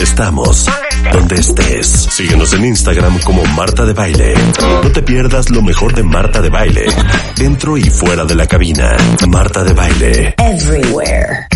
Estamos 0.00 0.66
donde 1.12 1.34
estés. 1.34 1.86
Síguenos 1.88 2.52
en 2.52 2.66
Instagram 2.66 3.18
como 3.22 3.44
Marta 3.46 3.84
de 3.84 3.92
Baile. 3.92 4.34
No 4.82 4.92
te 4.92 5.02
pierdas 5.02 5.50
lo 5.50 5.60
mejor 5.60 5.92
de 5.92 6.04
Marta 6.04 6.40
de 6.40 6.50
Baile. 6.50 6.86
Dentro 7.36 7.76
y 7.76 7.82
fuera 7.82 8.24
de 8.24 8.36
la 8.36 8.46
cabina. 8.46 8.96
Marta 9.26 9.64
de 9.64 9.72
Baile. 9.72 10.34
Everywhere. 10.38 11.48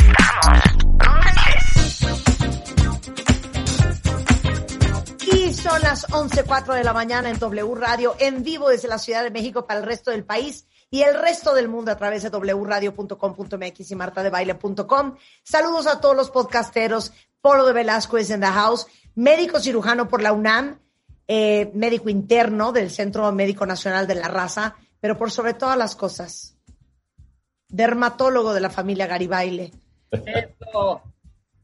Y 5.33 5.55
son 5.55 5.81
las 5.83 6.09
11.04 6.09 6.75
de 6.75 6.83
la 6.83 6.93
mañana 6.93 7.31
en 7.31 7.39
W 7.39 7.75
Radio, 7.77 8.17
en 8.19 8.43
vivo 8.43 8.71
desde 8.71 8.89
la 8.89 8.99
Ciudad 8.99 9.23
de 9.23 9.31
México 9.31 9.67
para 9.69 9.79
el 9.79 9.87
resto 9.87 10.11
del 10.11 10.25
país 10.25 10.67
y 10.91 11.03
el 11.03 11.15
resto 11.15 11.55
del 11.55 11.69
mundo 11.69 11.91
a 11.91 11.97
través 11.97 12.23
de 12.23 12.29
wradio.com.mx 12.29 13.91
y 13.91 13.95
martadebaile.com. 13.95 15.17
Saludos 15.43 15.87
a 15.87 16.01
todos 16.01 16.17
los 16.17 16.31
podcasteros. 16.31 17.13
Polo 17.43 17.67
de 17.67 17.73
Velasco 17.73 18.17
es 18.17 18.31
en 18.31 18.41
the 18.41 18.47
house. 18.47 18.87
Médico 19.17 19.61
cirujano 19.61 20.09
por 20.09 20.23
la 20.23 20.33
UNAM, 20.33 20.79
eh, 21.27 21.71
médico 21.75 22.09
interno 22.09 22.73
del 22.73 22.89
Centro 22.91 23.31
Médico 23.33 23.67
Nacional 23.67 24.07
de 24.07 24.15
la 24.15 24.29
Raza, 24.29 24.77
pero 25.01 25.19
por 25.19 25.31
sobre 25.33 25.53
todas 25.53 25.77
las 25.77 25.97
cosas, 25.97 26.57
dermatólogo 27.69 28.55
de 28.55 28.61
la 28.61 28.71
familia 28.71 29.09
Garibaile. 29.09 29.73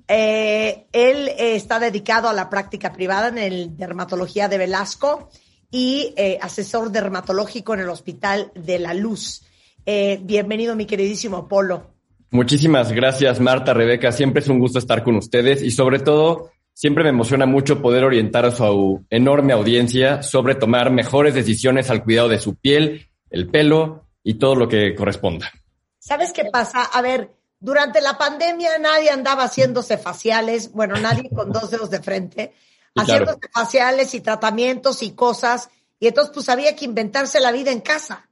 Eh, 0.08 0.86
él 0.91 1.28
eh, 1.28 1.55
está 1.55 1.78
dedicado 1.78 2.28
a 2.28 2.33
la 2.33 2.50
práctica 2.50 2.92
privada 2.92 3.28
en 3.28 3.38
el 3.38 3.77
dermatología 3.77 4.48
de 4.48 4.58
Velasco 4.58 5.31
y 5.70 6.14
asesor 6.41 6.91
dermatológico 6.91 7.75
en 7.75 7.81
el 7.81 7.91
Hospital 7.91 8.50
de 8.55 8.78
la 8.78 8.94
Luz. 8.94 9.42
Bienvenido, 9.84 10.75
mi 10.75 10.86
queridísimo 10.86 11.47
Polo. 11.47 11.97
Muchísimas 12.31 12.93
gracias, 12.93 13.41
Marta, 13.41 13.73
Rebeca. 13.73 14.12
Siempre 14.12 14.43
es 14.43 14.48
un 14.48 14.59
gusto 14.59 14.79
estar 14.79 15.03
con 15.03 15.17
ustedes 15.17 15.62
y 15.62 15.71
sobre 15.71 15.98
todo, 15.98 16.51
siempre 16.75 17.03
me 17.03 17.11
emociona 17.11 17.47
mucho 17.47 17.81
poder 17.81 18.05
orientar 18.05 18.45
a 18.45 18.51
su 18.51 19.05
enorme 19.09 19.55
audiencia 19.55 20.23
sobre 20.23 20.55
tomar 20.55 20.91
mejores 20.91 21.34
decisiones 21.34 21.89
al 21.91 22.05
cuidado 22.05 22.29
de 22.29 22.39
su 22.39 22.55
piel, 22.56 23.09
el 23.31 23.49
pelo 23.49 24.05
y 24.23 24.34
todo 24.34 24.56
lo 24.56 24.69
que 24.69 24.95
corresponda. 24.95 25.51
¿Sabes 25.99 26.33
qué 26.33 26.45
pasa? 26.45 26.84
A 26.84 27.01
ver, 27.01 27.31
durante 27.61 28.01
la 28.03 28.19
pandemia 28.19 28.79
nadie 28.79 29.11
andaba 29.11 29.45
haciéndose 29.45 29.97
faciales, 29.97 30.73
bueno, 30.73 30.97
nadie 30.97 31.31
con 31.31 31.51
dos 31.51 31.71
dedos 31.71 31.89
de 31.91 32.03
frente, 32.03 32.53
claro. 32.93 33.25
haciéndose 33.25 33.49
faciales 33.53 34.15
y 34.15 34.21
tratamientos 34.21 35.03
y 35.03 35.12
cosas, 35.12 35.71
y 35.99 36.09
entonces 36.09 36.33
pues 36.34 36.49
había 36.51 36.77
que 36.77 36.84
inventarse 36.84 37.41
la 37.41 37.53
vida 37.53 37.73
en 37.73 37.81
casa. 37.81 38.29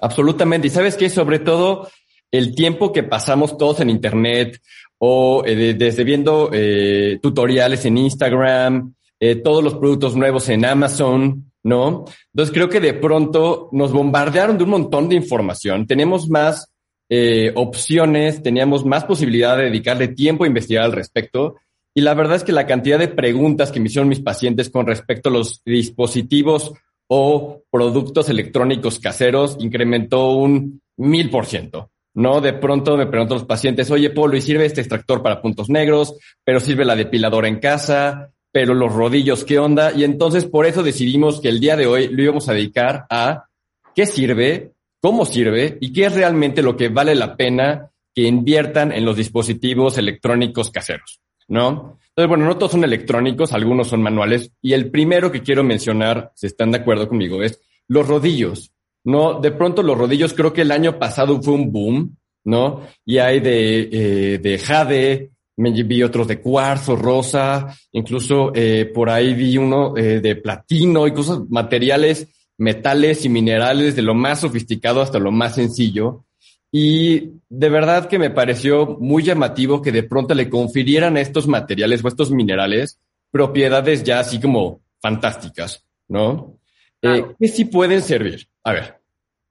Absolutamente. 0.00 0.68
Y 0.68 0.70
sabes 0.70 0.96
qué, 0.96 1.10
sobre 1.10 1.38
todo 1.38 1.88
el 2.30 2.54
tiempo 2.54 2.92
que 2.92 3.02
pasamos 3.02 3.56
todos 3.58 3.80
en 3.80 3.90
Internet 3.90 4.60
o 4.98 5.42
eh, 5.44 5.54
de- 5.56 5.74
desde 5.74 6.04
viendo 6.04 6.50
eh, 6.52 7.18
tutoriales 7.22 7.84
en 7.86 7.98
Instagram, 7.98 8.94
eh, 9.18 9.36
todos 9.36 9.62
los 9.64 9.74
productos 9.74 10.16
nuevos 10.16 10.48
en 10.48 10.64
Amazon, 10.64 11.52
¿no? 11.62 12.04
Entonces 12.32 12.54
creo 12.54 12.68
que 12.68 12.80
de 12.80 12.94
pronto 12.94 13.68
nos 13.72 13.92
bombardearon 13.92 14.56
de 14.56 14.64
un 14.64 14.70
montón 14.70 15.08
de 15.08 15.16
información. 15.16 15.86
Tenemos 15.86 16.28
más 16.28 16.70
eh, 17.08 17.52
opciones, 17.54 18.42
teníamos 18.42 18.84
más 18.84 19.04
posibilidad 19.04 19.56
de 19.56 19.64
dedicarle 19.64 20.08
tiempo 20.08 20.44
a 20.44 20.46
investigar 20.46 20.84
al 20.84 20.92
respecto. 20.92 21.56
Y 21.92 22.02
la 22.02 22.14
verdad 22.14 22.36
es 22.36 22.44
que 22.44 22.52
la 22.52 22.66
cantidad 22.66 22.98
de 22.98 23.08
preguntas 23.08 23.72
que 23.72 23.80
me 23.80 23.86
hicieron 23.86 24.08
mis 24.08 24.20
pacientes 24.20 24.70
con 24.70 24.86
respecto 24.86 25.28
a 25.28 25.32
los 25.32 25.60
dispositivos 25.64 26.72
o 27.08 27.62
productos 27.70 28.28
electrónicos 28.28 29.00
caseros 29.00 29.56
incrementó 29.58 30.30
un 30.32 30.80
mil 30.96 31.30
por 31.30 31.46
ciento. 31.46 31.90
¿No? 32.12 32.40
De 32.40 32.52
pronto 32.52 32.96
me 32.96 33.06
preguntan 33.06 33.38
los 33.38 33.46
pacientes, 33.46 33.90
oye, 33.90 34.10
Polo, 34.10 34.36
¿y 34.36 34.40
sirve 34.40 34.66
este 34.66 34.80
extractor 34.80 35.22
para 35.22 35.40
puntos 35.40 35.68
negros? 35.68 36.16
Pero 36.44 36.58
sirve 36.58 36.84
la 36.84 36.96
depiladora 36.96 37.46
en 37.46 37.60
casa, 37.60 38.32
pero 38.52 38.74
los 38.74 38.92
rodillos, 38.92 39.44
¿qué 39.44 39.58
onda? 39.58 39.92
Y 39.92 40.04
entonces 40.04 40.46
por 40.46 40.66
eso 40.66 40.82
decidimos 40.82 41.40
que 41.40 41.48
el 41.48 41.60
día 41.60 41.76
de 41.76 41.86
hoy 41.86 42.08
lo 42.08 42.22
íbamos 42.22 42.48
a 42.48 42.52
dedicar 42.52 43.06
a 43.10 43.46
qué 43.94 44.06
sirve, 44.06 44.72
cómo 45.00 45.24
sirve 45.24 45.78
y 45.80 45.92
qué 45.92 46.06
es 46.06 46.14
realmente 46.14 46.62
lo 46.62 46.76
que 46.76 46.88
vale 46.88 47.14
la 47.14 47.36
pena 47.36 47.90
que 48.14 48.22
inviertan 48.22 48.92
en 48.92 49.04
los 49.04 49.16
dispositivos 49.16 49.98
electrónicos 49.98 50.70
caseros, 50.70 51.20
¿no? 51.48 51.98
Entonces, 52.08 52.28
bueno, 52.28 52.44
no 52.44 52.56
todos 52.56 52.72
son 52.72 52.84
electrónicos, 52.84 53.52
algunos 53.52 53.88
son 53.88 54.02
manuales. 54.02 54.50
Y 54.60 54.72
el 54.72 54.90
primero 54.90 55.30
que 55.30 55.42
quiero 55.42 55.62
mencionar, 55.62 56.32
si 56.34 56.46
están 56.46 56.72
de 56.72 56.78
acuerdo 56.78 57.08
conmigo, 57.08 57.42
es 57.42 57.60
los 57.86 58.06
rodillos. 58.06 58.72
No, 59.04 59.40
de 59.40 59.50
pronto 59.52 59.82
los 59.82 59.96
rodillos 59.96 60.34
creo 60.34 60.52
que 60.52 60.62
el 60.62 60.72
año 60.72 60.98
pasado 60.98 61.42
fue 61.42 61.54
un 61.54 61.72
boom, 61.72 62.16
¿no? 62.44 62.82
Y 63.04 63.18
hay 63.18 63.40
de, 63.40 63.88
eh, 63.92 64.38
de 64.38 64.58
jade, 64.58 65.30
me 65.56 65.70
vi 65.70 66.02
otros 66.02 66.26
de 66.26 66.40
cuarzo, 66.40 66.96
rosa, 66.96 67.76
incluso 67.92 68.52
eh, 68.54 68.86
por 68.86 69.10
ahí 69.10 69.34
vi 69.34 69.58
uno 69.58 69.96
eh, 69.96 70.20
de 70.20 70.36
platino 70.36 71.06
y 71.06 71.12
cosas, 71.12 71.40
materiales, 71.50 72.28
metales 72.58 73.24
y 73.24 73.28
minerales 73.28 73.96
de 73.96 74.02
lo 74.02 74.14
más 74.14 74.40
sofisticado 74.40 75.02
hasta 75.02 75.18
lo 75.18 75.30
más 75.30 75.54
sencillo. 75.54 76.24
Y 76.72 77.32
de 77.48 77.68
verdad 77.68 78.08
que 78.08 78.18
me 78.18 78.30
pareció 78.30 78.96
muy 79.00 79.22
llamativo 79.22 79.82
que 79.82 79.92
de 79.92 80.02
pronto 80.02 80.34
le 80.34 80.48
confirieran 80.48 81.16
a 81.16 81.20
estos 81.20 81.46
materiales 81.46 82.04
o 82.04 82.08
estos 82.08 82.30
minerales 82.30 82.98
propiedades 83.30 84.02
ya 84.02 84.20
así 84.20 84.40
como 84.40 84.80
fantásticas, 85.00 85.84
¿no? 86.08 86.58
Eh, 87.02 87.24
¿Qué 87.38 87.48
sí 87.48 87.64
pueden 87.64 88.02
servir? 88.02 88.46
A 88.64 88.72
ver, 88.72 89.00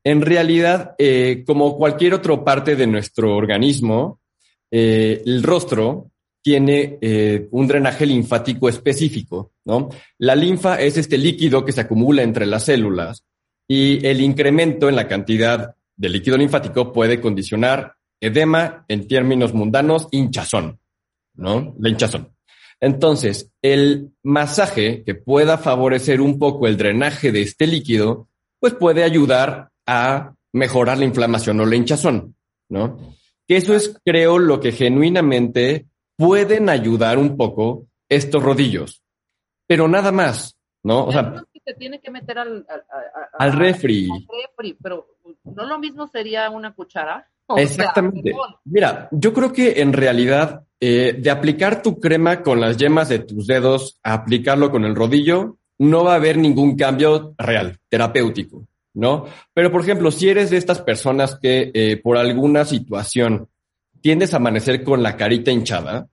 en 0.03 0.21
realidad, 0.21 0.95
eh, 0.97 1.43
como 1.45 1.77
cualquier 1.77 2.13
otra 2.13 2.43
parte 2.43 2.75
de 2.75 2.87
nuestro 2.87 3.35
organismo, 3.35 4.19
eh, 4.71 5.21
el 5.25 5.43
rostro 5.43 6.11
tiene 6.41 6.97
eh, 7.01 7.47
un 7.51 7.67
drenaje 7.67 8.05
linfático 8.05 8.69
específico, 8.69 9.53
¿no? 9.65 9.89
La 10.19 10.35
linfa 10.35 10.79
es 10.79 10.97
este 10.97 11.17
líquido 11.17 11.65
que 11.65 11.71
se 11.71 11.81
acumula 11.81 12.23
entre 12.23 12.45
las 12.45 12.65
células 12.65 13.25
y 13.67 14.05
el 14.05 14.21
incremento 14.21 14.87
en 14.87 14.95
la 14.95 15.07
cantidad 15.07 15.75
de 15.95 16.09
líquido 16.09 16.37
linfático 16.37 16.93
puede 16.93 17.19
condicionar 17.19 17.95
edema, 18.21 18.85
en 18.87 19.07
términos 19.07 19.53
mundanos, 19.53 20.07
hinchazón, 20.11 20.79
¿no? 21.35 21.75
La 21.79 21.89
hinchazón. 21.89 22.33
Entonces, 22.81 23.51
el 23.61 24.11
masaje 24.23 25.03
que 25.03 25.15
pueda 25.15 25.57
favorecer 25.57 26.21
un 26.21 26.39
poco 26.39 26.67
el 26.67 26.77
drenaje 26.77 27.31
de 27.31 27.41
este 27.41 27.67
líquido, 27.67 28.28
pues 28.59 28.73
puede 28.73 29.03
ayudar 29.03 29.69
a 29.85 30.33
mejorar 30.53 30.97
la 30.97 31.05
inflamación 31.05 31.59
o 31.59 31.65
la 31.65 31.75
hinchazón, 31.75 32.35
¿no? 32.69 32.97
Que 33.47 33.57
eso 33.57 33.75
es, 33.75 33.99
creo, 34.05 34.37
lo 34.39 34.59
que 34.59 34.71
genuinamente 34.71 35.87
pueden 36.17 36.69
ayudar 36.69 37.17
un 37.17 37.37
poco 37.37 37.87
estos 38.09 38.41
rodillos, 38.43 39.01
pero 39.67 39.87
nada 39.87 40.11
más, 40.11 40.57
¿no? 40.83 41.05
O 41.05 41.11
sea, 41.11 41.43
que 41.53 41.59
te 41.61 41.73
tiene 41.75 41.99
que 41.99 42.11
meter 42.11 42.37
al, 42.39 42.65
al, 42.69 42.79
a- 42.89 43.19
a- 43.19 43.43
al 43.45 43.53
refri. 43.53 44.09
al 44.11 44.25
refri, 44.43 44.77
pero 44.81 45.07
no 45.43 45.65
lo 45.65 45.79
mismo 45.79 46.07
sería 46.07 46.49
una 46.49 46.73
cuchara. 46.73 47.27
O 47.47 47.55
sea, 47.55 47.63
Exactamente. 47.63 48.31
perdón. 48.31 48.55
Mira, 48.65 49.07
yo 49.11 49.33
creo 49.33 49.51
que 49.51 49.81
en 49.81 49.93
realidad 49.93 50.65
eh, 50.79 51.15
de 51.19 51.31
aplicar 51.31 51.81
tu 51.81 51.99
crema 51.99 52.43
con 52.43 52.59
las 52.61 52.77
yemas 52.77 53.09
de 53.09 53.19
tus 53.19 53.47
dedos 53.47 53.99
a 54.03 54.13
aplicarlo 54.13 54.69
con 54.71 54.85
el 54.85 54.95
rodillo, 54.95 55.57
no 55.79 56.03
va 56.03 56.13
a 56.13 56.15
haber 56.15 56.37
ningún 56.37 56.75
cambio 56.75 57.33
real, 57.37 57.77
terapéutico, 57.89 58.65
¿no? 58.93 59.25
Pero, 59.53 59.71
por 59.71 59.81
ejemplo, 59.81 60.11
si 60.11 60.29
eres 60.29 60.49
de 60.49 60.57
estas 60.57 60.81
personas 60.81 61.37
que 61.41 61.71
eh, 61.73 61.97
por 61.97 62.17
alguna 62.17 62.65
situación 62.65 63.47
tiendes 64.01 64.33
a 64.33 64.37
amanecer 64.37 64.83
con 64.83 65.01
la 65.01 65.15
carita 65.17 65.51
hinchada, 65.51 66.07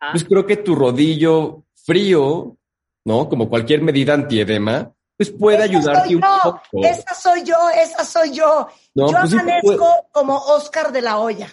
Ajá. 0.00 0.12
pues 0.12 0.24
creo 0.24 0.46
que 0.46 0.56
tu 0.58 0.74
rodillo 0.74 1.64
frío, 1.74 2.56
¿no? 3.04 3.28
Como 3.28 3.48
cualquier 3.48 3.82
medida 3.82 4.14
antiedema, 4.14 4.92
pues 5.16 5.30
puede 5.30 5.62
ayudarte 5.62 6.14
un 6.14 6.22
poco. 6.22 6.60
esa 6.84 7.14
soy 7.14 7.42
yo, 7.44 7.56
esa 7.74 8.04
soy 8.04 8.30
yo. 8.32 8.68
No, 8.94 9.10
yo 9.10 9.18
pues 9.20 9.30
te 9.30 9.36
amanezco 9.38 9.76
puede- 9.76 9.92
como 10.12 10.36
Oscar 10.36 10.92
de 10.92 11.02
la 11.02 11.18
Hoya. 11.18 11.48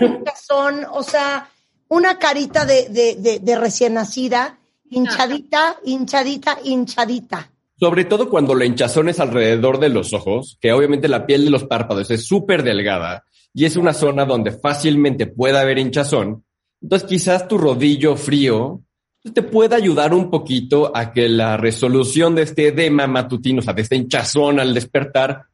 Un 0.00 0.06
hinchazón, 0.18 0.84
o 0.90 1.02
sea, 1.02 1.48
una 1.88 2.18
carita 2.18 2.64
de, 2.66 2.88
de, 2.90 3.14
de, 3.14 3.38
de 3.38 3.56
recién 3.56 3.94
nacida, 3.94 4.58
hinchadita, 4.90 5.76
hinchadita, 5.84 6.58
hinchadita. 6.64 7.50
Sobre 7.78 8.04
todo 8.04 8.30
cuando 8.30 8.54
la 8.54 8.64
hinchazón 8.64 9.08
es 9.08 9.20
alrededor 9.20 9.78
de 9.78 9.90
los 9.90 10.12
ojos, 10.12 10.56
que 10.60 10.72
obviamente 10.72 11.08
la 11.08 11.26
piel 11.26 11.44
de 11.44 11.50
los 11.50 11.64
párpados 11.64 12.10
es 12.10 12.26
súper 12.26 12.62
delgada 12.62 13.24
y 13.52 13.64
es 13.64 13.76
una 13.76 13.92
zona 13.92 14.24
donde 14.24 14.52
fácilmente 14.52 15.26
puede 15.26 15.58
haber 15.58 15.78
hinchazón. 15.78 16.44
Entonces 16.80 17.08
quizás 17.08 17.48
tu 17.48 17.58
rodillo 17.58 18.16
frío 18.16 18.82
pues, 19.22 19.34
te 19.34 19.42
puede 19.42 19.74
ayudar 19.74 20.14
un 20.14 20.30
poquito 20.30 20.92
a 20.94 21.12
que 21.12 21.28
la 21.28 21.56
resolución 21.56 22.34
de 22.34 22.42
este 22.42 22.68
edema 22.68 23.06
matutino, 23.06 23.58
o 23.58 23.62
sea, 23.62 23.74
de 23.74 23.82
este 23.82 23.96
hinchazón 23.96 24.60
al 24.60 24.72
despertar, 24.72 25.46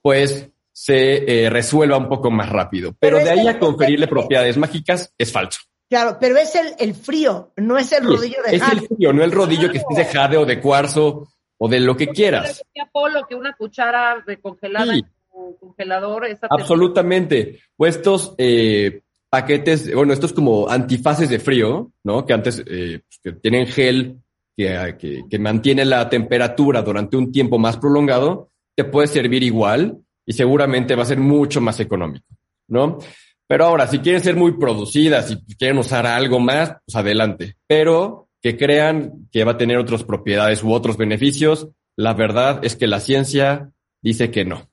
pues 0.00 0.48
se 0.72 1.44
eh, 1.44 1.50
resuelva 1.50 1.98
un 1.98 2.08
poco 2.08 2.30
más 2.30 2.48
rápido. 2.48 2.94
Pero, 2.98 3.18
Pero 3.18 3.28
de 3.28 3.40
ahí 3.40 3.48
a 3.48 3.58
conferirle 3.58 4.06
propiedades 4.08 4.56
mágicas 4.56 5.12
es 5.18 5.30
falso. 5.30 5.60
Claro, 5.88 6.18
pero 6.20 6.36
es 6.36 6.54
el, 6.54 6.74
el 6.78 6.94
frío, 6.94 7.52
no 7.56 7.78
es 7.78 7.90
el 7.92 8.04
rodillo 8.04 8.42
de 8.46 8.56
es 8.56 8.62
jade. 8.62 8.80
el 8.80 8.86
frío, 8.88 9.12
no 9.12 9.24
el 9.24 9.32
rodillo 9.32 9.70
que 9.70 9.78
estés 9.78 9.96
de 9.96 10.04
jade 10.04 10.36
o 10.36 10.44
de 10.44 10.60
cuarzo 10.60 11.28
o 11.56 11.68
de 11.68 11.80
lo 11.80 11.96
que 11.96 12.08
quieras. 12.08 12.58
Decía 12.58 12.88
Polo 12.92 13.26
que 13.26 13.34
una 13.34 13.54
cuchara 13.54 14.22
de 14.26 14.38
congelada 14.38 14.92
Sí. 14.92 15.00
en 15.00 15.06
tu 15.32 15.56
congelador 15.60 16.26
esa 16.26 16.46
Absolutamente. 16.50 17.60
Pues 17.76 17.96
estos 17.96 18.34
eh, 18.38 19.00
paquetes, 19.30 19.92
bueno, 19.94 20.12
estos 20.12 20.32
como 20.32 20.68
antifaces 20.68 21.30
de 21.30 21.38
frío, 21.38 21.90
¿no? 22.04 22.26
Que 22.26 22.32
antes 22.34 22.62
eh, 22.66 23.00
pues, 23.06 23.20
que 23.22 23.32
tienen 23.40 23.66
gel 23.66 24.18
que, 24.56 24.96
que, 24.98 25.22
que 25.30 25.38
mantiene 25.38 25.84
la 25.84 26.08
temperatura 26.08 26.82
durante 26.82 27.16
un 27.16 27.32
tiempo 27.32 27.58
más 27.58 27.76
prolongado, 27.78 28.50
te 28.74 28.84
puede 28.84 29.06
servir 29.06 29.42
igual 29.42 29.98
y 30.26 30.32
seguramente 30.34 30.94
va 30.94 31.02
a 31.04 31.06
ser 31.06 31.18
mucho 31.18 31.60
más 31.60 31.80
económico, 31.80 32.26
¿no? 32.68 32.98
Pero 33.48 33.64
ahora, 33.64 33.86
si 33.86 33.98
quieren 34.00 34.22
ser 34.22 34.36
muy 34.36 34.52
producidas 34.58 35.30
y 35.30 35.56
quieren 35.56 35.78
usar 35.78 36.06
algo 36.06 36.38
más, 36.38 36.76
pues 36.84 36.94
adelante. 36.94 37.56
Pero 37.66 38.28
que 38.42 38.56
crean 38.56 39.28
que 39.32 39.42
va 39.42 39.52
a 39.52 39.56
tener 39.58 39.78
otras 39.78 40.04
propiedades 40.04 40.62
u 40.62 40.72
otros 40.72 40.96
beneficios, 40.96 41.68
la 41.96 42.12
verdad 42.12 42.60
es 42.62 42.76
que 42.76 42.86
la 42.86 43.00
ciencia 43.00 43.72
dice 44.02 44.30
que 44.30 44.44
no. 44.44 44.70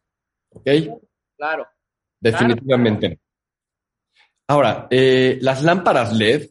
¿Ok? 0.51 0.68
Claro. 1.38 1.68
Definitivamente. 2.19 3.10
no. 3.10 3.16
Ahora, 4.48 4.88
eh, 4.92 5.39
las 5.42 5.63
lámparas 5.63 6.13
LED, 6.13 6.50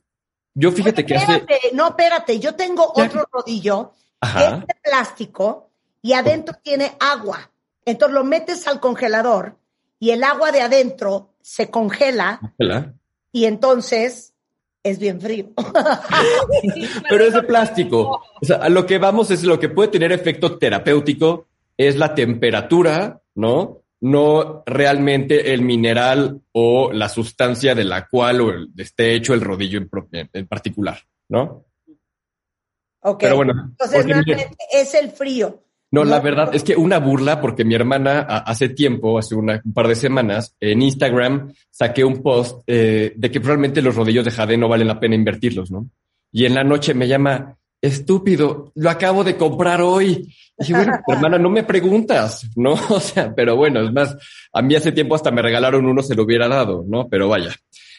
yo 0.55 0.73
fíjate 0.73 1.05
que 1.07 1.17
hace... 1.17 1.37
Espérate, 1.37 1.71
no, 1.75 1.89
espérate, 1.89 2.41
yo 2.41 2.55
tengo 2.55 2.93
Ya. 2.97 3.05
otro 3.05 3.29
rodillo 3.31 3.93
que 4.21 4.27
es 4.29 4.35
Ajá. 4.35 4.57
de 4.67 4.75
plástico 4.83 5.71
y 6.03 6.15
adentro 6.15 6.57
tiene 6.63 6.97
agua. 6.99 7.51
Entonces 7.85 8.15
lo 8.15 8.25
metes 8.25 8.67
al 8.67 8.81
congelador 8.81 9.59
y 10.01 10.11
el 10.11 10.25
agua 10.25 10.51
de 10.53 10.63
adentro 10.63 11.34
se 11.45 11.71
congela 11.71 12.41
y 13.31 13.45
entonces 13.45 14.35
es 14.83 14.99
bien 14.99 15.21
frío. 15.21 15.51
Pero 17.11 17.25
es 17.25 17.35
de 17.35 17.43
plástico. 17.43 18.23
O 18.41 18.45
sea, 18.45 18.57
a 18.57 18.69
lo 18.71 18.87
que 18.87 18.97
vamos 18.99 19.31
es 19.31 19.45
lo 19.45 19.61
que 19.61 19.69
puede 19.69 19.91
tener 19.91 20.11
efecto 20.11 20.57
terapéutico 20.57 21.47
es 21.77 21.97
la 21.97 22.15
temperatura, 22.15 23.21
¿no? 23.35 23.83
No 24.01 24.63
realmente 24.65 25.53
el 25.53 25.61
mineral 25.63 26.41
o 26.53 26.93
la 26.93 27.09
sustancia 27.11 27.75
de 27.75 27.85
la 27.85 28.07
cual 28.09 28.41
o 28.41 28.51
el- 28.51 28.71
esté 28.79 29.15
hecho 29.15 29.35
el 29.35 29.41
rodillo 29.43 29.79
en, 29.79 30.31
en 30.33 30.47
particular, 30.47 30.99
¿no? 31.29 31.67
Ok. 33.01 33.21
Pero 33.21 33.37
bueno, 33.37 33.53
entonces 33.71 34.07
realmente 34.07 34.57
es 34.73 34.95
el 34.95 35.11
frío. 35.11 35.63
No, 35.95 36.05
la 36.05 36.21
verdad 36.21 36.55
es 36.55 36.63
que 36.65 36.77
una 36.77 36.99
burla, 36.99 37.41
porque 37.41 37.65
mi 37.65 37.75
hermana 37.75 38.21
hace 38.21 38.69
tiempo, 38.71 39.19
hace 39.19 39.35
una- 39.35 39.61
un 39.65 39.73
par 39.73 39.89
de 39.89 39.95
semanas, 39.95 40.55
en 40.61 40.83
Instagram 40.83 41.53
saqué 41.71 42.05
un 42.05 42.23
post 42.23 42.63
eh, 42.67 43.13
de 43.17 43.31
que 43.31 43.41
probablemente 43.41 43.81
los 43.83 43.95
rodillos 43.95 44.25
de 44.25 44.31
jade 44.31 44.57
no 44.57 44.69
valen 44.69 44.89
la 44.89 45.01
pena 45.01 45.15
invertirlos, 45.15 45.71
¿no? 45.71 45.89
Y 46.33 46.47
en 46.47 46.55
la 46.55 46.65
noche 46.65 46.95
me 46.95 47.07
llama, 47.09 47.57
estúpido, 47.81 48.73
lo 48.75 48.91
acabo 48.91 49.23
de 49.25 49.37
comprar 49.37 49.81
hoy. 49.83 50.35
Y 50.59 50.73
bueno, 50.73 50.93
hermana, 51.09 51.39
no 51.39 51.51
me 51.51 51.65
preguntas, 51.65 52.49
¿no? 52.57 52.73
O 52.91 53.01
sea, 53.01 53.35
pero 53.35 53.57
bueno, 53.57 53.81
es 53.83 53.93
más, 53.93 54.17
a 54.53 54.63
mí 54.63 54.75
hace 54.75 54.93
tiempo 54.93 55.15
hasta 55.15 55.31
me 55.31 55.43
regalaron 55.43 55.87
uno, 55.87 56.03
se 56.03 56.15
lo 56.15 56.25
hubiera 56.25 56.49
dado, 56.49 56.85
¿no? 56.89 57.09
Pero 57.09 57.29
vaya. 57.29 57.55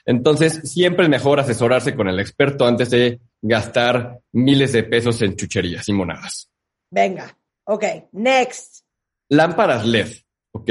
Entonces, 0.05 0.61
siempre 0.63 1.05
es 1.05 1.09
mejor 1.09 1.39
asesorarse 1.39 1.95
con 1.95 2.07
el 2.07 2.19
experto 2.19 2.65
antes 2.67 2.89
de 2.91 3.19
gastar 3.41 4.19
miles 4.33 4.71
de 4.73 4.83
pesos 4.83 5.21
en 5.21 5.35
chucherías 5.35 5.87
y 5.89 5.93
monadas. 5.93 6.49
Venga. 6.91 7.35
Ok. 7.65 7.83
Next. 8.13 8.83
Lámparas 9.29 9.85
LED, 9.85 10.07
¿ok? 10.51 10.69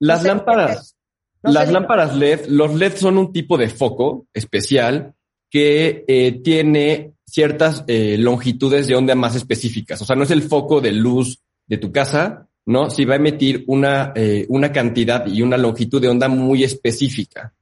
Las 0.00 0.18
No 0.18 0.22
sé 0.22 0.28
lámparas, 0.28 0.96
No 1.42 1.52
las 1.52 1.70
lámparas 1.70 2.16
LED, 2.16 2.46
los 2.46 2.74
LED 2.74 2.96
son 2.96 3.18
un 3.18 3.32
tipo 3.32 3.56
de 3.56 3.68
foco 3.68 4.26
especial 4.32 5.14
que 5.48 6.04
eh, 6.08 6.40
tiene 6.42 7.14
ciertas 7.24 7.84
eh, 7.86 8.16
longitudes 8.18 8.86
de 8.86 8.96
onda 8.96 9.14
más 9.14 9.36
específicas. 9.36 10.02
O 10.02 10.04
sea, 10.04 10.16
no 10.16 10.24
es 10.24 10.30
el 10.30 10.42
foco 10.42 10.80
de 10.80 10.92
luz 10.92 11.40
de 11.66 11.78
tu 11.78 11.92
casa, 11.92 12.48
¿no? 12.66 12.90
Si 12.90 13.04
va 13.04 13.14
a 13.14 13.18
emitir 13.18 13.64
una, 13.66 14.12
eh, 14.14 14.46
una 14.48 14.72
cantidad 14.72 15.26
y 15.26 15.42
una 15.42 15.56
longitud 15.56 16.00
de 16.00 16.08
onda 16.08 16.28
muy 16.28 16.64
específica. 16.64 17.54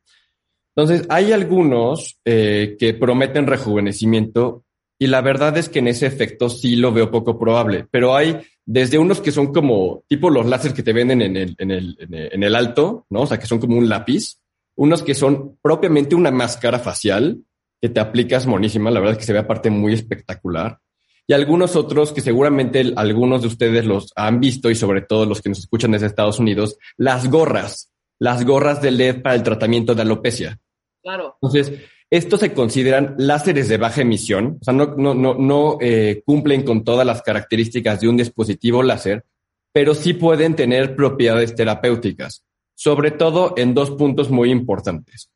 Entonces, 0.75 1.07
hay 1.11 1.33
algunos 1.33 2.19
eh, 2.25 2.77
que 2.79 2.95
prometen 2.95 3.47
rejuvenecimiento 3.47 4.65
y 4.99 5.09
la 5.09 5.21
verdad 5.21 5.57
es 5.59 5.69
que 5.69 5.81
en 5.81 5.89
ese 5.89 6.07
efecto 6.07 6.49
sí 6.49 6.77
lo 6.77 6.93
veo 6.93 7.11
poco 7.11 7.39
probable, 7.39 7.87
pero 7.91 8.15
hay 8.15 8.41
desde 8.65 8.99
unos 8.99 9.21
que 9.21 9.33
son 9.33 9.53
como 9.53 10.05
tipo 10.09 10.31
los 10.31 10.47
láseres 10.47 10.75
que 10.75 10.83
te 10.83 10.93
venden 10.93 11.23
en 11.23 11.37
el, 11.37 11.55
en 11.59 11.71
el, 11.71 11.97
en 11.99 12.15
el, 12.15 12.29
en 12.33 12.43
el 12.43 12.55
alto, 12.55 13.07
¿no? 13.11 13.23
O 13.23 13.27
sea, 13.27 13.39
que 13.39 13.47
son 13.47 13.59
como 13.59 13.77
un 13.77 13.89
lápiz, 13.89 14.39
unos 14.77 15.03
que 15.03 15.15
son 15.15 15.59
propiamente 15.61 16.15
una 16.15 16.31
máscara 16.31 16.79
facial 16.79 17.43
que 17.81 17.89
te 17.89 18.01
aplicas 18.01 18.47
monísima, 18.47 18.91
la 18.91 19.01
verdad 19.01 19.15
es 19.15 19.19
que 19.19 19.25
se 19.25 19.33
ve 19.33 19.41
aparte 19.41 19.69
muy 19.69 19.93
espectacular. 19.93 20.79
Y 21.27 21.33
algunos 21.35 21.77
otros 21.77 22.13
que 22.13 22.21
seguramente 22.21 22.93
algunos 22.97 23.43
de 23.43 23.49
ustedes 23.49 23.85
los 23.85 24.13
han 24.17 24.41
visto 24.41 24.71
y 24.71 24.75
sobre 24.75 25.03
todo 25.03 25.27
los 25.27 25.41
que 25.41 25.49
nos 25.49 25.59
escuchan 25.59 25.93
desde 25.93 26.07
Estados 26.07 26.39
Unidos, 26.39 26.79
las 26.97 27.29
gorras, 27.29 27.93
las 28.19 28.45
gorras 28.45 28.81
de 28.83 28.93
LED 28.93 29.23
para 29.23 29.35
el 29.35 29.43
tratamiento 29.43 29.95
de 29.95 30.03
alopecia. 30.03 30.61
Claro. 31.03 31.37
Entonces, 31.41 31.73
estos 32.13 32.41
se 32.41 32.53
consideran 32.53 33.15
láseres 33.17 33.71
de 33.71 33.79
baja 33.79 34.03
emisión, 34.03 34.59
o 34.61 34.65
sea, 34.65 34.75
no, 34.75 35.79
eh, 35.81 36.23
cumplen 36.27 36.63
con 36.63 36.85
todas 36.85 37.07
las 37.07 37.23
características 37.23 38.03
de 38.03 38.09
un 38.09 38.19
dispositivo 38.19 38.83
láser, 38.83 39.25
pero 39.73 39.95
sí 39.95 40.13
pueden 40.13 40.55
tener 40.55 40.95
propiedades 40.95 41.55
terapéuticas, 41.55 42.45
sobre 42.75 43.13
todo 43.13 43.55
en 43.57 43.73
dos 43.73 43.93
puntos 43.93 44.31
muy 44.31 44.51
importantes. 44.51 45.31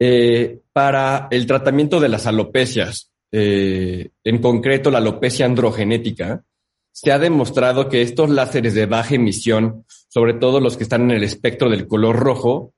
Eh, 0.00 0.58
para 0.72 1.28
el 1.30 1.46
tratamiento 1.46 2.00
de 2.00 2.08
las 2.08 2.26
alopecias, 2.26 3.12
eh, 3.30 4.08
en 4.24 4.38
concreto 4.38 4.90
la 4.90 4.98
alopecia 4.98 5.46
androgenética, 5.46 6.42
se 6.90 7.12
ha 7.12 7.20
demostrado 7.20 7.88
que 7.88 8.02
estos 8.02 8.30
láseres 8.30 8.74
de 8.74 8.86
baja 8.86 9.14
emisión, 9.14 9.84
sobre 10.08 10.34
todo 10.34 10.58
los 10.58 10.76
que 10.76 10.82
están 10.82 11.02
en 11.02 11.18
el 11.18 11.22
espectro 11.22 11.70
del 11.70 11.86
color 11.86 12.16
rojo, 12.16 12.72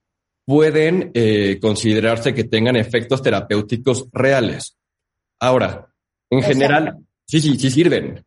pueden 0.49 1.11
eh, 1.13 1.59
considerarse 1.61 2.33
que 2.33 2.45
tengan 2.45 2.75
efectos 2.75 3.21
terapéuticos 3.21 4.09
reales. 4.13 4.79
Ahora, 5.39 5.93
en 6.31 6.43
general, 6.43 6.97
sí, 7.27 7.39
sí, 7.43 7.59
sí 7.59 7.71
sirven. 7.71 8.25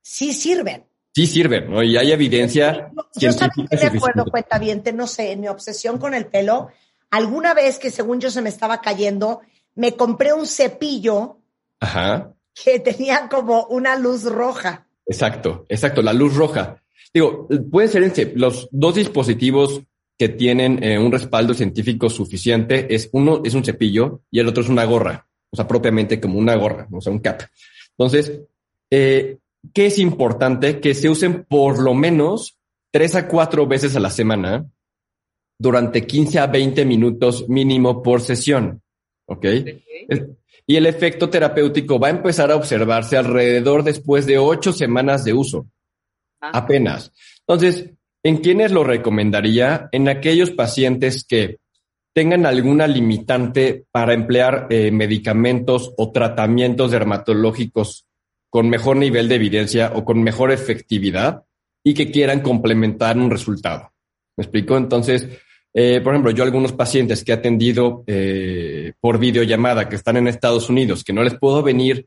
Sí 0.00 0.32
sirven. 0.32 0.86
Sí 1.12 1.26
sirven, 1.26 1.68
¿no? 1.68 1.82
Y 1.82 1.96
hay 1.96 2.12
evidencia 2.12 2.92
Yo 3.16 3.32
científica 3.32 3.76
que 3.76 3.90
de 3.90 3.98
acuerdo, 3.98 4.26
cuenta 4.26 4.60
bien, 4.60 4.84
no 4.94 5.08
sé, 5.08 5.32
en 5.32 5.40
mi 5.40 5.48
obsesión 5.48 5.98
con 5.98 6.14
el 6.14 6.26
pelo, 6.26 6.68
alguna 7.10 7.54
vez 7.54 7.80
que 7.80 7.90
según 7.90 8.20
yo 8.20 8.30
se 8.30 8.40
me 8.40 8.50
estaba 8.50 8.80
cayendo, 8.80 9.40
me 9.74 9.96
compré 9.96 10.32
un 10.32 10.46
cepillo 10.46 11.38
Ajá, 11.80 12.34
que 12.54 12.78
tenía 12.78 13.28
como 13.28 13.64
una 13.64 13.98
luz 13.98 14.22
roja. 14.22 14.86
exacto, 15.06 15.66
exacto, 15.68 16.02
la 16.02 16.12
luz 16.12 16.36
roja. 16.36 16.80
Digo, 17.12 17.48
pueden 17.68 17.90
ser 18.14 18.32
los 18.36 18.68
dos 18.70 18.94
dispositivos 18.94 19.82
que 20.18 20.28
tienen 20.28 20.82
eh, 20.82 20.98
un 20.98 21.12
respaldo 21.12 21.54
científico 21.54 22.10
suficiente, 22.10 22.92
es 22.94 23.08
uno 23.12 23.40
es 23.44 23.54
un 23.54 23.64
cepillo 23.64 24.22
y 24.30 24.40
el 24.40 24.48
otro 24.48 24.62
es 24.62 24.68
una 24.68 24.84
gorra, 24.84 25.28
o 25.50 25.56
sea, 25.56 25.66
propiamente 25.68 26.20
como 26.20 26.38
una 26.38 26.56
gorra, 26.56 26.88
o 26.90 27.00
sea, 27.00 27.12
un 27.12 27.20
cap. 27.20 27.42
Entonces, 27.96 28.40
eh, 28.90 29.38
¿qué 29.72 29.86
es 29.86 29.98
importante? 29.98 30.80
Que 30.80 30.94
se 30.94 31.08
usen 31.08 31.44
por 31.44 31.80
lo 31.80 31.94
menos 31.94 32.58
tres 32.92 33.14
a 33.14 33.28
cuatro 33.28 33.66
veces 33.66 33.94
a 33.96 34.00
la 34.00 34.10
semana 34.10 34.66
durante 35.58 36.06
15 36.06 36.38
a 36.38 36.46
20 36.46 36.84
minutos 36.84 37.48
mínimo 37.48 38.02
por 38.02 38.20
sesión. 38.20 38.82
¿Ok? 39.26 39.44
Es- 39.44 40.24
Y 40.70 40.76
el 40.76 40.84
efecto 40.86 41.30
terapéutico 41.30 41.98
va 41.98 42.08
a 42.08 42.10
empezar 42.10 42.50
a 42.50 42.56
observarse 42.56 43.16
alrededor 43.16 43.82
después 43.84 44.26
de 44.26 44.36
ocho 44.38 44.70
semanas 44.72 45.24
de 45.24 45.32
uso, 45.32 45.66
Ah, 46.42 46.50
apenas. 46.58 47.10
Entonces, 47.40 47.90
¿en 48.28 48.36
quiénes 48.36 48.72
lo 48.72 48.84
recomendaría? 48.84 49.88
En 49.90 50.06
aquellos 50.06 50.50
pacientes 50.50 51.24
que 51.26 51.60
tengan 52.12 52.44
alguna 52.44 52.86
limitante 52.86 53.86
para 53.90 54.12
emplear 54.12 54.66
eh, 54.68 54.90
medicamentos 54.90 55.94
o 55.96 56.12
tratamientos 56.12 56.90
dermatológicos 56.90 58.04
con 58.50 58.68
mejor 58.68 58.98
nivel 58.98 59.30
de 59.30 59.36
evidencia 59.36 59.92
o 59.94 60.04
con 60.04 60.22
mejor 60.22 60.52
efectividad 60.52 61.44
y 61.82 61.94
que 61.94 62.10
quieran 62.10 62.40
complementar 62.40 63.16
un 63.16 63.30
resultado. 63.30 63.92
¿Me 64.36 64.44
explico? 64.44 64.76
Entonces, 64.76 65.26
eh, 65.72 66.02
por 66.02 66.12
ejemplo, 66.12 66.30
yo 66.30 66.44
algunos 66.44 66.72
pacientes 66.72 67.24
que 67.24 67.32
he 67.32 67.34
atendido 67.34 68.04
eh, 68.06 68.92
por 69.00 69.18
videollamada 69.18 69.88
que 69.88 69.96
están 69.96 70.18
en 70.18 70.28
Estados 70.28 70.68
Unidos, 70.68 71.02
que 71.02 71.14
no 71.14 71.22
les 71.22 71.34
puedo 71.38 71.62
venir 71.62 72.06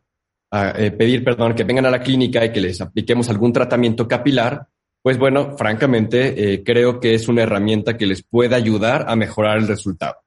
a 0.52 0.74
pedir, 0.74 1.24
perdón, 1.24 1.56
que 1.56 1.64
vengan 1.64 1.86
a 1.86 1.92
la 1.92 2.02
clínica 2.02 2.44
y 2.44 2.52
que 2.52 2.60
les 2.60 2.82
apliquemos 2.82 3.30
algún 3.30 3.54
tratamiento 3.54 4.06
capilar, 4.06 4.68
pues 5.02 5.18
bueno, 5.18 5.58
francamente, 5.58 6.54
eh, 6.54 6.64
creo 6.64 7.00
que 7.00 7.16
es 7.16 7.28
una 7.28 7.44
herramienta 7.44 7.98
que 7.98 8.06
les 8.06 8.24
puede 8.24 8.56
ayudar 8.56 9.06
a 9.08 9.16
mejorar 9.16 9.58
el 9.58 9.68
resultado. 9.68 10.18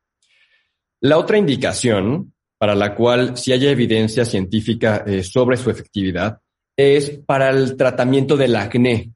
La 1.00 1.18
otra 1.18 1.38
indicación 1.38 2.34
para 2.58 2.74
la 2.74 2.94
cual 2.94 3.36
sí 3.36 3.52
hay 3.52 3.66
evidencia 3.66 4.24
científica 4.24 5.04
eh, 5.06 5.22
sobre 5.22 5.56
su 5.56 5.70
efectividad 5.70 6.40
es 6.76 7.10
para 7.26 7.50
el 7.50 7.76
tratamiento 7.76 8.36
del 8.36 8.56
acné. 8.56 9.12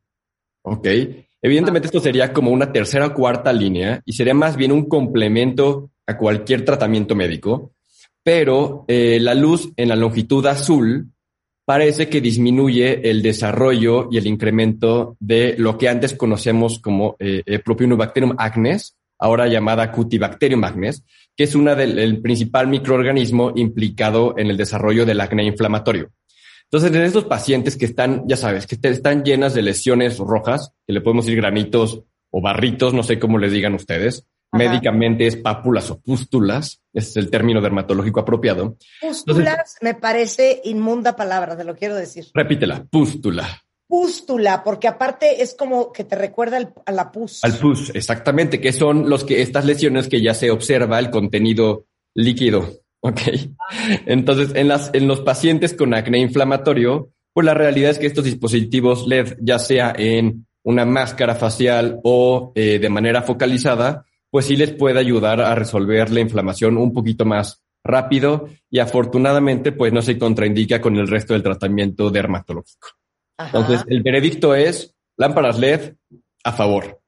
¿Ok? 0.62 0.86
Evidentemente 1.40 1.86
esto 1.86 2.00
sería 2.00 2.32
como 2.32 2.50
una 2.50 2.72
tercera 2.72 3.06
o 3.06 3.14
cuarta 3.14 3.52
línea 3.52 4.02
y 4.04 4.12
sería 4.12 4.34
más 4.34 4.56
bien 4.56 4.72
un 4.72 4.88
complemento 4.88 5.90
a 6.06 6.16
cualquier 6.16 6.64
tratamiento 6.64 7.14
médico, 7.14 7.72
pero 8.22 8.84
eh, 8.88 9.18
la 9.20 9.34
luz 9.34 9.70
en 9.76 9.88
la 9.88 9.96
longitud 9.96 10.44
azul 10.46 11.10
parece 11.68 12.08
que 12.08 12.22
disminuye 12.22 13.10
el 13.10 13.20
desarrollo 13.20 14.08
y 14.10 14.16
el 14.16 14.26
incremento 14.26 15.18
de 15.20 15.54
lo 15.58 15.76
que 15.76 15.90
antes 15.90 16.14
conocemos 16.14 16.78
como 16.78 17.14
eh, 17.18 17.42
eh 17.44 17.58
Propionibacterium 17.58 18.34
acnes, 18.38 18.96
ahora 19.18 19.48
llamada 19.48 19.92
Cutibacterium 19.92 20.64
acnes, 20.64 21.04
que 21.36 21.44
es 21.44 21.54
una 21.54 21.74
del 21.74 21.98
el 21.98 22.22
principal 22.22 22.68
microorganismo 22.68 23.52
implicado 23.54 24.32
en 24.38 24.46
el 24.46 24.56
desarrollo 24.56 25.04
del 25.04 25.20
acné 25.20 25.44
inflamatorio. 25.44 26.10
Entonces, 26.70 26.90
en 26.90 27.02
estos 27.02 27.26
pacientes 27.26 27.76
que 27.76 27.84
están, 27.84 28.22
ya 28.26 28.38
sabes, 28.38 28.66
que 28.66 28.78
están 28.88 29.22
llenas 29.22 29.52
de 29.52 29.60
lesiones 29.60 30.16
rojas, 30.16 30.72
que 30.86 30.94
le 30.94 31.02
podemos 31.02 31.26
decir 31.26 31.36
granitos 31.36 32.02
o 32.30 32.40
barritos, 32.40 32.94
no 32.94 33.02
sé 33.02 33.18
cómo 33.18 33.36
les 33.36 33.52
digan 33.52 33.74
ustedes, 33.74 34.26
médicamente 34.52 35.26
es 35.26 35.36
pápulas 35.36 35.90
o 35.90 36.00
pústulas, 36.00 36.80
ese 36.92 37.10
es 37.10 37.16
el 37.16 37.30
término 37.30 37.60
dermatológico 37.60 38.20
apropiado. 38.20 38.76
Pústulas 39.00 39.76
me 39.80 39.94
parece 39.94 40.60
inmunda 40.64 41.16
palabra, 41.16 41.56
te 41.56 41.64
lo 41.64 41.76
quiero 41.76 41.94
decir. 41.94 42.26
Repítela, 42.34 42.84
pústula. 42.90 43.62
Pústula, 43.86 44.62
porque 44.64 44.86
aparte 44.86 45.42
es 45.42 45.54
como 45.54 45.92
que 45.92 46.04
te 46.04 46.14
recuerda 46.14 46.72
a 46.84 46.92
la 46.92 47.10
pus. 47.10 47.42
Al 47.42 47.54
pus, 47.54 47.90
exactamente, 47.94 48.60
que 48.60 48.72
son 48.72 49.08
los 49.08 49.24
que 49.24 49.40
estas 49.40 49.64
lesiones 49.64 50.08
que 50.08 50.20
ya 50.20 50.34
se 50.34 50.50
observa 50.50 50.98
el 50.98 51.10
contenido 51.10 51.86
líquido 52.14 52.82
Ok. 53.00 53.20
Entonces, 54.06 54.54
en, 54.54 54.68
las, 54.68 54.90
en 54.92 55.06
los 55.06 55.20
pacientes 55.20 55.74
con 55.74 55.94
acné 55.94 56.18
inflamatorio, 56.18 57.10
pues 57.32 57.44
la 57.44 57.54
realidad 57.54 57.90
es 57.90 57.98
que 57.98 58.06
estos 58.06 58.24
dispositivos 58.24 59.06
LED, 59.06 59.36
ya 59.40 59.58
sea 59.58 59.94
en 59.96 60.46
una 60.64 60.84
máscara 60.84 61.34
facial 61.34 62.00
o 62.02 62.52
eh, 62.54 62.78
de 62.78 62.88
manera 62.88 63.22
focalizada, 63.22 64.04
pues 64.30 64.46
sí 64.46 64.56
les 64.56 64.72
puede 64.72 64.98
ayudar 64.98 65.40
a 65.40 65.54
resolver 65.54 66.10
la 66.10 66.20
inflamación 66.20 66.76
un 66.76 66.92
poquito 66.92 67.24
más 67.24 67.62
rápido 67.84 68.48
y 68.70 68.78
afortunadamente 68.80 69.72
pues 69.72 69.92
no 69.92 70.02
se 70.02 70.18
contraindica 70.18 70.80
con 70.80 70.96
el 70.96 71.08
resto 71.08 71.32
del 71.32 71.42
tratamiento 71.42 72.10
dermatológico. 72.10 72.88
Entonces, 73.38 73.84
el 73.86 74.02
veredicto 74.02 74.54
es 74.54 74.96
lámparas 75.16 75.58
LED 75.58 75.94
a 76.44 76.52
favor. 76.52 77.00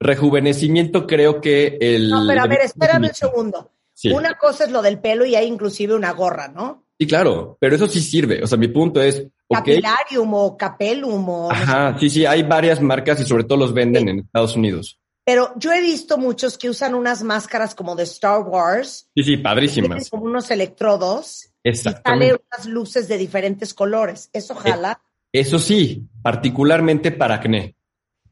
Rejuvenecimiento 0.00 1.06
creo 1.06 1.40
que 1.40 1.78
el... 1.80 2.10
No, 2.10 2.24
pero 2.26 2.42
a 2.42 2.46
ver, 2.46 2.60
espérame 2.62 3.04
un 3.04 3.14
segundo. 3.14 3.70
Una 4.12 4.36
cosa 4.36 4.64
es 4.64 4.72
lo 4.72 4.82
del 4.82 4.98
pelo 4.98 5.24
y 5.24 5.36
hay 5.36 5.46
inclusive 5.46 5.94
una 5.94 6.12
gorra, 6.12 6.48
¿no? 6.48 6.86
Sí, 6.98 7.06
claro, 7.06 7.56
pero 7.60 7.76
eso 7.76 7.86
sí 7.86 8.00
sirve. 8.00 8.42
O 8.42 8.46
sea, 8.46 8.58
mi 8.58 8.68
punto 8.68 9.00
es. 9.02 9.26
Capilarium 9.48 10.34
o 10.34 10.56
Capellum 10.56 11.28
o. 11.28 11.50
Ajá, 11.50 11.96
sí, 11.98 12.08
sí, 12.08 12.24
hay 12.24 12.42
varias 12.42 12.80
marcas 12.80 13.20
y 13.20 13.24
sobre 13.24 13.44
todo 13.44 13.58
los 13.58 13.74
venden 13.74 14.08
en 14.08 14.18
Estados 14.20 14.56
Unidos. 14.56 15.00
Pero 15.24 15.52
yo 15.56 15.72
he 15.72 15.80
visto 15.80 16.18
muchos 16.18 16.58
que 16.58 16.68
usan 16.68 16.94
unas 16.94 17.22
máscaras 17.22 17.74
como 17.74 17.94
de 17.94 18.02
Star 18.04 18.40
Wars. 18.40 19.08
Sí, 19.14 19.22
sí, 19.22 19.36
padrísimas. 19.36 20.10
Como 20.10 20.24
unos 20.24 20.50
electrodos. 20.50 21.52
Exactamente. 21.62 22.26
Y 22.26 22.28
sale 22.30 22.42
unas 22.50 22.66
luces 22.66 23.08
de 23.08 23.18
diferentes 23.18 23.72
colores. 23.72 24.30
¿Eso 24.32 24.54
eh, 24.54 24.70
jala? 24.70 25.00
eso 25.32 25.58
sí, 25.58 26.08
particularmente 26.22 27.12
para 27.12 27.36
acné. 27.36 27.76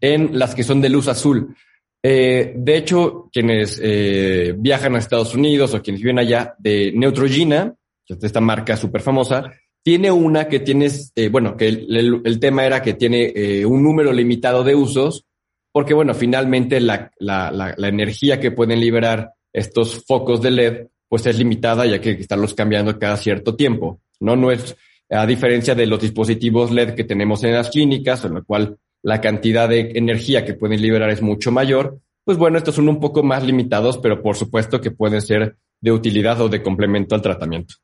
En 0.00 0.38
las 0.38 0.54
que 0.54 0.64
son 0.64 0.80
de 0.80 0.88
luz 0.88 1.08
azul. 1.08 1.54
Eh, 2.02 2.54
de 2.56 2.76
hecho, 2.76 3.28
quienes 3.32 3.78
eh, 3.82 4.54
viajan 4.56 4.94
a 4.94 4.98
Estados 4.98 5.34
Unidos 5.34 5.74
o 5.74 5.82
quienes 5.82 6.00
viven 6.00 6.18
allá 6.18 6.54
de 6.58 6.92
Neutrogena, 6.94 7.74
que 8.06 8.14
es 8.14 8.24
esta 8.24 8.40
marca 8.40 8.76
súper 8.76 9.02
famosa, 9.02 9.52
tiene 9.82 10.10
una 10.10 10.48
que 10.48 10.60
tienes, 10.60 11.12
eh, 11.16 11.28
bueno, 11.28 11.56
que 11.56 11.68
el, 11.68 12.40
tema 12.40 12.64
era 12.64 12.82
que 12.82 12.94
tiene 12.94 13.32
eh, 13.34 13.64
un 13.64 13.82
número 13.82 14.12
limitado 14.12 14.62
de 14.62 14.74
usos, 14.74 15.26
porque 15.72 15.94
bueno, 15.94 16.14
finalmente 16.14 16.80
la, 16.80 17.10
la, 17.18 17.50
la, 17.50 17.74
la, 17.76 17.88
energía 17.88 18.40
que 18.40 18.50
pueden 18.50 18.80
liberar 18.80 19.34
estos 19.52 20.04
focos 20.06 20.42
de 20.42 20.50
LED, 20.50 20.86
pues 21.08 21.26
es 21.26 21.38
limitada 21.38 21.86
y 21.86 21.92
hay 21.92 22.00
que 22.00 22.12
estarlos 22.12 22.54
cambiando 22.54 22.98
cada 22.98 23.16
cierto 23.16 23.56
tiempo. 23.56 24.00
No, 24.20 24.36
no 24.36 24.50
es, 24.50 24.76
a 25.08 25.26
diferencia 25.26 25.74
de 25.74 25.86
los 25.86 26.00
dispositivos 26.00 26.70
LED 26.70 26.94
que 26.94 27.04
tenemos 27.04 27.42
en 27.44 27.54
las 27.54 27.70
clínicas, 27.70 28.24
en 28.24 28.34
lo 28.34 28.44
cual 28.44 28.78
la 29.02 29.20
cantidad 29.20 29.68
de 29.68 29.92
energía 29.94 30.44
que 30.44 30.54
pueden 30.54 30.80
liberar 30.80 31.10
es 31.10 31.22
mucho 31.22 31.50
mayor, 31.50 32.00
pues 32.24 32.36
bueno, 32.36 32.58
estos 32.58 32.74
son 32.74 32.88
un 32.88 33.00
poco 33.00 33.22
más 33.22 33.44
limitados, 33.44 33.98
pero 33.98 34.22
por 34.22 34.36
supuesto 34.36 34.80
que 34.80 34.90
pueden 34.90 35.20
ser 35.20 35.56
de 35.80 35.92
utilidad 35.92 36.40
o 36.40 36.48
de 36.48 36.62
complemento 36.62 37.14
al 37.14 37.22
tratamiento. 37.22 37.74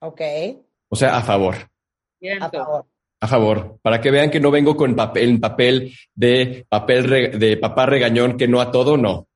Ok. 0.00 0.20
O 0.88 0.96
sea, 0.96 1.16
a 1.16 1.22
favor. 1.22 1.54
A 2.40 2.50
favor. 2.50 2.86
A 3.22 3.28
favor, 3.28 3.78
para 3.82 4.00
que 4.00 4.10
vean 4.10 4.32
que 4.32 4.40
no 4.40 4.50
vengo 4.50 4.76
con 4.76 4.96
papel, 4.96 5.38
papel 5.38 5.94
de 6.12 6.66
papel 6.68 7.38
de 7.38 7.56
papá 7.56 7.86
regañón 7.86 8.36
que 8.36 8.48
no 8.48 8.60
a 8.60 8.72
todo, 8.72 8.96
no. 8.96 9.28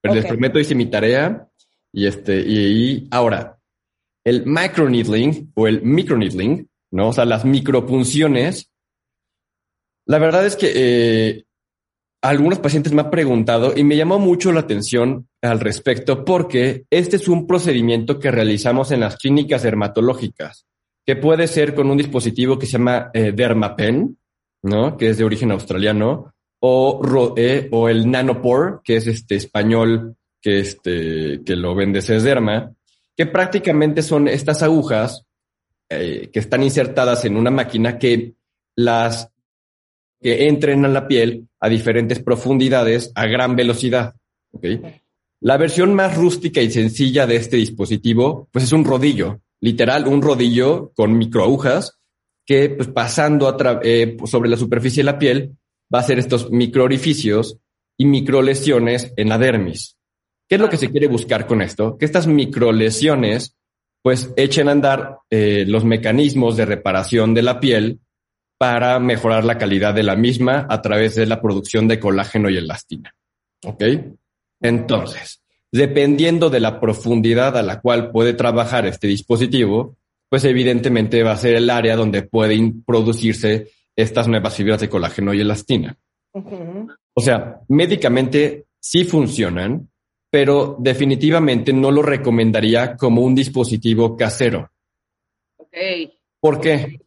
Pero 0.00 0.14
les 0.14 0.24
prometo 0.24 0.60
hice 0.60 0.76
mi 0.76 0.86
tarea 0.86 1.48
y 1.92 2.06
este 2.06 2.38
y, 2.46 3.08
ahora 3.10 3.58
el 4.22 4.46
microneedling 4.46 5.50
o 5.56 5.66
el 5.66 5.82
microneedling, 5.82 6.68
¿no? 6.92 7.08
O 7.08 7.12
sea, 7.12 7.24
las 7.24 7.44
micropunciones 7.44 8.70
la 10.06 10.18
verdad 10.18 10.46
es 10.46 10.54
que 10.54 10.72
eh, 10.72 11.44
algunos 12.22 12.60
pacientes 12.60 12.92
me 12.92 13.02
han 13.02 13.10
preguntado 13.10 13.72
y 13.76 13.82
me 13.82 13.96
llamó 13.96 14.20
mucho 14.20 14.52
la 14.52 14.60
atención 14.60 15.28
al 15.42 15.58
respecto 15.58 16.24
porque 16.24 16.84
este 16.88 17.16
es 17.16 17.26
un 17.26 17.48
procedimiento 17.48 18.20
que 18.20 18.30
realizamos 18.30 18.92
en 18.92 19.00
las 19.00 19.16
clínicas 19.16 19.64
dermatológicas, 19.64 20.66
que 21.04 21.16
puede 21.16 21.46
ser 21.46 21.74
con 21.74 21.90
un 21.90 21.96
dispositivo 21.96 22.58
que 22.58 22.66
se 22.66 22.72
llama 22.72 23.10
eh, 23.12 23.32
Dermapen, 23.32 24.16
¿no? 24.62 24.96
Que 24.96 25.10
es 25.10 25.18
de 25.18 25.24
origen 25.24 25.50
australiano, 25.50 26.32
o, 26.60 27.34
eh, 27.36 27.68
o 27.70 27.88
el 27.88 28.10
Nanopore, 28.10 28.76
que 28.82 28.96
es 28.96 29.06
este 29.06 29.34
español 29.36 30.16
que, 30.40 30.60
este, 30.60 31.42
que 31.44 31.56
lo 31.56 31.74
vende 31.74 32.00
Derma, 32.00 32.72
que 33.16 33.26
prácticamente 33.26 34.02
son 34.02 34.28
estas 34.28 34.62
agujas 34.62 35.24
que 35.86 36.30
están 36.32 36.64
insertadas 36.64 37.24
en 37.24 37.36
una 37.36 37.52
máquina 37.52 37.98
que 37.98 38.34
las 38.74 39.30
que 40.20 40.48
entren 40.48 40.84
a 40.86 40.88
la 40.88 41.06
piel 41.06 41.48
a 41.60 41.68
diferentes 41.68 42.18
profundidades 42.18 43.12
a 43.14 43.26
gran 43.26 43.56
velocidad. 43.56 44.14
La 45.40 45.58
versión 45.58 45.94
más 45.94 46.16
rústica 46.16 46.62
y 46.62 46.70
sencilla 46.70 47.26
de 47.26 47.36
este 47.36 47.58
dispositivo, 47.58 48.48
pues 48.50 48.64
es 48.64 48.72
un 48.72 48.84
rodillo, 48.84 49.40
literal, 49.64 50.06
un 50.06 50.20
rodillo 50.20 50.92
con 50.94 51.16
microagujas 51.16 51.98
que 52.46 52.68
pues, 52.68 52.88
pasando 52.88 53.48
a 53.48 53.80
eh, 53.82 54.18
sobre 54.26 54.50
la 54.50 54.58
superficie 54.58 55.02
de 55.02 55.10
la 55.10 55.18
piel 55.18 55.56
va 55.92 56.00
a 56.00 56.02
hacer 56.02 56.18
estos 56.18 56.50
microorificios 56.50 57.58
y 57.96 58.04
microlesiones 58.04 59.14
en 59.16 59.30
la 59.30 59.38
dermis. 59.38 59.96
¿Qué 60.46 60.56
es 60.56 60.60
lo 60.60 60.68
que 60.68 60.76
se 60.76 60.90
quiere 60.90 61.06
buscar 61.06 61.46
con 61.46 61.62
esto? 61.62 61.96
Que 61.96 62.04
estas 62.04 62.26
microlesiones 62.26 63.56
pues 64.02 64.34
echen 64.36 64.68
a 64.68 64.72
andar 64.72 65.20
eh, 65.30 65.64
los 65.66 65.82
mecanismos 65.86 66.58
de 66.58 66.66
reparación 66.66 67.32
de 67.32 67.42
la 67.42 67.58
piel 67.58 68.00
para 68.58 68.98
mejorar 69.00 69.44
la 69.44 69.56
calidad 69.56 69.94
de 69.94 70.02
la 70.02 70.14
misma 70.14 70.66
a 70.68 70.82
través 70.82 71.14
de 71.14 71.24
la 71.24 71.40
producción 71.40 71.88
de 71.88 71.98
colágeno 71.98 72.50
y 72.50 72.58
elastina. 72.58 73.14
¿Ok? 73.64 73.82
Entonces, 74.60 75.40
dependiendo 75.74 76.50
de 76.50 76.60
la 76.60 76.78
profundidad 76.78 77.56
a 77.56 77.62
la 77.62 77.80
cual 77.80 78.12
puede 78.12 78.32
trabajar 78.32 78.86
este 78.86 79.08
dispositivo, 79.08 79.96
pues 80.28 80.44
evidentemente 80.44 81.24
va 81.24 81.32
a 81.32 81.36
ser 81.36 81.56
el 81.56 81.68
área 81.68 81.96
donde 81.96 82.22
pueden 82.22 82.84
producirse 82.84 83.72
estas 83.96 84.28
nuevas 84.28 84.54
fibras 84.54 84.80
de 84.80 84.88
colágeno 84.88 85.34
y 85.34 85.40
elastina. 85.40 85.98
O 86.32 87.20
sea, 87.20 87.60
médicamente 87.66 88.66
sí 88.78 89.04
funcionan, 89.04 89.90
pero 90.30 90.76
definitivamente 90.78 91.72
no 91.72 91.90
lo 91.90 92.02
recomendaría 92.02 92.94
como 92.96 93.22
un 93.22 93.34
dispositivo 93.34 94.16
casero. 94.16 94.70
¿Por 96.38 96.60
qué? 96.60 97.00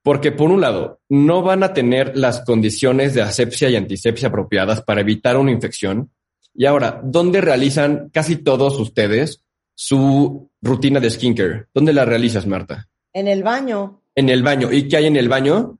Porque 0.00 0.30
por 0.30 0.48
un 0.52 0.60
lado, 0.60 1.00
no 1.08 1.42
van 1.42 1.64
a 1.64 1.72
tener 1.72 2.16
las 2.16 2.44
condiciones 2.44 3.14
de 3.14 3.22
asepsia 3.22 3.68
y 3.68 3.74
antisepsia 3.74 4.28
apropiadas 4.28 4.80
para 4.82 5.00
evitar 5.00 5.36
una 5.36 5.50
infección. 5.50 6.12
Y 6.54 6.66
ahora, 6.66 7.00
¿dónde 7.02 7.40
realizan 7.40 8.10
casi 8.10 8.36
todos 8.36 8.78
ustedes 8.78 9.44
su 9.74 10.50
rutina 10.60 11.00
de 11.00 11.10
skincare? 11.10 11.66
¿Dónde 11.72 11.92
la 11.92 12.04
realizas, 12.04 12.46
Marta? 12.46 12.88
En 13.12 13.28
el 13.28 13.42
baño. 13.42 14.02
En 14.14 14.28
el 14.28 14.42
baño. 14.42 14.70
¿Y 14.70 14.88
qué 14.88 14.98
hay 14.98 15.06
en 15.06 15.16
el 15.16 15.28
baño? 15.28 15.78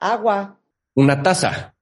Agua. 0.00 0.60
Una 0.94 1.22
taza. 1.22 1.74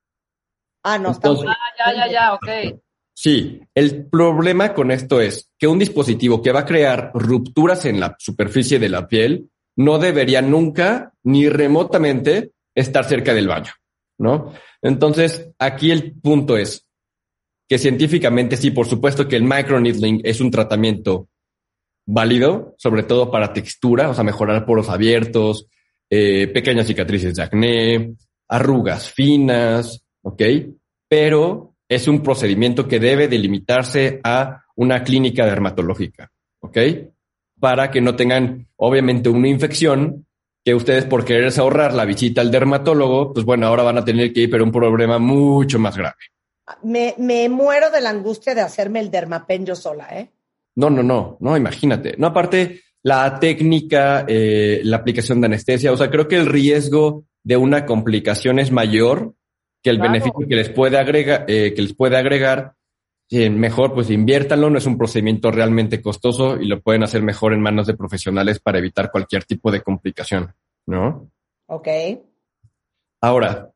Ah, 0.82 0.98
no, 0.98 1.12
está 1.12 1.30
Ah, 1.30 1.54
ya, 1.78 1.94
ya, 1.94 2.12
ya, 2.12 2.34
ok. 2.34 2.80
Sí, 3.14 3.60
el 3.74 4.06
problema 4.06 4.74
con 4.74 4.90
esto 4.90 5.20
es 5.20 5.50
que 5.56 5.68
un 5.68 5.78
dispositivo 5.78 6.42
que 6.42 6.52
va 6.52 6.60
a 6.60 6.66
crear 6.66 7.12
rupturas 7.14 7.84
en 7.84 8.00
la 8.00 8.16
superficie 8.18 8.78
de 8.78 8.88
la 8.88 9.06
piel 9.06 9.50
no 9.76 9.98
debería 9.98 10.42
nunca 10.42 11.12
ni 11.22 11.48
remotamente 11.48 12.52
estar 12.74 13.04
cerca 13.04 13.32
del 13.32 13.48
baño, 13.48 13.72
¿no? 14.18 14.52
Entonces, 14.82 15.48
aquí 15.58 15.92
el 15.92 16.12
punto 16.20 16.56
es 16.56 16.83
que 17.74 17.78
científicamente 17.78 18.56
sí, 18.56 18.70
por 18.70 18.86
supuesto 18.86 19.26
que 19.26 19.34
el 19.34 19.42
microneedling 19.42 20.20
es 20.22 20.40
un 20.40 20.48
tratamiento 20.48 21.28
válido, 22.06 22.76
sobre 22.78 23.02
todo 23.02 23.32
para 23.32 23.52
textura, 23.52 24.10
o 24.10 24.14
sea, 24.14 24.22
mejorar 24.22 24.64
poros 24.64 24.88
abiertos, 24.88 25.66
eh, 26.08 26.46
pequeñas 26.46 26.86
cicatrices 26.86 27.34
de 27.34 27.42
acné, 27.42 28.14
arrugas 28.46 29.10
finas, 29.10 30.04
¿ok? 30.22 30.42
Pero 31.08 31.74
es 31.88 32.06
un 32.06 32.22
procedimiento 32.22 32.86
que 32.86 33.00
debe 33.00 33.26
delimitarse 33.26 34.20
a 34.22 34.62
una 34.76 35.02
clínica 35.02 35.44
dermatológica, 35.44 36.30
¿ok? 36.60 36.78
Para 37.58 37.90
que 37.90 38.00
no 38.00 38.14
tengan, 38.14 38.68
obviamente, 38.76 39.30
una 39.30 39.48
infección 39.48 40.26
que 40.64 40.76
ustedes 40.76 41.06
por 41.06 41.24
quererse 41.24 41.60
ahorrar 41.60 41.92
la 41.92 42.04
visita 42.04 42.40
al 42.40 42.52
dermatólogo, 42.52 43.34
pues 43.34 43.44
bueno, 43.44 43.66
ahora 43.66 43.82
van 43.82 43.98
a 43.98 44.04
tener 44.04 44.32
que 44.32 44.42
ir, 44.42 44.50
pero 44.50 44.62
un 44.62 44.70
problema 44.70 45.18
mucho 45.18 45.80
más 45.80 45.96
grave. 45.96 46.14
Me, 46.82 47.14
me 47.18 47.48
muero 47.48 47.90
de 47.90 48.00
la 48.00 48.10
angustia 48.10 48.54
de 48.54 48.62
hacerme 48.62 49.00
el 49.00 49.10
dermapen 49.10 49.66
yo 49.66 49.76
sola, 49.76 50.08
¿eh? 50.12 50.30
No, 50.76 50.90
no, 50.90 51.02
no, 51.02 51.36
no, 51.40 51.56
imagínate. 51.56 52.14
No, 52.18 52.28
aparte, 52.28 52.80
la 53.02 53.38
técnica, 53.38 54.24
eh, 54.26 54.80
la 54.82 54.96
aplicación 54.96 55.40
de 55.40 55.46
anestesia, 55.46 55.92
o 55.92 55.96
sea, 55.96 56.10
creo 56.10 56.26
que 56.26 56.36
el 56.36 56.46
riesgo 56.46 57.26
de 57.42 57.56
una 57.56 57.84
complicación 57.84 58.58
es 58.58 58.72
mayor 58.72 59.34
que 59.82 59.90
el 59.90 60.00
beneficio 60.00 60.46
que 60.48 60.56
les 60.56 60.70
puede 60.70 60.98
agregar, 60.98 61.44
eh, 61.46 61.74
que 61.74 61.82
les 61.82 61.94
puede 61.94 62.16
agregar. 62.16 62.72
Eh, 63.30 63.50
mejor, 63.50 63.94
pues 63.94 64.10
inviértanlo, 64.10 64.70
no 64.70 64.78
es 64.78 64.86
un 64.86 64.96
procedimiento 64.96 65.50
realmente 65.50 66.00
costoso 66.00 66.58
y 66.60 66.66
lo 66.66 66.80
pueden 66.80 67.02
hacer 67.02 67.22
mejor 67.22 67.52
en 67.52 67.60
manos 67.60 67.86
de 67.86 67.94
profesionales 67.94 68.60
para 68.60 68.78
evitar 68.78 69.10
cualquier 69.10 69.44
tipo 69.44 69.70
de 69.70 69.82
complicación, 69.82 70.54
¿no? 70.86 71.30
Ok. 71.66 71.88
Ahora, 73.20 73.70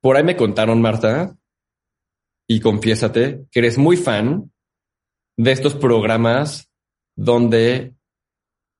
por 0.00 0.16
ahí 0.16 0.24
me 0.24 0.36
contaron, 0.36 0.80
Marta, 0.80 1.34
y 2.50 2.58
confiésate 2.58 3.46
que 3.52 3.60
eres 3.60 3.78
muy 3.78 3.96
fan 3.96 4.50
de 5.36 5.52
estos 5.52 5.76
programas 5.76 6.68
donde 7.16 7.94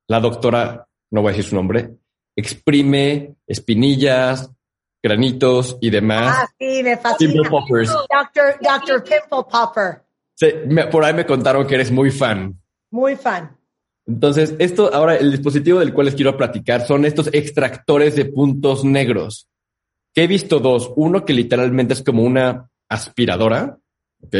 la 0.09 0.19
doctora, 0.19 0.89
no 1.13 1.23
voy 1.23 1.29
a 1.31 1.37
decir 1.37 1.49
su 1.49 1.55
nombre, 1.55 1.95
exprime 2.37 3.37
espinillas, 3.47 4.51
granitos 5.01 5.79
y 5.81 5.91
demás. 5.91 6.37
Ah, 6.37 6.49
sí, 6.59 6.83
me 6.83 6.97
fascina. 6.97 7.33
Pimple 7.33 7.49
poppers. 7.51 7.91
Doctor, 7.91 8.57
Doctor 8.61 9.05
Pimple 9.05 9.45
Popper. 9.49 10.03
Sí, 10.35 10.47
me- 10.67 10.89
por 10.89 11.05
ahí 11.05 11.15
me 11.15 11.25
contaron 11.25 11.65
que 11.65 11.77
eres 11.77 11.93
muy 11.93 12.11
fan. 12.11 12.61
Muy 12.91 13.15
fan. 13.15 13.57
Entonces, 14.05 14.57
esto 14.59 14.93
ahora, 14.93 15.15
el 15.15 15.31
dispositivo 15.31 15.79
del 15.79 15.95
cual 15.95 16.07
les 16.07 16.17
quiero 16.17 16.37
platicar 16.37 16.85
son 16.89 17.05
estos 17.05 17.29
extractores 17.33 18.17
de 18.17 18.25
puntos 18.25 18.85
negros. 18.85 19.47
Que 20.13 20.25
he 20.25 20.27
visto 20.27 20.59
dos. 20.59 20.93
Uno 20.97 21.25
que 21.25 21.35
literalmente 21.35 21.95
es 21.95 22.03
como 22.03 22.25
una 22.25 22.69
aspiradora, 22.91 23.79
¿ok? 24.23 24.37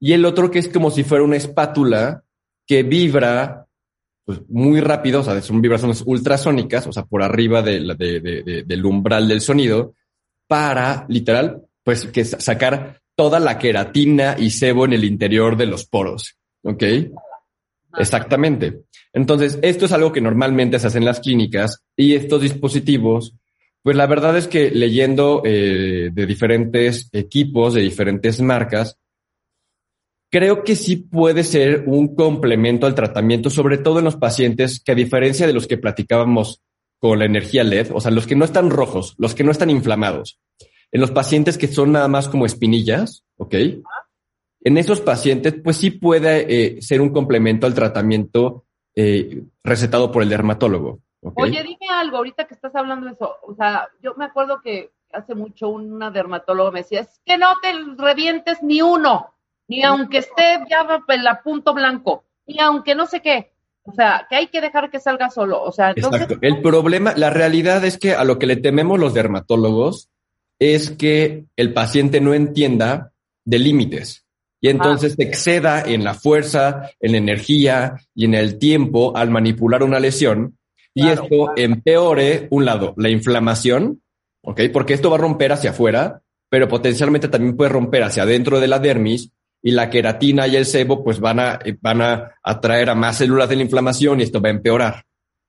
Y 0.00 0.12
el 0.12 0.24
otro 0.24 0.50
que 0.50 0.58
es 0.58 0.68
como 0.68 0.90
si 0.90 1.04
fuera 1.04 1.22
una 1.24 1.36
espátula 1.36 2.24
que 2.66 2.82
vibra 2.82 3.66
pues, 4.24 4.40
muy 4.48 4.80
rápido, 4.80 5.20
o 5.20 5.22
sea, 5.22 5.40
son 5.40 5.60
vibraciones 5.62 6.02
ultrasónicas, 6.04 6.86
o 6.86 6.92
sea, 6.92 7.04
por 7.04 7.22
arriba 7.22 7.62
de 7.62 7.80
de- 7.96 8.20
de- 8.20 8.42
de- 8.42 8.62
del 8.64 8.84
umbral 8.84 9.26
del 9.28 9.40
sonido, 9.40 9.94
para, 10.46 11.06
literal, 11.08 11.62
pues 11.84 12.06
que 12.06 12.24
sa- 12.24 12.40
sacar 12.40 13.00
toda 13.16 13.40
la 13.40 13.58
queratina 13.58 14.36
y 14.38 14.50
sebo 14.50 14.84
en 14.84 14.92
el 14.92 15.04
interior 15.04 15.56
de 15.56 15.66
los 15.66 15.86
poros, 15.86 16.36
¿ok? 16.62 16.82
Exactamente. 17.98 18.82
Entonces, 19.12 19.58
esto 19.62 19.86
es 19.86 19.92
algo 19.92 20.12
que 20.12 20.20
normalmente 20.20 20.78
se 20.78 20.86
hace 20.86 20.98
en 20.98 21.04
las 21.04 21.20
clínicas 21.20 21.82
y 21.96 22.14
estos 22.14 22.42
dispositivos, 22.42 23.34
pues 23.88 23.96
la 23.96 24.06
verdad 24.06 24.36
es 24.36 24.48
que 24.48 24.70
leyendo 24.70 25.40
eh, 25.46 26.10
de 26.12 26.26
diferentes 26.26 27.08
equipos, 27.10 27.72
de 27.72 27.80
diferentes 27.80 28.38
marcas, 28.42 28.98
creo 30.30 30.62
que 30.62 30.76
sí 30.76 30.96
puede 30.96 31.42
ser 31.42 31.84
un 31.86 32.14
complemento 32.14 32.86
al 32.86 32.94
tratamiento, 32.94 33.48
sobre 33.48 33.78
todo 33.78 34.00
en 34.00 34.04
los 34.04 34.16
pacientes 34.16 34.82
que 34.84 34.92
a 34.92 34.94
diferencia 34.94 35.46
de 35.46 35.54
los 35.54 35.66
que 35.66 35.78
platicábamos 35.78 36.60
con 36.98 37.18
la 37.18 37.24
energía 37.24 37.64
LED, 37.64 37.92
o 37.94 38.00
sea, 38.02 38.10
los 38.10 38.26
que 38.26 38.36
no 38.36 38.44
están 38.44 38.68
rojos, 38.68 39.14
los 39.16 39.34
que 39.34 39.42
no 39.42 39.52
están 39.52 39.70
inflamados, 39.70 40.38
en 40.92 41.00
los 41.00 41.10
pacientes 41.10 41.56
que 41.56 41.68
son 41.68 41.92
nada 41.92 42.08
más 42.08 42.28
como 42.28 42.44
espinillas, 42.44 43.24
¿ok? 43.38 43.54
En 44.64 44.76
esos 44.76 45.00
pacientes, 45.00 45.54
pues 45.64 45.78
sí 45.78 45.92
puede 45.92 46.44
eh, 46.76 46.82
ser 46.82 47.00
un 47.00 47.08
complemento 47.08 47.66
al 47.66 47.72
tratamiento 47.72 48.66
eh, 48.94 49.44
recetado 49.64 50.12
por 50.12 50.22
el 50.22 50.28
dermatólogo. 50.28 51.00
Oye, 51.20 51.62
dime 51.62 51.92
algo, 51.92 52.18
ahorita 52.18 52.46
que 52.46 52.54
estás 52.54 52.74
hablando 52.74 53.06
de 53.06 53.12
eso, 53.12 53.36
o 53.42 53.54
sea, 53.54 53.88
yo 54.02 54.14
me 54.16 54.24
acuerdo 54.24 54.60
que 54.60 54.92
hace 55.12 55.34
mucho 55.34 55.68
una 55.68 56.10
dermatóloga 56.10 56.70
me 56.70 56.80
decía, 56.80 57.00
es 57.00 57.20
que 57.24 57.38
no 57.38 57.48
te 57.60 57.72
revientes 57.96 58.62
ni 58.62 58.82
uno, 58.82 59.34
ni 59.66 59.82
aunque 59.82 60.18
esté 60.18 60.60
ya 60.70 60.86
el 61.08 61.26
a 61.26 61.42
punto 61.42 61.74
blanco, 61.74 62.24
ni 62.46 62.60
aunque 62.60 62.94
no 62.94 63.06
sé 63.06 63.20
qué, 63.20 63.52
o 63.82 63.92
sea, 63.92 64.26
que 64.28 64.36
hay 64.36 64.46
que 64.48 64.60
dejar 64.60 64.90
que 64.90 65.00
salga 65.00 65.30
solo, 65.30 65.62
o 65.62 65.72
sea, 65.72 65.90
entonces, 65.90 66.22
Exacto. 66.22 66.46
El 66.46 66.62
problema, 66.62 67.14
la 67.16 67.30
realidad 67.30 67.84
es 67.84 67.98
que 67.98 68.14
a 68.14 68.24
lo 68.24 68.38
que 68.38 68.46
le 68.46 68.56
tememos 68.56 68.98
los 68.98 69.14
dermatólogos 69.14 70.10
es 70.58 70.90
que 70.90 71.46
el 71.56 71.72
paciente 71.72 72.20
no 72.20 72.34
entienda 72.34 73.12
de 73.44 73.58
límites. 73.58 74.24
Y 74.60 74.70
entonces 74.70 75.14
exceda 75.18 75.82
en 75.82 76.02
la 76.02 76.14
fuerza, 76.14 76.90
en 76.98 77.12
la 77.12 77.18
energía 77.18 77.94
y 78.12 78.24
en 78.24 78.34
el 78.34 78.58
tiempo 78.58 79.16
al 79.16 79.30
manipular 79.30 79.84
una 79.84 80.00
lesión 80.00 80.57
y 80.94 81.02
Claro, 81.02 81.22
esto 81.22 81.36
claro. 81.44 81.52
empeore 81.56 82.48
un 82.50 82.64
lado, 82.64 82.94
la 82.96 83.08
inflamación, 83.08 84.02
¿ok? 84.42 84.62
Porque 84.72 84.94
esto 84.94 85.10
va 85.10 85.16
a 85.16 85.20
romper 85.20 85.52
hacia 85.52 85.70
afuera, 85.70 86.22
pero 86.48 86.68
potencialmente 86.68 87.28
también 87.28 87.56
puede 87.56 87.70
romper 87.70 88.02
hacia 88.02 88.22
adentro 88.22 88.60
de 88.60 88.68
la 88.68 88.78
dermis 88.78 89.30
y 89.62 89.72
la 89.72 89.90
queratina 89.90 90.46
y 90.46 90.56
el 90.56 90.66
sebo 90.66 91.02
pues 91.02 91.20
van 91.20 91.40
a, 91.40 91.58
eh, 91.64 91.76
van 91.80 92.00
a 92.02 92.32
atraer 92.42 92.90
a 92.90 92.94
más 92.94 93.16
células 93.18 93.48
de 93.48 93.56
la 93.56 93.62
inflamación 93.62 94.20
y 94.20 94.24
esto 94.24 94.40
va 94.40 94.48
a 94.48 94.52
empeorar. 94.52 95.04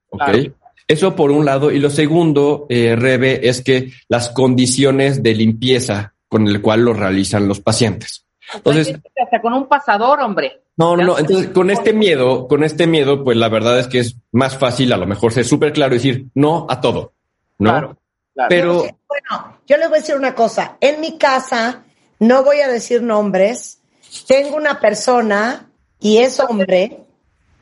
¿Ok? 0.10 0.24
Claro. 0.24 0.56
Eso 0.88 1.16
por 1.16 1.30
un 1.30 1.46
lado. 1.46 1.72
Y 1.72 1.78
lo 1.78 1.92
segundo, 1.92 2.66
eh, 2.68 2.96
Rebe, 2.96 3.48
es 3.48 3.62
que 3.62 3.92
las 4.08 4.30
condiciones 4.30 5.22
de 5.22 5.36
limpieza 5.36 6.16
con 6.28 6.48
el 6.48 6.62
cual 6.62 6.82
lo 6.82 6.94
realizan 6.94 7.48
los 7.48 7.60
pacientes. 7.60 8.26
Entonces, 8.54 8.88
gente 8.88 9.12
que 9.16 9.24
hasta 9.24 9.42
con 9.42 9.54
un 9.54 9.68
pasador, 9.68 10.20
hombre. 10.22 10.62
no, 10.76 10.96
no, 10.98 11.04
no. 11.04 11.20
Entonces, 11.20 11.50
con 11.50 11.70
este 11.70 11.94
miedo, 11.94 12.48
con 12.48 12.64
este 12.64 12.88
miedo, 12.88 13.24
pues 13.24 13.38
la 13.38 13.50
verdad 13.50 13.80
es 13.80 13.88
que 13.88 14.00
es 14.00 14.18
más 14.32 14.58
fácil 14.58 14.92
a 14.94 14.98
lo 14.98 15.06
mejor 15.06 15.34
ser 15.34 15.46
súper 15.46 15.74
claro 15.74 15.94
y 15.94 15.98
decir 15.98 16.28
no 16.34 16.66
a 16.70 16.82
todo, 16.82 17.14
¿no? 17.58 17.70
Claro, 17.70 17.98
claro. 18.34 18.50
Pero, 18.50 18.74
Bueno, 19.08 19.60
yo 19.68 19.78
les 19.78 19.90
voy 19.90 19.98
a 19.98 20.02
decir 20.02 20.16
una 20.16 20.36
cosa. 20.36 20.78
En 20.82 21.00
mi 21.00 21.18
casa, 21.18 21.84
no 22.20 22.44
voy 22.44 22.62
a 22.62 22.68
decir 22.68 23.02
nombres, 23.02 23.82
tengo 24.28 24.58
una 24.58 24.80
persona, 24.80 25.70
y 26.00 26.18
es 26.18 26.40
hombre, 26.40 27.06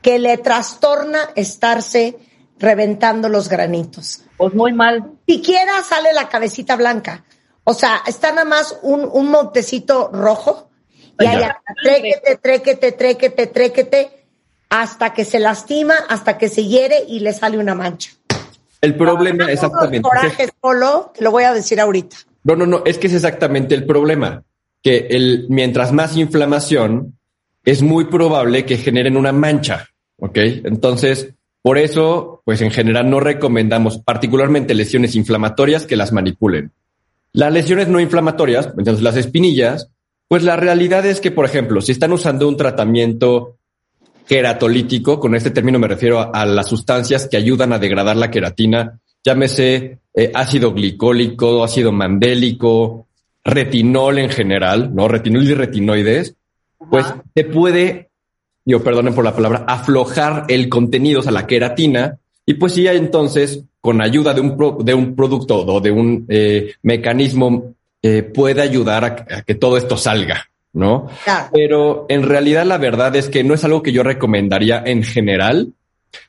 que 0.00 0.18
le 0.18 0.38
trastorna 0.38 1.18
estarse 1.34 2.16
reventando 2.58 3.28
los 3.28 3.48
granitos. 3.48 4.24
Pues 4.36 4.54
muy 4.54 4.72
mal. 4.72 5.12
Siquiera 5.26 5.82
sale 5.82 6.12
la 6.12 6.28
cabecita 6.28 6.76
blanca. 6.76 7.24
O 7.64 7.74
sea, 7.74 8.02
está 8.06 8.30
nada 8.30 8.44
más 8.44 8.78
un, 8.82 9.08
un 9.12 9.30
montecito 9.30 10.10
rojo 10.12 10.67
y 11.18 11.26
ahí 11.26 11.44
tréquete, 11.82 12.36
tréquete, 12.36 12.92
tréquete, 12.92 13.46
tréquete, 13.46 14.10
hasta 14.70 15.14
que 15.14 15.24
se 15.24 15.38
lastima, 15.38 15.94
hasta 16.08 16.38
que 16.38 16.48
se 16.48 16.66
hiere 16.66 17.04
y 17.08 17.20
le 17.20 17.32
sale 17.32 17.58
una 17.58 17.74
mancha. 17.74 18.12
el 18.80 18.94
problema 18.94 19.44
Unos 19.44 19.54
exactamente. 19.54 20.02
corajes 20.02 20.50
solo, 20.60 21.12
te 21.14 21.24
lo 21.24 21.30
voy 21.30 21.44
a 21.44 21.52
decir 21.52 21.80
ahorita. 21.80 22.16
No, 22.44 22.56
no, 22.56 22.66
no, 22.66 22.82
es 22.84 22.98
que 22.98 23.08
es 23.08 23.14
exactamente 23.14 23.74
el 23.74 23.84
problema. 23.84 24.44
Que 24.82 25.08
el, 25.10 25.46
mientras 25.48 25.92
más 25.92 26.16
inflamación, 26.16 27.18
es 27.64 27.82
muy 27.82 28.06
probable 28.06 28.64
que 28.64 28.76
generen 28.76 29.16
una 29.16 29.32
mancha. 29.32 29.88
¿Ok? 30.20 30.36
Entonces, 30.36 31.34
por 31.62 31.78
eso, 31.78 32.42
pues 32.44 32.60
en 32.60 32.70
general 32.70 33.10
no 33.10 33.20
recomendamos 33.20 33.98
particularmente 33.98 34.74
lesiones 34.74 35.14
inflamatorias 35.16 35.86
que 35.86 35.96
las 35.96 36.12
manipulen. 36.12 36.72
Las 37.32 37.52
lesiones 37.52 37.88
no 37.88 38.00
inflamatorias, 38.00 38.70
entonces 38.78 39.02
las 39.02 39.16
espinillas, 39.16 39.90
pues 40.28 40.42
la 40.42 40.56
realidad 40.56 41.04
es 41.06 41.20
que, 41.20 41.30
por 41.30 41.44
ejemplo, 41.46 41.80
si 41.80 41.92
están 41.92 42.12
usando 42.12 42.46
un 42.46 42.56
tratamiento 42.56 43.56
queratolítico, 44.26 45.18
con 45.18 45.34
este 45.34 45.50
término 45.50 45.78
me 45.78 45.88
refiero 45.88 46.20
a, 46.20 46.24
a 46.24 46.46
las 46.46 46.68
sustancias 46.68 47.26
que 47.28 47.36
ayudan 47.36 47.72
a 47.72 47.78
degradar 47.78 48.16
la 48.16 48.30
queratina, 48.30 49.00
llámese 49.24 49.98
eh, 50.14 50.30
ácido 50.34 50.72
glicólico, 50.72 51.64
ácido 51.64 51.92
mandélico, 51.92 53.06
retinol 53.44 54.18
en 54.18 54.28
general, 54.28 54.94
¿no? 54.94 55.08
Retinol 55.08 55.44
y 55.44 55.54
retinoides, 55.54 56.34
pues 56.90 57.06
te 57.32 57.44
puede, 57.44 58.10
yo 58.64 58.84
perdonen 58.84 59.14
por 59.14 59.24
la 59.24 59.34
palabra, 59.34 59.64
aflojar 59.66 60.44
el 60.48 60.68
contenido, 60.68 61.20
o 61.20 61.22
sea, 61.22 61.32
la 61.32 61.46
queratina, 61.46 62.18
y 62.44 62.54
pues 62.54 62.74
sí, 62.74 62.86
entonces, 62.86 63.64
con 63.80 64.02
ayuda 64.02 64.34
de 64.34 64.40
un, 64.42 64.56
pro- 64.56 64.78
de 64.82 64.92
un 64.92 65.16
producto 65.16 65.64
o 65.64 65.80
de 65.80 65.90
un 65.90 66.26
eh, 66.28 66.74
mecanismo, 66.82 67.74
eh, 68.02 68.22
puede 68.22 68.62
ayudar 68.62 69.04
a, 69.04 69.38
a 69.38 69.42
que 69.42 69.54
todo 69.54 69.76
esto 69.76 69.96
salga, 69.96 70.50
¿no? 70.72 71.08
Claro. 71.24 71.48
Pero 71.52 72.06
en 72.08 72.22
realidad 72.22 72.64
la 72.64 72.78
verdad 72.78 73.14
es 73.16 73.28
que 73.28 73.44
no 73.44 73.54
es 73.54 73.64
algo 73.64 73.82
que 73.82 73.92
yo 73.92 74.02
recomendaría 74.02 74.82
en 74.84 75.02
general, 75.02 75.72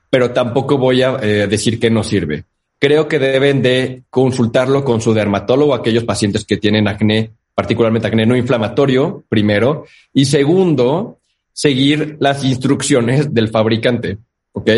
pero 0.09 0.31
tampoco 0.31 0.77
voy 0.77 1.01
a 1.03 1.17
eh, 1.21 1.47
decir 1.47 1.79
que 1.79 1.89
no 1.89 2.03
sirve. 2.03 2.45
Creo 2.79 3.07
que 3.07 3.19
deben 3.19 3.61
de 3.61 4.03
consultarlo 4.09 4.83
con 4.83 5.01
su 5.01 5.13
dermatólogo, 5.13 5.73
aquellos 5.73 6.05
pacientes 6.05 6.45
que 6.45 6.57
tienen 6.57 6.87
acné, 6.87 7.31
particularmente 7.53 8.07
acné 8.07 8.25
no 8.25 8.37
inflamatorio, 8.37 9.23
primero. 9.27 9.85
Y 10.13 10.25
segundo, 10.25 11.19
seguir 11.51 12.15
las 12.19 12.43
instrucciones 12.43 13.33
del 13.33 13.49
fabricante, 13.49 14.17
¿ok? 14.53 14.69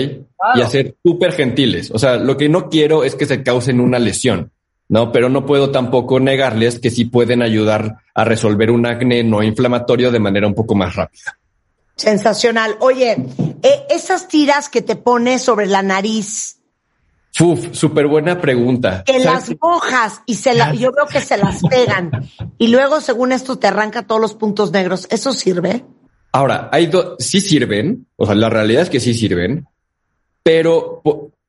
Y 0.55 0.61
hacer 0.61 0.95
súper 1.03 1.33
gentiles. 1.33 1.91
O 1.91 1.99
sea, 1.99 2.17
lo 2.17 2.35
que 2.37 2.49
no 2.49 2.69
quiero 2.69 3.03
es 3.03 3.15
que 3.15 3.27
se 3.27 3.43
causen 3.43 3.79
una 3.79 3.99
lesión, 3.99 4.51
¿no? 4.91 5.13
Pero 5.13 5.29
no 5.29 5.45
puedo 5.45 5.71
tampoco 5.71 6.19
negarles 6.19 6.77
que 6.77 6.91
sí 6.91 7.05
pueden 7.05 7.41
ayudar 7.41 7.99
a 8.13 8.25
resolver 8.25 8.69
un 8.71 8.85
acné 8.85 9.23
no 9.23 9.41
inflamatorio 9.41 10.11
de 10.11 10.19
manera 10.19 10.45
un 10.45 10.53
poco 10.53 10.75
más 10.75 10.97
rápida. 10.97 11.39
Sensacional. 11.95 12.75
Oye, 12.81 13.15
eh, 13.63 13.85
esas 13.89 14.27
tiras 14.27 14.67
que 14.67 14.81
te 14.81 14.97
pones 14.97 15.43
sobre 15.43 15.67
la 15.67 15.81
nariz. 15.81 16.57
Uf, 17.39 17.69
súper 17.71 18.07
buena 18.07 18.41
pregunta. 18.41 19.05
Que 19.05 19.19
las 19.19 19.49
mojas 19.61 20.23
y 20.25 20.35
se 20.35 20.53
la, 20.53 20.73
yo 20.73 20.91
veo 20.91 21.07
que 21.07 21.21
se 21.21 21.37
las 21.37 21.61
pegan. 21.61 22.11
Y 22.57 22.67
luego, 22.67 22.99
según 22.99 23.31
esto, 23.31 23.57
te 23.57 23.67
arranca 23.67 24.03
todos 24.03 24.19
los 24.19 24.33
puntos 24.33 24.73
negros. 24.73 25.07
¿Eso 25.09 25.31
sirve? 25.31 25.85
Ahora, 26.33 26.67
hay 26.69 26.87
dos, 26.87 27.15
sí 27.19 27.39
sirven. 27.39 28.07
O 28.17 28.25
sea, 28.25 28.35
la 28.35 28.49
realidad 28.49 28.81
es 28.81 28.89
que 28.89 28.99
sí 28.99 29.13
sirven. 29.13 29.65
Pero, 30.43 31.01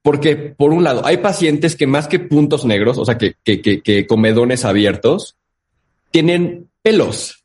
porque 0.02 0.36
por 0.36 0.72
un 0.72 0.84
lado, 0.84 1.06
hay 1.06 1.18
pacientes 1.18 1.76
que 1.76 1.86
más 1.86 2.08
que 2.08 2.18
puntos 2.18 2.64
negros, 2.64 2.98
o 2.98 3.04
sea, 3.04 3.16
que, 3.16 3.34
que, 3.44 3.62
que, 3.62 3.82
que 3.82 4.06
comedones 4.06 4.64
abiertos, 4.64 5.36
tienen 6.10 6.68
pelos. 6.82 7.44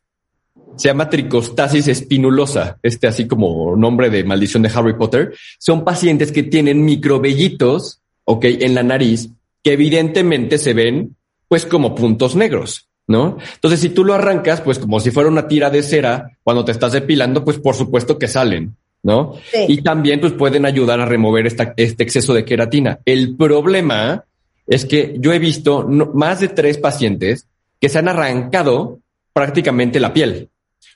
Se 0.76 0.88
llama 0.88 1.08
tricostasis 1.08 1.88
espinulosa, 1.88 2.78
este 2.82 3.06
así 3.06 3.26
como 3.26 3.74
nombre 3.76 4.10
de 4.10 4.24
maldición 4.24 4.62
de 4.62 4.70
Harry 4.74 4.96
Potter, 4.96 5.34
son 5.58 5.84
pacientes 5.84 6.30
que 6.30 6.42
tienen 6.44 6.84
microvellitos, 6.84 8.00
ok, 8.24 8.44
en 8.44 8.74
la 8.74 8.82
nariz, 8.82 9.30
que 9.62 9.72
evidentemente 9.72 10.58
se 10.58 10.74
ven 10.74 11.16
pues 11.48 11.64
como 11.64 11.94
puntos 11.94 12.36
negros, 12.36 12.88
¿no? 13.06 13.38
Entonces, 13.54 13.80
si 13.80 13.88
tú 13.88 14.04
lo 14.04 14.14
arrancas, 14.14 14.60
pues 14.60 14.78
como 14.78 15.00
si 15.00 15.10
fuera 15.10 15.30
una 15.30 15.48
tira 15.48 15.70
de 15.70 15.82
cera, 15.82 16.38
cuando 16.44 16.64
te 16.64 16.72
estás 16.72 16.92
depilando, 16.92 17.44
pues 17.44 17.58
por 17.58 17.74
supuesto 17.74 18.18
que 18.18 18.28
salen, 18.28 18.76
¿no? 19.02 19.34
Y 19.68 19.82
también 19.82 20.20
pues 20.20 20.32
pueden 20.32 20.66
ayudar 20.66 21.00
a 21.00 21.06
remover 21.06 21.46
esta, 21.46 21.74
este 21.76 22.02
exceso 22.02 22.34
de 22.34 22.44
queratina. 22.44 22.98
El 23.04 23.36
problema 23.36 24.24
es 24.66 24.84
que 24.84 25.16
yo 25.18 25.32
he 25.32 25.38
visto 25.38 25.86
más 25.88 26.40
de 26.40 26.48
tres 26.48 26.78
pacientes 26.78 27.46
que 27.80 27.88
se 27.88 27.98
han 27.98 28.08
arrancado 28.08 28.98
prácticamente 29.32 30.00
la 30.00 30.12
piel. 30.12 30.48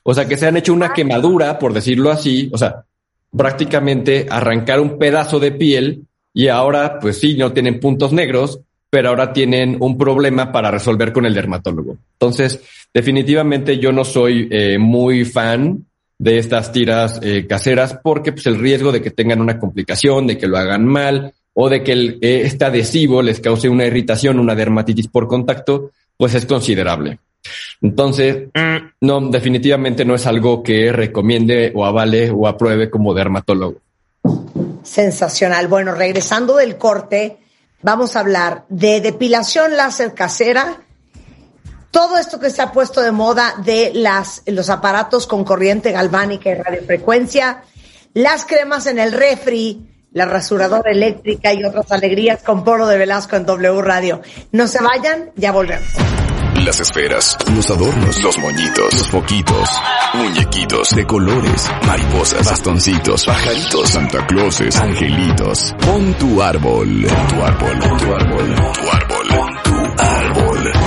O 0.03 0.15
sea, 0.15 0.27
que 0.27 0.37
se 0.37 0.47
han 0.47 0.57
hecho 0.57 0.73
una 0.73 0.93
quemadura, 0.93 1.59
por 1.59 1.73
decirlo 1.73 2.11
así, 2.11 2.51
o 2.53 2.59
sea, 2.59 2.85
prácticamente 3.35 4.27
arrancar 4.29 4.81
un 4.81 4.99
pedazo 4.99 5.39
de 5.39 5.53
piel 5.53 6.03
y 6.35 6.49
ahora, 6.49 6.99
pues 6.99 7.19
sí, 7.19 7.37
no 7.37 7.53
tienen 7.53 7.79
puntos 7.79 8.13
negros, 8.13 8.61
pero 8.91 9.11
ahora 9.11 9.33
tienen 9.33 9.77
un 9.81 9.97
problema 9.97 10.53
para 10.53 10.71
resolver 10.71 11.13
con 11.13 11.25
el 11.25 11.35
dermatólogo. 11.35 11.97
Entonces, 12.15 12.61
definitivamente 12.93 13.79
yo 13.79 13.93
no 13.93 14.05
soy 14.05 14.49
eh, 14.51 14.77
muy 14.79 15.25
fan 15.25 15.87
de 16.23 16.39
estas 16.39 16.71
tiras 16.71 17.19
eh, 17.21 17.49
caseras 17.49 17.99
porque 18.01 18.31
pues 18.31 18.47
el 18.47 18.57
riesgo 18.57 18.93
de 18.93 19.03
que 19.03 19.11
tengan 19.11 19.41
una 19.41 19.59
complicación, 19.59 20.29
de 20.29 20.39
que 20.39 20.47
lo 20.47 20.57
hagan 20.57 20.87
mal 20.87 21.35
o 21.53 21.69
de 21.69 21.83
que 21.83 21.91
el, 21.91 22.19
eh, 22.23 22.43
este 22.45 22.65
adhesivo 22.65 23.23
les 23.23 23.41
cause 23.41 23.69
una 23.69 23.87
irritación, 23.87 24.39
una 24.39 24.55
dermatitis 24.55 25.09
por 25.09 25.27
contacto, 25.27 25.91
pues 26.17 26.35
es 26.35 26.47
considerable. 26.47 27.19
Entonces, 27.81 28.51
no, 29.01 29.21
definitivamente 29.21 30.05
no 30.05 30.15
es 30.15 30.25
algo 30.29 30.63
que 30.63 30.93
recomiende 30.93 31.73
o 31.75 31.85
avale 31.85 32.31
o 32.31 32.47
apruebe 32.47 32.89
como 32.89 33.15
dermatólogo. 33.15 33.81
Sensacional. 34.85 35.67
Bueno, 35.67 35.93
regresando 35.93 36.55
del 36.55 36.77
corte, 36.77 37.39
vamos 37.83 38.15
a 38.15 38.21
hablar 38.21 38.65
de 38.69 39.01
depilación 39.01 39.77
láser 39.77 40.15
casera. 40.15 40.83
Todo 41.93 42.17
esto 42.17 42.41
que 42.41 42.49
se 42.49 42.63
ha 42.63 42.73
puesto 42.73 43.03
de 43.03 43.13
moda 43.13 43.55
de 43.59 43.93
las, 43.95 44.43
los 44.47 44.71
aparatos 44.71 45.27
con 45.27 45.45
corriente 45.45 45.93
galvánica 45.93 46.49
y 46.49 46.55
radiofrecuencia, 46.55 47.65
las 48.15 48.47
cremas 48.47 48.87
en 48.87 48.99
el 48.99 49.13
refri, 49.13 50.07
la 50.13 50.25
rasuradora 50.25 50.91
eléctrica 50.91 51.53
y 51.53 51.63
otras 51.63 51.93
alegrías 51.93 52.43
con 52.43 52.65
Poro 52.65 52.87
de 52.87 52.97
Velasco 52.97 53.37
en 53.37 53.45
W 53.45 53.83
Radio. 53.83 54.23
No 54.53 54.67
se 54.69 54.83
vayan, 54.83 55.33
ya 55.37 55.53
volvemos. 55.53 55.87
Las 56.65 56.81
esferas, 56.81 57.37
los 57.55 57.71
adornos, 57.71 58.23
los 58.23 58.39
moñitos, 58.39 58.95
los 58.95 59.09
foquitos, 59.09 59.69
muñequitos 60.15 60.95
de 60.97 61.07
colores, 61.07 61.71
mariposas, 61.87 62.49
bastoncitos, 62.49 63.27
pajaritos, 63.27 63.91
Santa 63.91 64.27
Clauses, 64.27 64.77
angelitos. 64.77 65.75
Pon 65.85 66.15
tu 66.15 66.43
árbol, 66.43 67.05
tu 67.05 67.43
árbol, 67.43 67.81
tu 67.81 67.85
árbol, 67.85 67.99
tu 67.99 68.15
árbol, 68.15 68.73
tu 68.73 68.91
árbol. 68.91 69.62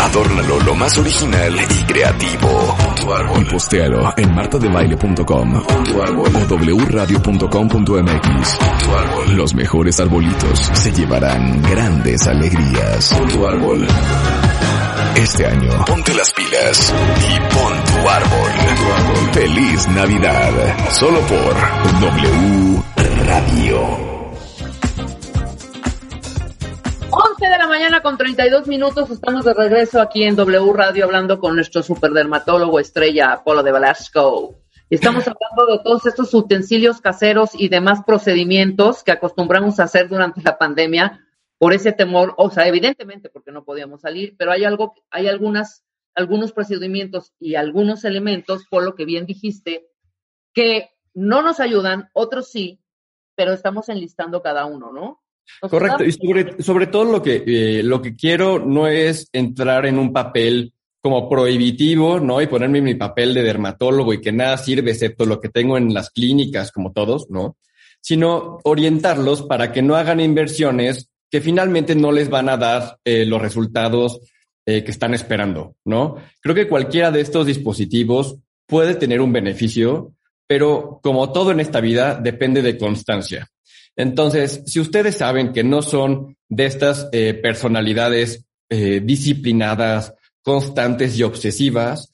Adórnalo 0.06 0.60
lo 0.62 0.76
más 0.76 0.98
original 0.98 1.56
y 1.56 1.84
creativo. 1.86 2.78
Tu 3.00 3.14
árbol. 3.14 3.42
Y 3.42 3.46
postealo 3.46 4.14
en 4.18 4.34
martadebaile.com 4.34 5.64
tu 5.86 6.02
árbol 6.02 6.32
o 6.36 6.56
wradio.com.mx. 6.86 8.58
Tu 8.58 8.96
árbol. 8.96 9.36
Los 9.36 9.54
mejores 9.56 10.00
arbolitos 10.00 10.60
se 10.74 10.92
llevarán 10.92 11.62
grandes 11.62 12.28
alegrías. 12.28 13.16
Tu 13.32 13.48
árbol. 13.48 13.88
Este 15.16 15.46
año, 15.46 15.72
ponte 15.86 16.14
las 16.14 16.32
pilas 16.34 16.94
y 17.18 17.40
pon 17.54 17.74
tu 17.86 18.10
árbol. 18.10 19.32
Feliz 19.32 19.88
Navidad. 19.90 20.52
Solo 20.92 21.20
por 21.22 21.56
W 22.02 22.84
Radio. 23.26 24.25
Mañana 27.76 28.00
con 28.00 28.18
32 28.18 28.70
minutos. 28.70 29.10
Estamos 29.10 29.44
de 29.44 29.54
regreso 29.54 30.00
aquí 30.00 30.24
en 30.24 30.38
W 30.38 30.72
Radio 30.72 31.04
hablando 31.04 31.42
con 31.42 31.56
nuestro 31.56 31.84
superdermatólogo 31.84 32.80
estrella 32.80 33.34
Apolo 33.34 33.64
de 33.64 33.74
Velasco. 33.74 34.56
Estamos 34.90 35.28
hablando 35.28 35.66
de 35.74 35.84
todos 35.84 36.06
estos 36.06 36.34
utensilios 36.34 37.02
caseros 37.02 37.50
y 37.54 37.68
demás 37.68 38.02
procedimientos 38.06 39.04
que 39.04 39.12
acostumbramos 39.12 39.78
a 39.78 39.84
hacer 39.84 40.08
durante 40.08 40.42
la 40.42 40.58
pandemia 40.58 41.28
por 41.58 41.74
ese 41.74 41.92
temor, 41.92 42.34
o 42.38 42.50
sea, 42.50 42.66
evidentemente 42.66 43.28
porque 43.28 43.52
no 43.52 43.66
podíamos 43.66 44.00
salir, 44.00 44.38
pero 44.38 44.54
hay 44.54 44.64
algo, 44.64 44.94
hay 45.12 45.28
algunas, 45.28 45.84
algunos 46.14 46.54
procedimientos 46.54 47.34
y 47.42 47.56
algunos 47.56 48.06
elementos, 48.06 48.66
por 48.70 48.86
lo 48.86 48.96
que 48.96 49.04
bien 49.04 49.26
dijiste, 49.26 49.90
que 50.54 50.92
no 51.14 51.42
nos 51.42 51.60
ayudan, 51.60 52.10
otros 52.14 52.50
sí, 52.50 52.80
pero 53.36 53.52
estamos 53.52 53.90
enlistando 53.90 54.42
cada 54.42 54.66
uno, 54.66 54.94
¿no? 54.94 55.25
Correcto, 55.62 56.04
y 56.04 56.12
sobre, 56.12 56.62
sobre, 56.62 56.88
todo 56.88 57.06
lo 57.06 57.22
que, 57.22 57.44
eh, 57.46 57.84
lo 57.84 58.02
que 58.02 58.16
quiero 58.16 58.60
no 58.60 58.88
es 58.88 59.30
entrar 59.32 59.86
en 59.86 59.98
un 59.98 60.12
papel 60.12 60.74
como 61.02 61.30
prohibitivo, 61.30 62.20
¿no? 62.20 62.42
Y 62.42 62.48
ponerme 62.48 62.82
mi 62.82 62.96
papel 62.96 63.34
de 63.34 63.44
dermatólogo 63.44 64.14
y 64.14 64.22
que 64.22 64.32
nada 64.32 64.58
sirve 64.58 64.92
excepto 64.92 65.26
lo 65.26 65.40
que 65.40 65.50
tengo 65.50 65.78
en 65.78 65.94
las 65.94 66.10
clínicas, 66.10 66.72
como 66.72 66.94
todos, 66.94 67.30
¿no? 67.30 67.58
Sino 68.02 68.60
orientarlos 68.64 69.44
para 69.44 69.72
que 69.72 69.82
no 69.82 69.96
hagan 69.96 70.20
inversiones 70.20 71.10
que 71.30 71.42
finalmente 71.42 71.96
no 71.96 72.12
les 72.12 72.30
van 72.30 72.50
a 72.50 72.58
dar 72.58 72.98
eh, 73.06 73.26
los 73.26 73.42
resultados 73.42 74.20
eh, 74.66 74.84
que 74.84 74.90
están 74.90 75.14
esperando, 75.14 75.76
¿no? 75.86 76.16
Creo 76.42 76.56
que 76.56 76.68
cualquiera 76.68 77.12
de 77.12 77.22
estos 77.22 77.46
dispositivos 77.46 78.38
puede 78.66 78.96
tener 78.96 79.22
un 79.22 79.32
beneficio, 79.32 80.14
pero 80.48 81.00
como 81.04 81.32
todo 81.32 81.52
en 81.52 81.60
esta 81.60 81.82
vida, 81.82 82.16
depende 82.16 82.64
de 82.64 82.78
constancia. 82.78 83.48
Entonces, 83.96 84.64
si 84.66 84.80
ustedes 84.80 85.18
saben 85.18 85.54
que 85.54 85.64
no 85.64 85.82
son 85.82 86.38
de 86.50 86.66
estas 86.66 87.10
eh, 87.12 87.34
personalidades 87.34 88.46
disciplinadas, 88.68 90.16
constantes 90.46 91.18
y 91.18 91.24
obsesivas, 91.24 92.14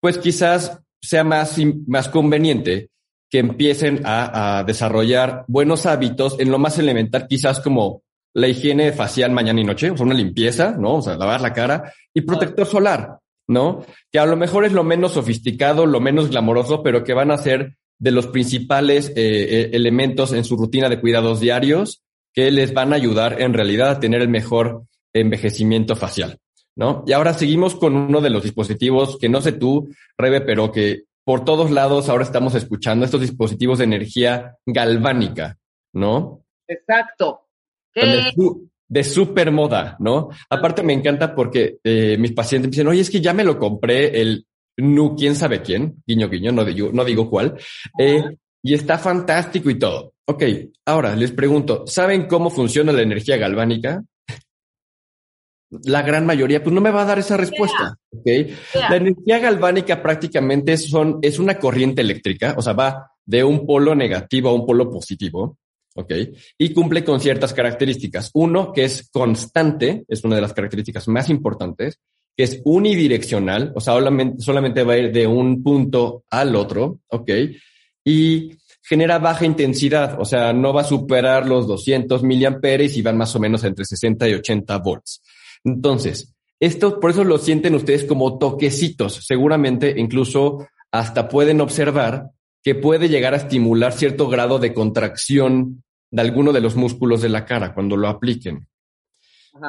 pues 0.00 0.18
quizás 0.18 0.80
sea 1.00 1.24
más, 1.24 1.56
más 1.86 2.08
conveniente 2.08 2.90
que 3.30 3.38
empiecen 3.38 4.02
a, 4.04 4.58
a 4.58 4.64
desarrollar 4.64 5.44
buenos 5.48 5.86
hábitos 5.86 6.38
en 6.38 6.50
lo 6.50 6.58
más 6.58 6.78
elemental, 6.78 7.26
quizás 7.28 7.60
como 7.60 8.02
la 8.34 8.48
higiene 8.48 8.92
facial 8.92 9.32
mañana 9.32 9.60
y 9.60 9.64
noche, 9.64 9.90
o 9.90 9.96
sea, 9.96 10.04
una 10.04 10.14
limpieza, 10.14 10.76
¿no? 10.78 10.96
O 10.96 11.02
sea, 11.02 11.16
lavar 11.16 11.40
la 11.40 11.52
cara 11.52 11.92
y 12.12 12.20
protector 12.22 12.66
solar, 12.66 13.18
¿no? 13.48 13.84
Que 14.10 14.18
a 14.18 14.26
lo 14.26 14.36
mejor 14.36 14.64
es 14.64 14.72
lo 14.72 14.84
menos 14.84 15.12
sofisticado, 15.12 15.86
lo 15.86 16.00
menos 16.00 16.30
glamoroso, 16.30 16.82
pero 16.82 17.04
que 17.04 17.14
van 17.14 17.30
a 17.30 17.38
ser 17.38 17.76
de 18.02 18.10
los 18.10 18.26
principales 18.26 19.10
eh, 19.10 19.12
eh, 19.16 19.70
elementos 19.72 20.32
en 20.32 20.42
su 20.42 20.56
rutina 20.56 20.88
de 20.88 21.00
cuidados 21.00 21.38
diarios 21.38 22.02
que 22.34 22.50
les 22.50 22.74
van 22.74 22.92
a 22.92 22.96
ayudar 22.96 23.40
en 23.40 23.54
realidad 23.54 23.90
a 23.90 24.00
tener 24.00 24.22
el 24.22 24.28
mejor 24.28 24.82
envejecimiento 25.12 25.94
facial, 25.94 26.38
¿no? 26.74 27.04
Y 27.06 27.12
ahora 27.12 27.32
seguimos 27.32 27.76
con 27.76 27.94
uno 27.94 28.20
de 28.20 28.30
los 28.30 28.42
dispositivos 28.42 29.18
que 29.18 29.28
no 29.28 29.40
sé 29.40 29.52
tú, 29.52 29.88
Rebe, 30.18 30.40
pero 30.40 30.72
que 30.72 31.04
por 31.24 31.44
todos 31.44 31.70
lados 31.70 32.08
ahora 32.08 32.24
estamos 32.24 32.56
escuchando 32.56 33.04
estos 33.04 33.20
dispositivos 33.20 33.78
de 33.78 33.84
energía 33.84 34.56
galvánica, 34.66 35.58
¿no? 35.92 36.44
Exacto 36.66 37.42
de, 38.88 39.04
super 39.04 39.50
moda, 39.50 39.96
¿no? 40.00 40.30
Aparte 40.50 40.82
me 40.82 40.92
encanta 40.92 41.34
porque 41.34 41.78
eh, 41.84 42.16
mis 42.18 42.32
pacientes 42.32 42.68
me 42.68 42.70
dicen, 42.72 42.88
oye, 42.88 43.00
es 43.00 43.10
que 43.10 43.20
ya 43.20 43.32
me 43.32 43.44
lo 43.44 43.58
compré 43.58 44.20
el 44.20 44.46
Nu, 44.76 45.14
quién 45.16 45.36
sabe 45.36 45.62
quién, 45.62 46.02
guiño, 46.06 46.28
guiño, 46.28 46.52
no 46.52 46.64
digo, 46.64 46.90
no 46.92 47.04
digo 47.04 47.28
cuál, 47.28 47.58
eh, 47.98 48.22
y 48.62 48.74
está 48.74 48.98
fantástico 48.98 49.68
y 49.68 49.78
todo. 49.78 50.14
Ok, 50.24 50.44
ahora 50.86 51.14
les 51.16 51.32
pregunto, 51.32 51.84
¿saben 51.86 52.26
cómo 52.26 52.48
funciona 52.48 52.92
la 52.92 53.02
energía 53.02 53.36
galvánica? 53.36 54.02
La 55.84 56.02
gran 56.02 56.26
mayoría, 56.26 56.62
pues 56.62 56.74
no 56.74 56.80
me 56.80 56.90
va 56.90 57.02
a 57.02 57.06
dar 57.06 57.18
esa 57.18 57.36
respuesta. 57.36 57.96
Okay. 58.10 58.56
La 58.74 58.96
energía 58.96 59.38
galvánica 59.38 60.02
prácticamente 60.02 60.76
son, 60.76 61.18
es 61.22 61.38
una 61.38 61.58
corriente 61.58 62.02
eléctrica, 62.02 62.54
o 62.56 62.62
sea, 62.62 62.74
va 62.74 63.10
de 63.24 63.42
un 63.42 63.66
polo 63.66 63.94
negativo 63.94 64.50
a 64.50 64.54
un 64.54 64.66
polo 64.66 64.90
positivo, 64.90 65.58
¿ok? 65.94 66.12
Y 66.58 66.72
cumple 66.72 67.04
con 67.04 67.20
ciertas 67.20 67.54
características. 67.54 68.30
Uno, 68.34 68.72
que 68.72 68.84
es 68.84 69.08
constante, 69.10 70.04
es 70.08 70.22
una 70.24 70.36
de 70.36 70.42
las 70.42 70.52
características 70.52 71.08
más 71.08 71.30
importantes, 71.30 71.98
que 72.36 72.44
es 72.44 72.60
unidireccional, 72.64 73.72
o 73.74 73.80
sea, 73.80 73.94
solamente, 73.94 74.42
solamente 74.42 74.82
va 74.82 74.94
a 74.94 74.98
ir 74.98 75.12
de 75.12 75.26
un 75.26 75.62
punto 75.62 76.24
al 76.30 76.56
otro, 76.56 77.00
¿ok? 77.08 77.30
Y 78.04 78.52
genera 78.82 79.18
baja 79.18 79.44
intensidad, 79.44 80.20
o 80.20 80.24
sea, 80.24 80.52
no 80.52 80.72
va 80.72 80.82
a 80.82 80.84
superar 80.84 81.46
los 81.46 81.66
200 81.66 82.22
miliamperes 82.22 82.96
y 82.96 83.02
van 83.02 83.16
más 83.16 83.34
o 83.36 83.40
menos 83.40 83.64
entre 83.64 83.84
60 83.84 84.28
y 84.28 84.34
80 84.34 84.78
volts. 84.78 85.22
Entonces, 85.64 86.34
esto, 86.58 87.00
por 87.00 87.10
eso 87.10 87.24
lo 87.24 87.38
sienten 87.38 87.74
ustedes 87.74 88.04
como 88.04 88.38
toquecitos. 88.38 89.24
Seguramente 89.26 89.94
incluso 89.96 90.66
hasta 90.92 91.28
pueden 91.28 91.60
observar 91.60 92.30
que 92.62 92.74
puede 92.74 93.08
llegar 93.08 93.34
a 93.34 93.38
estimular 93.38 93.92
cierto 93.92 94.28
grado 94.28 94.58
de 94.58 94.72
contracción 94.72 95.82
de 96.10 96.22
alguno 96.22 96.52
de 96.52 96.60
los 96.60 96.76
músculos 96.76 97.22
de 97.22 97.30
la 97.30 97.44
cara 97.44 97.74
cuando 97.74 97.96
lo 97.96 98.08
apliquen. 98.08 98.68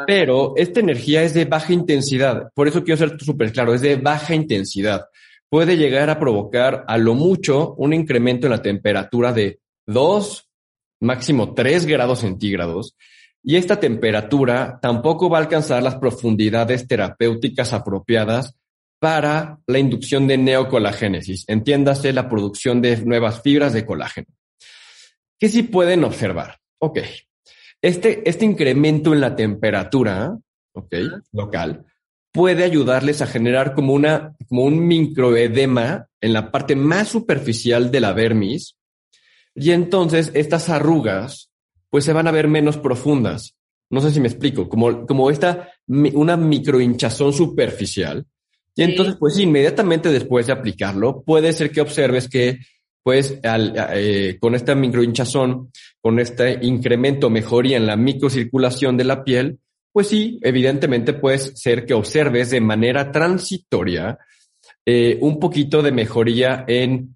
Pero 0.07 0.53
esta 0.55 0.79
energía 0.79 1.23
es 1.23 1.33
de 1.33 1.45
baja 1.45 1.73
intensidad. 1.73 2.49
Por 2.53 2.67
eso 2.67 2.83
quiero 2.83 2.97
ser 2.97 3.19
súper 3.19 3.51
claro, 3.51 3.73
es 3.73 3.81
de 3.81 3.95
baja 3.95 4.35
intensidad. 4.35 5.05
Puede 5.49 5.77
llegar 5.77 6.09
a 6.09 6.19
provocar 6.19 6.83
a 6.87 6.97
lo 6.97 7.13
mucho 7.13 7.75
un 7.75 7.93
incremento 7.93 8.47
en 8.47 8.51
la 8.51 8.61
temperatura 8.61 9.33
de 9.33 9.59
2, 9.87 10.49
máximo 11.01 11.53
3 11.53 11.85
grados 11.85 12.19
centígrados. 12.19 12.95
Y 13.43 13.57
esta 13.57 13.79
temperatura 13.79 14.79
tampoco 14.81 15.29
va 15.29 15.37
a 15.37 15.41
alcanzar 15.41 15.83
las 15.83 15.95
profundidades 15.95 16.87
terapéuticas 16.87 17.73
apropiadas 17.73 18.55
para 18.99 19.59
la 19.67 19.79
inducción 19.79 20.27
de 20.27 20.37
neocolagénesis, 20.37 21.43
entiéndase 21.49 22.13
la 22.13 22.29
producción 22.29 22.81
de 22.81 22.95
nuevas 23.05 23.41
fibras 23.41 23.73
de 23.73 23.85
colágeno. 23.85 24.27
¿Qué 25.37 25.49
sí 25.49 25.63
pueden 25.63 26.05
observar? 26.05 26.59
Ok, 26.79 26.99
este, 27.83 28.27
este 28.27 28.45
incremento 28.45 29.13
en 29.13 29.21
la 29.21 29.35
temperatura, 29.35 30.35
ok, 30.71 30.95
local, 31.33 31.85
puede 32.31 32.63
ayudarles 32.63 33.21
a 33.21 33.27
generar 33.27 33.75
como 33.75 33.93
una, 33.93 34.35
como 34.47 34.63
un 34.63 34.87
microedema 34.87 36.07
en 36.19 36.33
la 36.33 36.49
parte 36.49 36.75
más 36.75 37.09
superficial 37.09 37.91
de 37.91 37.99
la 37.99 38.13
vermis. 38.13 38.77
Y 39.53 39.71
entonces 39.71 40.31
estas 40.33 40.69
arrugas, 40.69 41.51
pues 41.89 42.05
se 42.05 42.13
van 42.13 42.27
a 42.27 42.31
ver 42.31 42.47
menos 42.47 42.77
profundas. 42.77 43.55
No 43.91 44.01
sé 44.01 44.09
si 44.09 44.19
me 44.19 44.27
explico, 44.27 44.67
como, 44.67 45.05
como 45.05 45.29
esta, 45.29 45.69
una 45.85 46.37
microhinchazón 46.37 47.33
superficial 47.33 48.25
y 48.75 48.83
entonces, 48.83 49.15
pues 49.19 49.37
inmediatamente 49.37 50.09
después 50.09 50.47
de 50.47 50.53
aplicarlo, 50.53 51.21
puede 51.23 51.53
ser 51.53 51.71
que 51.71 51.81
observes 51.81 52.27
que, 52.27 52.59
pues, 53.03 53.39
al, 53.43 53.73
eh, 53.93 54.37
con 54.39 54.55
esta 54.55 54.75
microhinchazón, 54.75 55.71
con 56.01 56.19
este 56.19 56.59
incremento, 56.61 57.29
mejoría 57.29 57.77
en 57.77 57.85
la 57.85 57.97
microcirculación 57.97 58.97
de 58.97 59.03
la 59.03 59.23
piel, 59.23 59.59
pues 59.91 60.07
sí, 60.07 60.39
evidentemente 60.41 61.13
puede 61.13 61.37
ser 61.37 61.85
que 61.85 61.93
observes 61.93 62.49
de 62.49 62.61
manera 62.61 63.11
transitoria 63.11 64.17
eh, 64.85 65.17
un 65.21 65.39
poquito 65.39 65.81
de 65.81 65.91
mejoría 65.91 66.65
en 66.67 67.15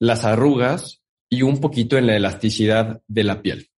las 0.00 0.24
arrugas 0.24 1.02
y 1.28 1.42
un 1.42 1.60
poquito 1.60 1.98
en 1.98 2.06
la 2.06 2.16
elasticidad 2.16 3.02
de 3.06 3.24
la 3.24 3.42
piel. 3.42 3.68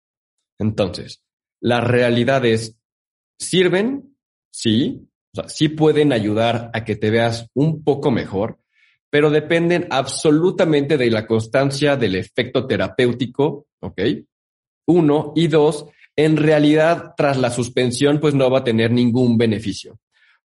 Entonces, 0.58 1.22
las 1.60 1.82
realidades 1.82 2.78
sirven, 3.38 4.16
sí, 4.50 5.08
o 5.34 5.40
sea, 5.40 5.48
sí 5.48 5.68
pueden 5.68 6.12
ayudar 6.12 6.70
a 6.72 6.84
que 6.84 6.96
te 6.96 7.10
veas 7.10 7.50
un 7.54 7.82
poco 7.82 8.10
mejor, 8.10 8.58
pero 9.16 9.30
dependen 9.30 9.86
absolutamente 9.88 10.98
de 10.98 11.10
la 11.10 11.26
constancia 11.26 11.96
del 11.96 12.16
efecto 12.16 12.66
terapéutico, 12.66 13.64
¿ok? 13.80 13.98
Uno. 14.88 15.32
Y 15.34 15.48
dos, 15.48 15.86
en 16.14 16.36
realidad, 16.36 17.14
tras 17.16 17.38
la 17.38 17.48
suspensión, 17.48 18.20
pues 18.20 18.34
no 18.34 18.50
va 18.50 18.58
a 18.58 18.64
tener 18.64 18.90
ningún 18.90 19.38
beneficio, 19.38 19.98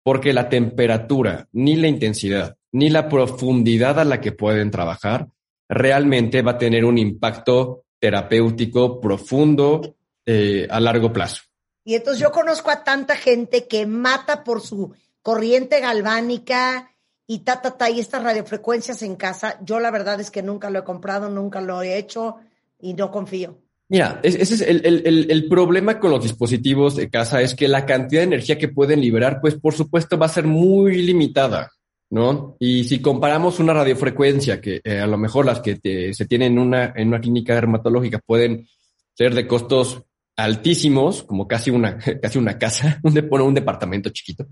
porque 0.02 0.35
la 0.35 0.50
temperatura, 0.50 1.48
ni 1.52 1.76
la 1.76 1.88
intensidad, 1.88 2.59
ni 2.70 2.90
la 2.90 3.09
profundidad 3.09 3.98
a 4.00 4.04
la 4.04 4.20
que 4.20 4.33
pueden 4.33 4.70
trabajar, 4.70 5.28
realmente 5.66 6.42
va 6.42 6.50
a 6.50 6.59
tener 6.59 6.85
un 6.85 6.98
impacto 6.98 7.85
terapéutico 7.98 9.00
profundo 9.00 9.96
eh, 10.26 10.68
a 10.70 10.78
largo 10.78 11.11
plazo. 11.11 11.40
Y 11.87 11.94
entonces 11.94 12.20
yo 12.20 12.33
conozco 12.33 12.70
a 12.70 12.85
tanta 12.85 13.16
gente 13.16 13.66
que 13.66 13.87
mata 13.87 14.44
por 14.44 14.61
su 14.61 14.94
corriente 15.22 15.81
galvánica 15.81 16.90
y 17.31 17.41
ta, 17.41 17.61
ta, 17.61 17.77
ta, 17.77 17.91
y 17.91 18.01
estas 18.01 18.25
radiofrecuencias 18.25 19.03
en 19.03 19.14
casa. 19.14 19.59
Yo 19.62 19.79
la 19.79 19.91
verdad 19.91 20.19
es 20.19 20.31
que 20.31 20.43
nunca 20.43 20.71
lo 20.71 20.79
he 20.79 20.85
comprado, 20.85 21.29
nunca 21.29 21.61
lo 21.61 21.83
he 21.83 21.99
hecho 21.99 22.37
y 22.81 22.95
no 22.95 23.11
confío. 23.11 23.59
Mira, 23.91 24.19
ese 24.23 24.43
es 24.43 24.61
el, 24.62 24.85
el, 24.85 25.31
el, 25.31 25.49
problema 25.49 26.01
con 26.01 26.11
los 26.11 26.23
dispositivos 26.23 26.97
de 26.97 27.09
casa, 27.09 27.41
es 27.43 27.55
que 27.55 27.69
la 27.69 27.87
cantidad 27.87 28.23
de 28.23 28.27
energía 28.27 28.59
que 28.59 28.69
pueden 28.69 29.01
liberar, 29.01 29.41
pues 29.41 29.55
por 29.55 29.75
supuesto 29.75 30.19
va 30.19 30.27
a 30.27 30.31
ser 30.31 30.45
muy 30.45 31.03
limitada, 31.03 31.71
¿no? 32.11 32.57
Y 32.59 32.85
si 32.85 33.01
comparamos 33.01 33.59
una 33.61 33.75
radiofrecuencia, 33.75 34.61
que 34.61 34.81
eh, 34.83 34.99
a 34.99 35.07
lo 35.07 35.17
mejor 35.17 35.47
las 35.47 35.61
que 35.61 35.79
se 36.12 36.27
tienen 36.27 36.53
en 36.53 36.59
una, 36.59 36.93
en 36.97 37.09
una 37.09 37.21
clínica 37.21 37.55
dermatológica 37.55 38.21
pueden 38.25 38.67
ser 39.14 39.35
de 39.35 39.47
costos 39.47 40.03
altísimos, 40.37 41.25
como 41.25 41.49
casi 41.49 41.71
una, 41.71 41.99
casi 42.23 42.38
una 42.38 42.59
casa, 42.59 43.01
pone 43.29 43.45
un 43.45 43.55
departamento 43.55 44.11
chiquito, 44.11 44.47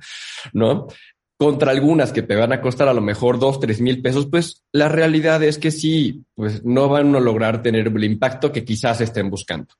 ¿no? 0.52 0.88
Contra 1.38 1.70
algunas 1.70 2.12
que 2.12 2.22
te 2.22 2.34
van 2.34 2.52
a 2.52 2.62
costar 2.62 2.88
a 2.88 2.94
lo 2.94 3.02
mejor 3.02 3.38
dos, 3.38 3.60
tres 3.60 3.80
mil 3.80 4.00
pesos, 4.00 4.26
pues 4.26 4.64
la 4.72 4.88
realidad 4.88 5.42
es 5.42 5.58
que 5.58 5.70
sí, 5.70 6.24
pues 6.34 6.64
no 6.64 6.88
van 6.88 7.14
a 7.14 7.20
lograr 7.20 7.62
tener 7.62 7.88
el 7.88 8.04
impacto 8.04 8.52
que 8.52 8.64
quizás 8.64 9.02
estén 9.02 9.28
buscando. 9.28 9.74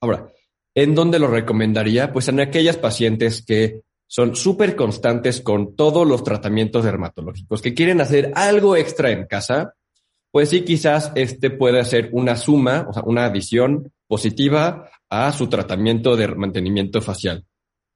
Ahora, 0.00 0.28
¿en 0.74 0.94
dónde 0.94 1.18
lo 1.18 1.26
recomendaría? 1.26 2.12
Pues 2.12 2.28
en 2.28 2.38
aquellas 2.40 2.76
pacientes 2.76 3.44
que 3.44 3.82
son 4.06 4.34
súper 4.34 4.74
constantes 4.76 5.40
con 5.40 5.76
todos 5.76 6.06
los 6.06 6.24
tratamientos 6.24 6.84
dermatológicos, 6.84 7.62
que 7.62 7.74
quieren 7.74 8.00
hacer 8.00 8.32
algo 8.34 8.76
extra 8.76 9.10
en 9.10 9.26
casa, 9.26 9.74
pues 10.32 10.48
sí, 10.48 10.62
quizás 10.62 11.12
este 11.14 11.50
puede 11.50 11.84
ser 11.84 12.08
una 12.12 12.36
suma, 12.36 12.86
o 12.88 12.92
sea, 12.92 13.02
una 13.04 13.24
adición 13.24 13.92
positiva 14.06 14.90
a 15.08 15.32
su 15.32 15.48
tratamiento 15.48 16.16
de 16.16 16.28
mantenimiento 16.28 17.00
facial. 17.00 17.44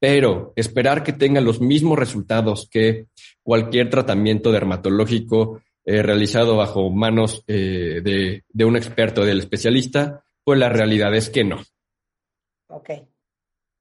Pero 0.07 0.53
esperar 0.55 1.03
que 1.03 1.15
tenga 1.15 1.41
los 1.41 1.63
mismos 1.63 1.99
resultados 1.99 2.69
que 2.71 3.07
cualquier 3.43 3.89
tratamiento 3.89 4.53
dermatológico 4.53 5.63
eh, 5.83 6.03
realizado 6.03 6.59
bajo 6.59 6.91
manos 6.91 7.43
eh, 7.47 8.03
de, 8.05 8.45
de, 8.47 8.65
un 8.67 8.77
experto, 8.77 9.25
del 9.25 9.39
especialista, 9.39 10.23
pues 10.45 10.59
la 10.59 10.69
realidad 10.69 11.15
es 11.15 11.31
que 11.31 11.43
no. 11.43 11.63
Ok. 12.67 12.91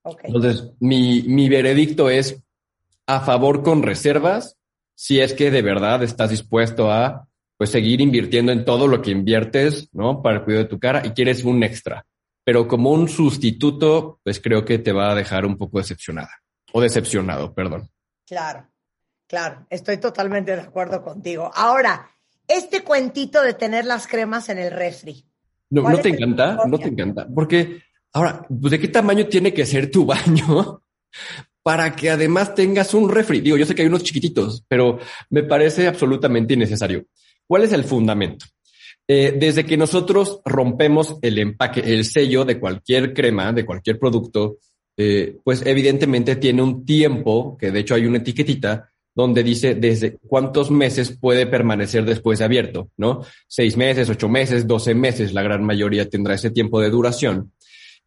okay. 0.03 0.27
Entonces, 0.33 0.71
mi, 0.79 1.23
mi 1.23 1.49
veredicto 1.49 2.09
es 2.09 2.41
a 3.05 3.19
favor 3.19 3.61
con 3.61 3.83
reservas 3.83 4.57
si 4.95 5.19
es 5.19 5.33
que 5.33 5.51
de 5.51 5.61
verdad 5.61 6.03
estás 6.03 6.29
dispuesto 6.29 6.89
a 6.89 7.27
pues 7.57 7.69
seguir 7.69 7.99
invirtiendo 7.99 8.53
en 8.53 8.63
todo 8.63 8.87
lo 8.87 9.01
que 9.01 9.11
inviertes, 9.11 9.89
¿no? 9.91 10.21
Para 10.21 10.37
el 10.37 10.43
cuidado 10.45 10.63
de 10.63 10.69
tu 10.69 10.79
cara 10.79 11.05
y 11.05 11.09
quieres 11.09 11.43
un 11.43 11.63
extra 11.63 12.05
pero 12.43 12.67
como 12.67 12.91
un 12.91 13.07
sustituto, 13.07 14.19
pues 14.23 14.39
creo 14.39 14.65
que 14.65 14.79
te 14.79 14.91
va 14.91 15.11
a 15.11 15.15
dejar 15.15 15.45
un 15.45 15.57
poco 15.57 15.79
decepcionada 15.79 16.31
o 16.71 16.81
decepcionado, 16.81 17.53
perdón. 17.53 17.89
Claro, 18.25 18.67
claro, 19.27 19.65
estoy 19.69 19.97
totalmente 19.97 20.55
de 20.55 20.61
acuerdo 20.61 21.03
contigo. 21.03 21.51
Ahora, 21.53 22.09
este 22.47 22.83
cuentito 22.83 23.41
de 23.41 23.53
tener 23.53 23.85
las 23.85 24.07
cremas 24.07 24.49
en 24.49 24.57
el 24.57 24.71
refri. 24.71 25.25
No, 25.69 25.89
¿no 25.89 25.97
te 25.99 26.09
encanta? 26.09 26.57
No 26.67 26.77
te 26.77 26.89
encanta. 26.89 27.27
Porque 27.33 27.81
ahora, 28.11 28.45
pues, 28.47 28.71
¿de 28.71 28.79
qué 28.79 28.87
tamaño 28.87 29.27
tiene 29.27 29.53
que 29.53 29.65
ser 29.65 29.89
tu 29.89 30.05
baño 30.05 30.81
para 31.61 31.95
que 31.95 32.09
además 32.09 32.53
tengas 32.53 32.93
un 32.93 33.09
refri? 33.09 33.41
Digo, 33.41 33.57
yo 33.57 33.65
sé 33.65 33.73
que 33.73 33.83
hay 33.83 33.87
unos 33.87 34.03
chiquititos, 34.03 34.65
pero 34.67 34.99
me 35.29 35.43
parece 35.43 35.87
absolutamente 35.87 36.53
innecesario. 36.53 37.05
¿Cuál 37.47 37.63
es 37.63 37.73
el 37.73 37.83
fundamento? 37.83 38.45
Eh, 39.07 39.35
desde 39.37 39.65
que 39.65 39.75
nosotros 39.75 40.39
rompemos 40.45 41.17
el 41.21 41.37
empaque, 41.37 41.81
el 41.81 42.05
sello 42.05 42.45
de 42.45 42.59
cualquier 42.59 43.13
crema, 43.13 43.51
de 43.51 43.65
cualquier 43.65 43.99
producto, 43.99 44.57
eh, 44.95 45.37
pues 45.43 45.65
evidentemente 45.65 46.37
tiene 46.37 46.61
un 46.61 46.85
tiempo, 46.85 47.57
que 47.57 47.71
de 47.71 47.79
hecho 47.79 47.95
hay 47.95 48.05
una 48.05 48.19
etiquetita, 48.19 48.89
donde 49.15 49.43
dice 49.43 49.75
desde 49.75 50.17
cuántos 50.17 50.71
meses 50.71 51.15
puede 51.19 51.45
permanecer 51.45 52.03
después 52.05 52.39
de 52.39 52.45
abierto, 52.45 52.89
¿no? 52.97 53.21
Seis 53.47 53.77
meses, 53.77 54.09
ocho 54.09 54.27
meses, 54.27 54.65
doce 54.65 54.95
meses, 54.95 55.33
la 55.33 55.43
gran 55.43 55.63
mayoría 55.63 56.09
tendrá 56.09 56.35
ese 56.35 56.49
tiempo 56.49 56.81
de 56.81 56.89
duración. 56.89 57.51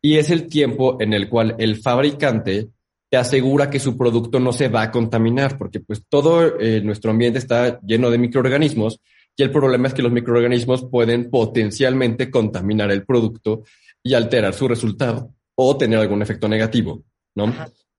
Y 0.03 0.17
es 0.17 0.31
el 0.31 0.49
tiempo 0.49 0.97
en 1.01 1.13
el 1.13 1.29
cual 1.29 1.55
el 1.59 1.77
fabricante 1.77 2.69
te 3.09 3.17
asegura 3.17 3.71
que 3.71 3.79
su 3.79 3.97
producto 3.97 4.41
no 4.41 4.53
se 4.53 4.69
va 4.69 4.83
a 4.83 4.91
contaminar, 4.91 5.59
porque 5.59 5.81
pues 5.81 6.03
todo 6.09 6.59
eh, 6.59 6.81
nuestro 6.83 7.13
ambiente 7.13 7.39
está 7.39 7.81
lleno 7.83 8.11
de 8.11 8.19
microorganismos 8.19 9.01
y 9.37 9.43
el 9.43 9.51
problema 9.51 9.89
es 9.89 9.95
que 9.95 10.03
los 10.03 10.13
microorganismos 10.13 10.87
pueden 10.91 11.31
potencialmente 11.31 12.31
contaminar 12.31 12.91
el 12.91 13.05
producto 13.05 13.65
y 14.03 14.15
alterar 14.15 14.55
su 14.55 14.67
resultado 14.67 15.35
o 15.55 15.77
tener 15.77 15.99
algún 15.99 16.23
efecto 16.23 16.49
negativo, 16.49 17.03
¿no? 17.35 17.53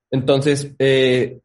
Entonces, 0.09 0.73
eh, 0.79 1.39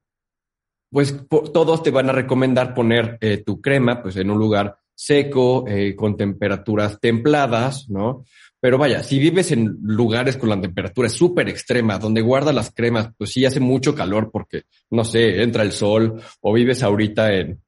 pues 0.91 1.17
todos 1.29 1.83
te 1.83 1.91
van 1.91 2.09
a 2.09 2.13
recomendar 2.13 2.75
poner 2.75 3.19
eh, 3.21 3.43
tu 3.45 3.61
crema 3.61 4.03
pues 4.03 4.17
en 4.17 4.31
un 4.31 4.39
lugar 4.39 4.77
seco, 4.95 5.65
eh, 5.67 5.95
con 5.97 6.17
temperaturas 6.17 6.99
templadas, 7.01 7.89
¿no? 7.89 8.25
Pero 8.61 8.79
vaya, 8.79 9.03
si 9.03 9.19
vives 9.19 9.51
en 9.53 9.79
lugares 9.83 10.37
con 10.37 10.49
la 10.49 10.61
temperatura 10.61 11.09
súper 11.09 11.49
extrema, 11.49 11.99
donde 11.99 12.21
guardas 12.21 12.55
las 12.55 12.73
cremas, 12.73 13.11
pues 13.19 13.33
sí 13.33 13.45
hace 13.45 13.59
mucho 13.59 13.95
calor 13.95 14.31
porque, 14.31 14.63
no 14.91 15.05
sé, 15.05 15.43
entra 15.43 15.65
el 15.65 15.73
sol, 15.73 16.23
o 16.41 16.53
vives 16.53 16.83
ahorita 16.83 17.33
en, 17.33 17.61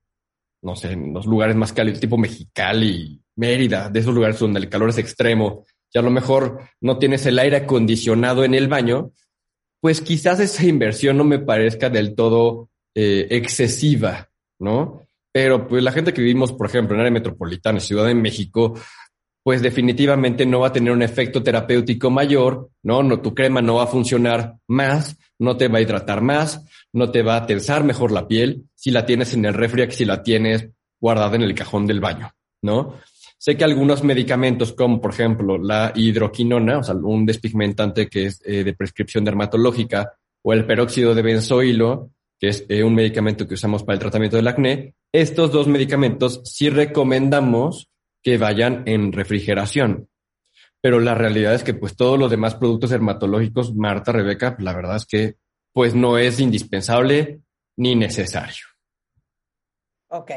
no 0.65 0.75
sé, 0.75 0.93
en 0.93 1.13
los 1.13 1.27
lugares 1.27 1.55
más 1.55 1.73
cálidos, 1.73 2.01
tipo 2.01 2.17
Mexicali, 2.17 3.21
Mérida, 3.37 3.91
de 3.91 4.01
esos 4.01 4.15
lugares 4.15 4.39
donde 4.39 4.61
el 4.61 4.69
calor 4.69 4.89
es 4.89 4.99
extremo, 4.99 5.65
y 5.93 5.99
a 5.99 6.03
lo 6.03 6.11
mejor 6.11 6.59
no 6.81 6.99
tienes 6.99 7.25
el 7.27 7.39
aire 7.39 7.59
acondicionado 7.59 8.45
en 8.45 8.55
el 8.55 8.67
baño, 8.67 9.13
pues 9.81 10.01
quizás 10.01 10.41
esa 10.41 10.65
inversión 10.65 11.19
no 11.19 11.25
me 11.25 11.39
parezca 11.39 11.91
del 11.91 12.15
todo 12.15 12.71
eh, 12.95 13.27
excesiva, 13.31 14.31
¿no? 14.59 15.03
Pero 15.31 15.69
pues 15.69 15.83
la 15.83 15.93
gente 15.93 16.15
que 16.15 16.23
vivimos, 16.23 16.53
por 16.53 16.67
ejemplo, 16.67 16.95
en 16.95 17.01
área 17.01 17.13
metropolitana, 17.13 17.81
Ciudad 17.81 18.07
de 18.07 18.15
México, 18.15 18.75
pues 19.43 19.61
definitivamente 19.61 20.47
no 20.47 20.61
va 20.61 20.69
a 20.69 20.73
tener 20.73 20.93
un 20.93 21.03
efecto 21.03 21.43
terapéutico 21.43 22.11
mayor, 22.11 22.71
¿no? 22.83 23.03
No, 23.03 23.21
tu 23.21 23.35
crema 23.35 23.61
no 23.61 23.75
va 23.75 23.85
a 23.85 23.89
funcionar 23.89 24.57
más, 24.67 25.19
no 25.39 25.57
te 25.59 25.69
va 25.69 25.79
a 25.79 25.83
hidratar 25.83 26.23
más, 26.23 26.65
no 26.95 27.11
te 27.11 27.23
va 27.23 27.37
a 27.37 27.47
tensar 27.47 27.85
mejor 27.85 28.13
la 28.13 28.27
piel 28.27 28.65
si 28.75 28.91
la 28.91 29.05
tienes 29.05 29.35
en 29.35 29.45
el 29.45 29.55
refri 29.55 29.87
que 29.87 29.93
si 29.93 30.05
la 30.05 30.23
tienes 30.23 30.71
guardada 30.99 31.37
en 31.37 31.43
el 31.43 31.55
cajón 31.55 31.87
del 31.87 32.01
baño, 32.01 32.31
¿no? 32.63 32.95
Sé 33.37 33.57
que 33.57 33.65
algunos 33.65 34.03
medicamentos, 34.03 34.73
como 34.73 35.01
por 35.01 35.13
ejemplo 35.13 35.59
la 35.59 35.93
hidroquinona, 35.95 36.79
o 36.79 36.83
sea, 36.83 36.95
un 36.95 37.27
despigmentante 37.27 38.09
que 38.09 38.27
es 38.27 38.41
eh, 38.47 38.65
de 38.65 38.73
prescripción 38.73 39.25
dermatológica, 39.25 40.15
o 40.43 40.53
el 40.53 40.65
peróxido 40.65 41.15
de 41.15 41.23
benzoilo, 41.23 42.11
que 42.39 42.49
es 42.49 42.65
eh, 42.69 42.83
un 42.83 42.95
medicamento 42.95 43.47
que 43.47 43.55
usamos 43.55 43.83
para 43.83 43.95
el 43.95 44.01
tratamiento 44.01 44.37
del 44.37 44.49
acné, 44.49 44.95
estos 45.13 45.53
dos 45.53 45.67
medicamentos 45.67 46.41
sí 46.45 46.71
recomendamos 46.71 47.89
que 48.23 48.39
vayan 48.39 48.83
en 48.87 49.13
refrigeración. 49.13 50.09
Pero 50.81 51.01
la 51.01 51.15
realidad 51.15 51.55
es 51.55 51.65
que 51.65 51.75
pues 51.75 51.97
todos 51.97 52.19
los 52.19 52.31
demás 52.31 52.55
productos 52.55 52.91
dermatológicos, 52.91 53.75
Marta, 53.75 54.13
Rebeca, 54.13 54.57
la 54.59 54.75
verdad 54.75 54.97
es 54.97 55.07
que 55.07 55.35
pues 55.75 55.95
no 55.95 56.17
es 56.17 56.41
indispensable 56.41 57.43
ni 57.77 57.97
necesario. 57.97 58.65
Ok. 60.09 60.31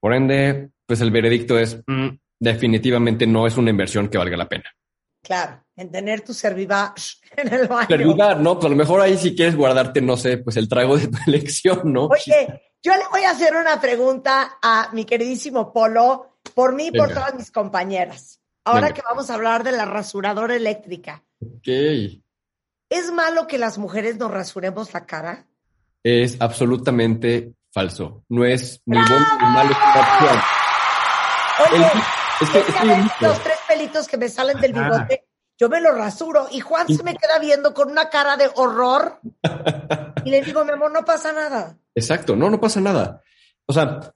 Por 0.00 0.12
ende, 0.12 0.70
pues 0.84 1.00
el 1.00 1.12
veredicto 1.12 1.58
es 1.58 1.80
mm, 1.86 2.08
definitivamente 2.38 3.26
no 3.26 3.46
es 3.46 3.56
una 3.56 3.70
inversión 3.70 4.08
que 4.08 4.18
valga 4.18 4.36
la 4.36 4.48
pena. 4.48 4.64
Claro, 5.22 5.64
en 5.76 5.90
tener 5.90 6.20
tu 6.20 6.34
Servivash 6.34 7.14
en 7.36 7.54
el 7.54 7.68
baño. 7.68 7.88
Servivar, 7.88 8.40
¿no? 8.40 8.54
Pues 8.54 8.66
a 8.66 8.68
lo 8.68 8.76
mejor 8.76 9.00
ahí 9.00 9.16
si 9.16 9.34
quieres 9.36 9.56
guardarte, 9.56 10.02
no 10.02 10.16
sé, 10.16 10.38
pues 10.38 10.56
el 10.56 10.68
trago 10.68 10.98
de 10.98 11.08
tu 11.08 11.18
elección, 11.26 11.92
¿no? 11.92 12.06
Oye, 12.06 12.60
yo 12.82 12.92
le 12.94 13.06
voy 13.10 13.22
a 13.22 13.30
hacer 13.30 13.54
una 13.54 13.80
pregunta 13.80 14.58
a 14.60 14.90
mi 14.92 15.04
queridísimo 15.04 15.72
Polo, 15.72 16.38
por 16.54 16.74
mí 16.74 16.88
y 16.88 16.92
por 16.92 17.08
todas 17.08 17.34
mis 17.34 17.52
compañeras. 17.52 18.40
Ahora 18.64 18.92
que 18.92 19.02
vamos 19.02 19.30
a 19.30 19.34
hablar 19.34 19.62
de 19.62 19.70
la 19.70 19.84
rasuradora 19.84 20.56
eléctrica. 20.56 21.22
Ok. 21.40 21.68
¿Es 22.88 23.12
malo 23.12 23.46
que 23.46 23.58
las 23.58 23.78
mujeres 23.78 24.16
nos 24.16 24.30
rasuremos 24.30 24.92
la 24.94 25.06
cara? 25.06 25.46
Es 26.02 26.36
absolutamente 26.40 27.52
falso. 27.72 28.24
No 28.28 28.44
es 28.44 28.80
ni 28.86 28.96
bueno 28.96 29.26
ni 29.40 29.46
malo. 29.46 29.70
opción. 29.70 30.38
Oye, 31.72 31.86
es 32.40 32.50
que, 32.50 32.58
es 32.58 33.20
los 33.20 33.42
tres 33.42 33.58
pelitos 33.66 34.06
que 34.06 34.16
me 34.16 34.28
salen 34.28 34.60
del 34.60 34.72
bigote, 34.72 35.26
yo 35.58 35.68
me 35.68 35.80
los 35.80 35.96
rasuro 35.96 36.48
y 36.50 36.60
Juan 36.60 36.86
se 36.86 37.02
me 37.02 37.16
queda 37.16 37.38
viendo 37.40 37.72
con 37.72 37.90
una 37.90 38.10
cara 38.10 38.36
de 38.36 38.50
horror 38.54 39.20
y 40.24 40.30
le 40.30 40.42
digo, 40.42 40.64
mi 40.64 40.72
amor, 40.72 40.92
no 40.92 41.04
pasa 41.04 41.32
nada. 41.32 41.78
Exacto, 41.94 42.36
no, 42.36 42.50
no 42.50 42.60
pasa 42.60 42.80
nada. 42.80 43.22
O 43.66 43.72
sea, 43.72 44.12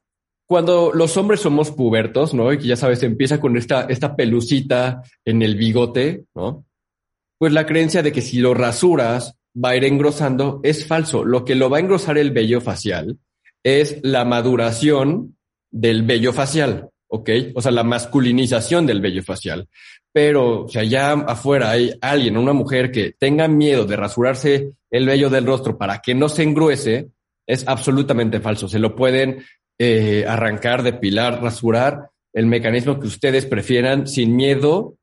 cuando 0.46 0.92
los 0.92 1.16
hombres 1.16 1.40
somos 1.40 1.70
pubertos, 1.70 2.35
¿no? 2.35 2.52
Y 2.52 2.59
que 2.59 2.66
ya 2.66 2.76
sabes, 2.76 3.02
empieza 3.02 3.40
con 3.40 3.56
esta, 3.56 3.83
esta 3.83 4.14
pelucita 4.14 5.02
en 5.24 5.42
el 5.42 5.56
bigote, 5.56 6.26
¿no? 6.35 6.66
Pues 7.40 7.55
la 7.55 7.64
creencia 7.64 8.03
de 8.03 8.12
que 8.12 8.20
si 8.20 8.38
lo 8.38 8.53
rasuras 8.53 9.35
va 9.57 9.70
a 9.70 9.76
ir 9.76 9.85
engrosando 9.85 10.61
es 10.62 10.87
falso. 10.87 11.24
Lo 11.24 11.46
que 11.46 11.55
lo 11.55 11.70
va 11.70 11.79
a 11.79 11.81
engrosar 11.81 12.18
el 12.18 12.33
vello 12.33 12.61
facial 12.61 13.16
es 13.64 13.98
la 14.03 14.26
maduración 14.26 15.38
del 15.70 16.03
vello 16.03 16.35
facial, 16.35 16.90
¿ok? 17.09 17.31
O 17.55 17.62
sea, 17.62 17.72
la 17.72 17.83
masculinización 17.83 18.85
del 18.85 19.00
vello 19.00 19.22
facial. 19.22 19.68
Pero, 20.12 20.66
sea, 20.68 20.85
ya 20.85 21.12
afuera 21.12 21.70
hay 21.70 21.94
alguien, 22.03 22.37
una 22.37 22.53
mujer 22.53 22.92
que 22.92 23.14
tenga 23.18 23.48
miedo 23.48 23.87
de 23.87 23.96
rasurarse 23.96 24.72
el 24.90 25.07
vello 25.07 25.31
del 25.31 25.46
rostro 25.46 25.79
para 25.79 26.03
que 26.03 26.14
no 26.14 26.29
se 26.29 26.42
engruese, 26.42 27.09
es 27.46 27.66
absolutamente 27.66 28.40
falso. 28.40 28.68
Se 28.68 28.79
lo 28.79 28.94
pueden 28.94 29.46
eh, 29.79 30.26
arrancar, 30.29 30.83
depilar, 30.83 31.42
rasurar, 31.42 32.11
el 32.35 32.44
mecanismo 32.44 33.00
que 33.00 33.07
ustedes 33.07 33.46
prefieran 33.46 34.07
sin 34.07 34.37
miedo 34.37 34.98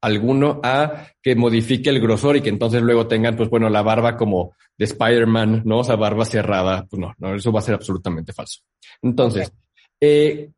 alguno 0.00 0.60
a 0.62 1.06
que 1.22 1.36
modifique 1.36 1.90
el 1.90 2.00
grosor 2.00 2.36
y 2.36 2.40
que 2.40 2.48
entonces 2.48 2.82
luego 2.82 3.06
tengan, 3.06 3.36
pues 3.36 3.50
bueno, 3.50 3.68
la 3.68 3.82
barba 3.82 4.16
como 4.16 4.54
de 4.76 4.86
Spider-Man, 4.86 5.62
¿no? 5.64 5.80
O 5.80 5.84
sea, 5.84 5.96
barba 5.96 6.24
cerrada. 6.24 6.86
Pues 6.88 7.00
no, 7.00 7.14
no, 7.18 7.34
eso 7.34 7.52
va 7.52 7.60
a 7.60 7.62
ser 7.62 7.74
absolutamente 7.74 8.32
falso. 8.32 8.60
Entonces, 9.02 9.52
eh, 10.00 10.50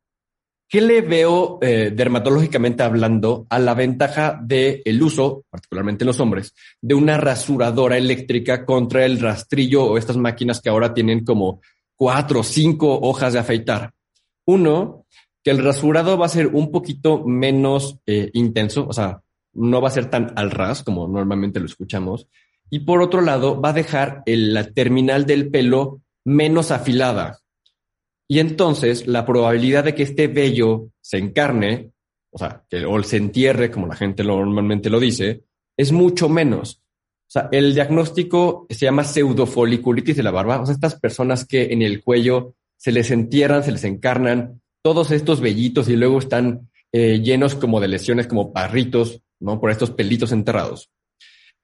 ¿qué 0.68 0.80
le 0.80 1.00
veo 1.00 1.58
eh, 1.60 1.92
dermatológicamente 1.94 2.84
hablando 2.84 3.46
a 3.50 3.58
la 3.58 3.74
ventaja 3.74 4.38
del 4.40 4.82
el 4.84 5.02
uso, 5.02 5.44
particularmente 5.50 6.04
en 6.04 6.08
los 6.08 6.20
hombres, 6.20 6.54
de 6.80 6.94
una 6.94 7.16
rasuradora 7.16 7.98
eléctrica 7.98 8.64
contra 8.64 9.04
el 9.04 9.18
rastrillo 9.18 9.84
o 9.84 9.98
estas 9.98 10.16
máquinas 10.16 10.60
que 10.60 10.70
ahora 10.70 10.94
tienen 10.94 11.24
como 11.24 11.60
cuatro 11.96 12.40
o 12.40 12.44
cinco 12.44 13.00
hojas 13.00 13.32
de 13.32 13.40
afeitar? 13.40 13.92
Uno, 14.46 15.04
que 15.42 15.50
el 15.50 15.62
rasurado 15.62 16.16
va 16.16 16.26
a 16.26 16.30
ser 16.30 16.46
un 16.48 16.70
poquito 16.70 17.24
menos 17.24 17.98
eh, 18.06 18.30
intenso, 18.34 18.86
o 18.88 18.92
sea, 18.92 19.20
no 19.54 19.80
va 19.80 19.88
a 19.88 19.92
ser 19.92 20.06
tan 20.10 20.32
al 20.36 20.50
ras 20.50 20.82
como 20.82 21.08
normalmente 21.08 21.60
lo 21.60 21.66
escuchamos. 21.66 22.28
Y 22.70 22.80
por 22.80 23.02
otro 23.02 23.20
lado, 23.20 23.60
va 23.60 23.70
a 23.70 23.74
dejar 23.74 24.22
la 24.26 24.72
terminal 24.72 25.26
del 25.26 25.50
pelo 25.50 26.00
menos 26.24 26.70
afilada. 26.70 27.38
Y 28.28 28.38
entonces 28.38 29.06
la 29.06 29.26
probabilidad 29.26 29.84
de 29.84 29.94
que 29.94 30.04
este 30.04 30.26
vello 30.26 30.88
se 31.00 31.18
encarne, 31.18 31.90
o 32.30 32.38
sea, 32.38 32.64
que 32.70 32.84
o 32.86 33.02
se 33.02 33.18
entierre, 33.18 33.70
como 33.70 33.86
la 33.86 33.96
gente 33.96 34.24
normalmente 34.24 34.88
lo 34.88 35.00
dice, 35.00 35.42
es 35.76 35.92
mucho 35.92 36.28
menos. 36.28 36.80
O 37.28 37.32
sea, 37.32 37.48
el 37.52 37.74
diagnóstico 37.74 38.66
se 38.70 38.86
llama 38.86 39.04
pseudofoliculitis 39.04 40.16
de 40.16 40.22
la 40.22 40.30
barba. 40.30 40.60
O 40.60 40.66
sea, 40.66 40.74
estas 40.74 40.98
personas 40.98 41.44
que 41.44 41.72
en 41.72 41.82
el 41.82 42.02
cuello 42.02 42.54
se 42.76 42.92
les 42.92 43.10
entierran, 43.10 43.64
se 43.64 43.72
les 43.72 43.84
encarnan 43.84 44.60
todos 44.82 45.10
estos 45.10 45.40
vellitos 45.40 45.88
y 45.88 45.96
luego 45.96 46.18
están 46.18 46.70
eh, 46.92 47.20
llenos 47.20 47.54
como 47.54 47.80
de 47.80 47.88
lesiones, 47.88 48.26
como 48.26 48.52
parritos, 48.52 49.21
¿no? 49.42 49.60
Por 49.60 49.70
estos 49.70 49.90
pelitos 49.90 50.32
enterrados. 50.32 50.90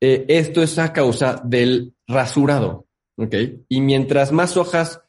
Eh, 0.00 0.26
esto 0.28 0.62
es 0.62 0.78
a 0.78 0.92
causa 0.92 1.40
del 1.44 1.94
rasurado, 2.06 2.86
¿ok? 3.16 3.34
Y 3.68 3.80
mientras 3.80 4.32
más 4.32 4.56
hojas 4.56 5.00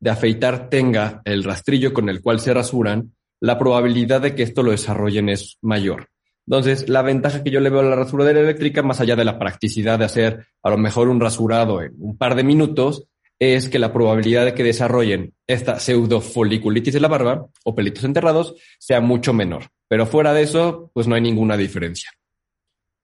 de 0.00 0.10
afeitar 0.10 0.68
tenga 0.68 1.22
el 1.24 1.44
rastrillo 1.44 1.94
con 1.94 2.08
el 2.08 2.20
cual 2.20 2.40
se 2.40 2.52
rasuran, 2.52 3.14
la 3.40 3.58
probabilidad 3.58 4.20
de 4.20 4.34
que 4.34 4.42
esto 4.42 4.62
lo 4.62 4.70
desarrollen 4.70 5.28
es 5.28 5.58
mayor. 5.62 6.08
Entonces, 6.46 6.88
la 6.88 7.02
ventaja 7.02 7.42
que 7.42 7.50
yo 7.50 7.60
le 7.60 7.70
veo 7.70 7.80
a 7.80 7.84
la 7.84 7.96
rasuradera 7.96 8.40
eléctrica, 8.40 8.82
más 8.82 9.00
allá 9.00 9.16
de 9.16 9.24
la 9.24 9.38
practicidad 9.38 9.98
de 9.98 10.04
hacer 10.04 10.46
a 10.62 10.70
lo 10.70 10.76
mejor 10.76 11.08
un 11.08 11.20
rasurado 11.20 11.80
en 11.80 11.94
un 11.98 12.18
par 12.18 12.34
de 12.34 12.44
minutos, 12.44 13.06
es 13.38 13.68
que 13.68 13.78
la 13.78 13.92
probabilidad 13.92 14.44
de 14.44 14.54
que 14.54 14.62
desarrollen 14.62 15.34
esta 15.46 15.78
pseudofoliculitis 15.78 16.94
de 16.94 17.00
la 17.00 17.08
barba 17.08 17.46
o 17.64 17.74
pelitos 17.74 18.04
enterrados 18.04 18.54
sea 18.78 19.00
mucho 19.00 19.32
menor. 19.32 19.70
Pero 19.88 20.06
fuera 20.06 20.32
de 20.32 20.42
eso, 20.42 20.90
pues 20.94 21.06
no 21.06 21.14
hay 21.14 21.20
ninguna 21.20 21.56
diferencia. 21.56 22.10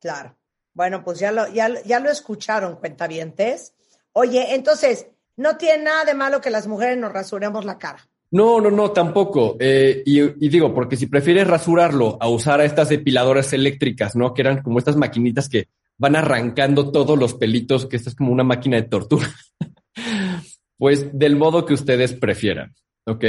Claro. 0.00 0.36
Bueno, 0.72 1.04
pues 1.04 1.18
ya 1.18 1.32
lo, 1.32 1.48
ya, 1.48 1.68
ya 1.84 2.00
lo 2.00 2.10
escucharon, 2.10 2.76
cuentavientes. 2.76 3.74
Oye, 4.12 4.54
entonces, 4.54 5.08
no 5.36 5.56
tiene 5.56 5.84
nada 5.84 6.04
de 6.04 6.14
malo 6.14 6.40
que 6.40 6.50
las 6.50 6.66
mujeres 6.66 6.96
nos 6.96 7.12
rasuremos 7.12 7.64
la 7.64 7.78
cara. 7.78 8.08
No, 8.30 8.60
no, 8.60 8.70
no, 8.70 8.92
tampoco. 8.92 9.56
Eh, 9.58 10.02
y, 10.06 10.20
y, 10.20 10.48
digo, 10.48 10.72
porque 10.72 10.96
si 10.96 11.06
prefieres 11.06 11.48
rasurarlo 11.48 12.16
a 12.20 12.28
usar 12.28 12.60
a 12.60 12.64
estas 12.64 12.88
depiladoras 12.88 13.52
eléctricas, 13.52 14.14
¿no? 14.14 14.33
Que 14.33 14.42
eran 14.42 14.62
como 14.62 14.78
estas 14.78 14.96
maquinitas 14.96 15.48
que 15.48 15.68
van 15.98 16.14
arrancando 16.14 16.90
todos 16.92 17.18
los 17.18 17.35
pelitos, 17.35 17.87
que 17.87 17.96
esta 17.96 18.10
es 18.10 18.16
como 18.16 18.33
una 18.33 18.44
máquina 18.44 18.76
de 18.76 18.85
tortura. 18.85 19.28
pues 20.81 21.10
del 21.12 21.37
modo 21.37 21.66
que 21.66 21.74
ustedes 21.74 22.14
prefieran, 22.14 22.74
¿ok? 23.06 23.24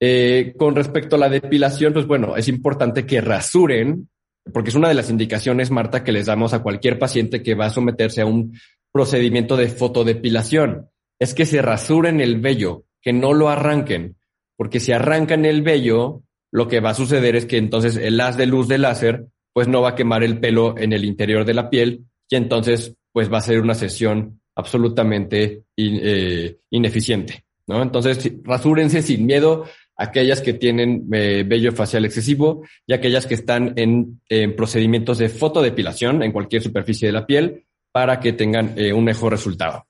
Eh, 0.00 0.54
con 0.58 0.74
respecto 0.74 1.14
a 1.14 1.20
la 1.20 1.28
depilación, 1.28 1.92
pues 1.92 2.04
bueno, 2.04 2.36
es 2.36 2.48
importante 2.48 3.06
que 3.06 3.20
rasuren, 3.20 4.08
porque 4.52 4.70
es 4.70 4.74
una 4.74 4.88
de 4.88 4.94
las 4.94 5.08
indicaciones, 5.08 5.70
Marta, 5.70 6.02
que 6.02 6.10
les 6.10 6.26
damos 6.26 6.52
a 6.52 6.64
cualquier 6.64 6.98
paciente 6.98 7.44
que 7.44 7.54
va 7.54 7.66
a 7.66 7.70
someterse 7.70 8.22
a 8.22 8.26
un 8.26 8.58
procedimiento 8.90 9.56
de 9.56 9.68
fotodepilación. 9.68 10.88
Es 11.20 11.32
que 11.32 11.46
se 11.46 11.62
rasuren 11.62 12.20
el 12.20 12.40
vello, 12.40 12.86
que 13.00 13.12
no 13.12 13.34
lo 13.34 13.50
arranquen, 13.50 14.16
porque 14.56 14.80
si 14.80 14.90
arrancan 14.90 15.44
el 15.44 15.62
vello, 15.62 16.24
lo 16.50 16.66
que 16.66 16.80
va 16.80 16.90
a 16.90 16.94
suceder 16.94 17.36
es 17.36 17.46
que 17.46 17.58
entonces 17.58 17.96
el 17.98 18.20
haz 18.20 18.36
de 18.36 18.46
luz 18.46 18.66
del 18.66 18.82
láser, 18.82 19.26
pues 19.52 19.68
no 19.68 19.80
va 19.80 19.90
a 19.90 19.94
quemar 19.94 20.24
el 20.24 20.40
pelo 20.40 20.76
en 20.76 20.92
el 20.92 21.04
interior 21.04 21.44
de 21.44 21.54
la 21.54 21.70
piel 21.70 22.06
y 22.28 22.34
entonces 22.34 22.96
pues 23.12 23.32
va 23.32 23.38
a 23.38 23.42
ser 23.42 23.60
una 23.60 23.74
sesión 23.74 24.39
absolutamente 24.54 25.64
eh, 25.76 26.58
ineficiente, 26.70 27.44
¿no? 27.66 27.82
Entonces, 27.82 28.32
rasúrense 28.44 29.02
sin 29.02 29.26
miedo 29.26 29.66
aquellas 29.96 30.40
que 30.40 30.54
tienen 30.54 31.08
eh, 31.12 31.44
vello 31.46 31.72
facial 31.72 32.06
excesivo 32.06 32.62
y 32.86 32.94
aquellas 32.94 33.26
que 33.26 33.34
están 33.34 33.74
en, 33.76 34.20
procedimientos 34.56 35.18
de 35.18 35.28
fotodepilación 35.28 36.22
en 36.22 36.32
cualquier 36.32 36.62
superficie 36.62 37.08
de 37.08 37.12
la 37.12 37.26
piel 37.26 37.66
para 37.92 38.18
que 38.18 38.32
tengan 38.32 38.72
eh, 38.78 38.94
un 38.94 39.04
mejor 39.04 39.32
resultado. 39.32 39.86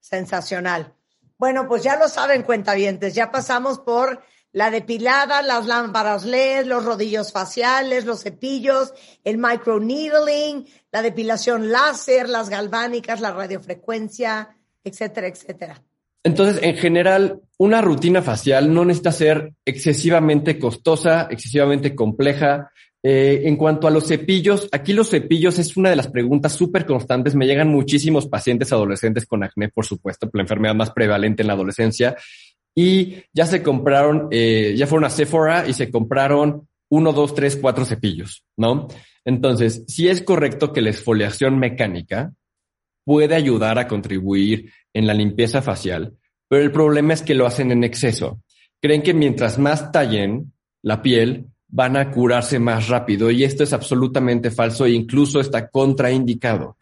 Sensacional. 0.00 0.92
Bueno, 1.38 1.68
pues 1.68 1.84
ya 1.84 1.96
lo 1.96 2.08
saben, 2.08 2.42
cuentavientes, 2.42 3.14
ya 3.14 3.30
pasamos 3.30 3.78
por 3.78 4.22
la 4.52 4.70
depilada, 4.70 5.42
las 5.42 5.66
lámparas 5.66 6.24
LED, 6.24 6.66
los 6.66 6.84
rodillos 6.84 7.32
faciales, 7.32 8.04
los 8.04 8.22
cepillos, 8.22 8.92
el 9.24 9.38
microneedling, 9.38 10.66
la 10.90 11.02
depilación 11.02 11.70
láser, 11.70 12.28
las 12.28 12.50
galvánicas, 12.50 13.20
la 13.20 13.32
radiofrecuencia, 13.32 14.56
etcétera, 14.84 15.28
etcétera. 15.28 15.82
Entonces, 16.24 16.62
en 16.62 16.76
general, 16.76 17.40
una 17.58 17.80
rutina 17.80 18.22
facial 18.22 18.72
no 18.72 18.84
necesita 18.84 19.10
ser 19.10 19.54
excesivamente 19.64 20.58
costosa, 20.58 21.26
excesivamente 21.30 21.94
compleja. 21.94 22.70
Eh, 23.04 23.42
en 23.46 23.56
cuanto 23.56 23.88
a 23.88 23.90
los 23.90 24.06
cepillos, 24.06 24.68
aquí 24.70 24.92
los 24.92 25.10
cepillos 25.10 25.58
es 25.58 25.76
una 25.76 25.90
de 25.90 25.96
las 25.96 26.06
preguntas 26.06 26.52
súper 26.52 26.86
constantes. 26.86 27.34
Me 27.34 27.46
llegan 27.46 27.68
muchísimos 27.68 28.28
pacientes 28.28 28.72
adolescentes 28.72 29.26
con 29.26 29.42
acné, 29.42 29.70
por 29.70 29.84
supuesto, 29.84 30.30
la 30.32 30.42
enfermedad 30.42 30.76
más 30.76 30.92
prevalente 30.92 31.42
en 31.42 31.48
la 31.48 31.54
adolescencia. 31.54 32.16
Y 32.74 33.24
ya 33.32 33.46
se 33.46 33.62
compraron, 33.62 34.28
eh, 34.30 34.74
ya 34.76 34.86
fueron 34.86 35.04
a 35.04 35.10
Sephora 35.10 35.68
y 35.68 35.74
se 35.74 35.90
compraron 35.90 36.68
uno, 36.88 37.12
dos, 37.12 37.34
tres, 37.34 37.56
cuatro 37.56 37.84
cepillos, 37.84 38.44
¿no? 38.56 38.88
Entonces, 39.24 39.84
si 39.88 40.08
es 40.08 40.22
correcto 40.22 40.72
que 40.72 40.82
la 40.82 40.90
exfoliación 40.90 41.58
mecánica 41.58 42.32
puede 43.04 43.34
ayudar 43.34 43.78
a 43.78 43.88
contribuir 43.88 44.72
en 44.92 45.06
la 45.06 45.14
limpieza 45.14 45.62
facial, 45.62 46.14
pero 46.48 46.62
el 46.62 46.72
problema 46.72 47.14
es 47.14 47.22
que 47.22 47.34
lo 47.34 47.46
hacen 47.46 47.72
en 47.72 47.84
exceso. 47.84 48.42
Creen 48.80 49.02
que 49.02 49.14
mientras 49.14 49.58
más 49.58 49.90
tallen 49.92 50.52
la 50.82 51.02
piel, 51.02 51.46
van 51.68 51.96
a 51.96 52.10
curarse 52.10 52.58
más 52.58 52.88
rápido 52.88 53.30
y 53.30 53.44
esto 53.44 53.64
es 53.64 53.72
absolutamente 53.72 54.50
falso 54.50 54.84
e 54.84 54.90
incluso 54.90 55.40
está 55.40 55.68
contraindicado, 55.70 56.76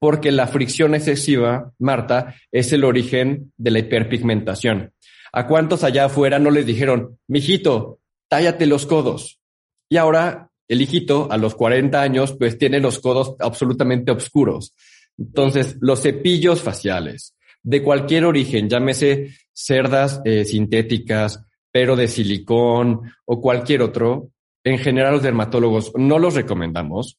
porque 0.00 0.32
la 0.32 0.48
fricción 0.48 0.96
excesiva, 0.96 1.72
Marta, 1.78 2.34
es 2.50 2.72
el 2.72 2.82
origen 2.82 3.52
de 3.56 3.70
la 3.70 3.78
hiperpigmentación. 3.78 4.92
¿A 5.32 5.46
cuántos 5.46 5.82
allá 5.82 6.06
afuera 6.06 6.38
no 6.38 6.50
les 6.50 6.66
dijeron, 6.66 7.18
mijito, 7.26 8.00
tállate 8.28 8.66
los 8.66 8.86
codos? 8.86 9.40
Y 9.88 9.96
ahora 9.96 10.50
el 10.68 10.80
hijito 10.80 11.28
a 11.30 11.36
los 11.36 11.54
40 11.54 12.00
años 12.00 12.34
pues 12.38 12.58
tiene 12.58 12.80
los 12.80 12.98
codos 12.98 13.34
absolutamente 13.38 14.12
oscuros. 14.12 14.74
Entonces, 15.18 15.76
los 15.80 16.02
cepillos 16.02 16.62
faciales 16.62 17.34
de 17.62 17.82
cualquier 17.82 18.24
origen, 18.24 18.68
llámese 18.68 19.36
cerdas 19.52 20.20
eh, 20.24 20.44
sintéticas, 20.44 21.44
pero 21.70 21.96
de 21.96 22.08
silicón 22.08 23.12
o 23.24 23.40
cualquier 23.40 23.82
otro, 23.82 24.30
en 24.64 24.78
general 24.78 25.14
los 25.14 25.22
dermatólogos 25.22 25.92
no 25.96 26.18
los 26.18 26.34
recomendamos, 26.34 27.18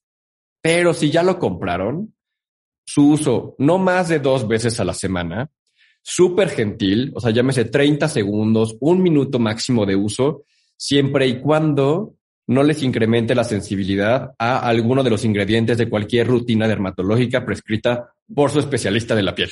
pero 0.62 0.94
si 0.94 1.12
ya 1.12 1.24
lo 1.24 1.40
compraron, 1.40 2.16
su 2.86 3.12
uso 3.12 3.56
no 3.58 3.78
más 3.78 4.10
de 4.10 4.20
dos 4.20 4.48
veces 4.48 4.80
a 4.80 4.86
la 4.86 4.94
semana, 4.94 5.50
súper 6.04 6.50
gentil, 6.50 7.12
o 7.16 7.20
sea, 7.20 7.32
llámese 7.32 7.66
30 7.66 8.08
segundos, 8.10 8.76
un 8.82 9.02
minuto 9.02 9.40
máximo 9.40 9.86
de 9.86 9.96
uso, 9.96 10.44
siempre 10.78 11.26
y 11.28 11.40
cuando 11.40 12.16
no 12.48 12.62
les 12.62 12.84
incremente 12.84 13.34
la 13.34 13.46
sensibilidad 13.46 14.34
a 14.38 14.60
alguno 14.60 15.02
de 15.02 15.10
los 15.10 15.24
ingredientes 15.24 15.78
de 15.78 15.90
cualquier 15.90 16.28
rutina 16.28 16.68
dermatológica 16.68 17.46
prescrita 17.46 18.12
por 18.36 18.52
su 18.52 18.60
especialista 18.60 19.16
de 19.16 19.24
la 19.24 19.34
piel. 19.34 19.50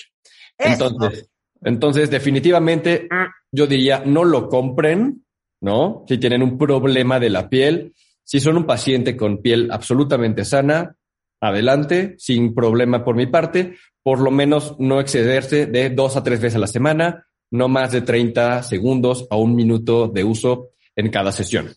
Entonces, 0.57 1.29
entonces, 1.63 2.09
definitivamente, 2.09 3.07
yo 3.51 3.67
diría, 3.67 4.03
no 4.05 4.25
lo 4.25 4.49
compren, 4.49 5.23
¿no? 5.61 6.03
Si 6.07 6.17
tienen 6.17 6.43
un 6.43 6.57
problema 6.57 7.19
de 7.19 7.29
la 7.29 7.49
piel, 7.49 7.93
si 8.23 8.39
son 8.39 8.57
un 8.57 8.65
paciente 8.65 9.15
con 9.15 9.41
piel 9.41 9.69
absolutamente 9.71 10.43
sana, 10.43 10.95
adelante, 11.41 12.15
sin 12.19 12.53
problema 12.53 13.03
por 13.03 13.15
mi 13.15 13.25
parte, 13.25 13.75
por 14.03 14.19
lo 14.19 14.31
menos 14.31 14.75
no 14.79 15.01
excederse 15.01 15.65
de 15.65 15.89
dos 15.89 16.15
a 16.15 16.23
tres 16.23 16.39
veces 16.39 16.55
a 16.55 16.59
la 16.59 16.67
semana, 16.67 17.27
no 17.49 17.67
más 17.67 17.91
de 17.91 18.01
30 18.01 18.63
segundos 18.63 19.27
a 19.29 19.35
un 19.35 19.55
minuto 19.55 20.07
de 20.07 20.23
uso 20.23 20.69
en 20.95 21.09
cada 21.11 21.31
sesión. 21.31 21.75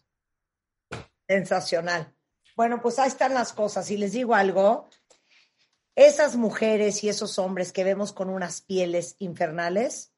Sensacional. 1.27 2.12
Bueno, 2.57 2.81
pues 2.81 2.99
ahí 2.99 3.09
están 3.09 3.35
las 3.35 3.53
cosas. 3.53 3.91
Y 3.91 3.97
les 3.97 4.12
digo 4.12 4.35
algo, 4.35 4.89
esas 5.97 6.37
mujeres 6.37 7.03
y 7.03 7.09
esos 7.09 7.39
hombres 7.39 7.73
que 7.73 7.85
vemos 7.85 8.12
con 8.12 8.29
unas 8.29 8.61
pieles 8.61 9.17
infernales 9.19 10.12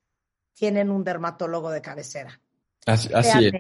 tienen 0.55 0.91
un 0.91 1.05
dermatólogo 1.05 1.71
de 1.71 1.83
cabecera. 1.83 2.41
Así, 2.85 3.09
es. 3.13 3.53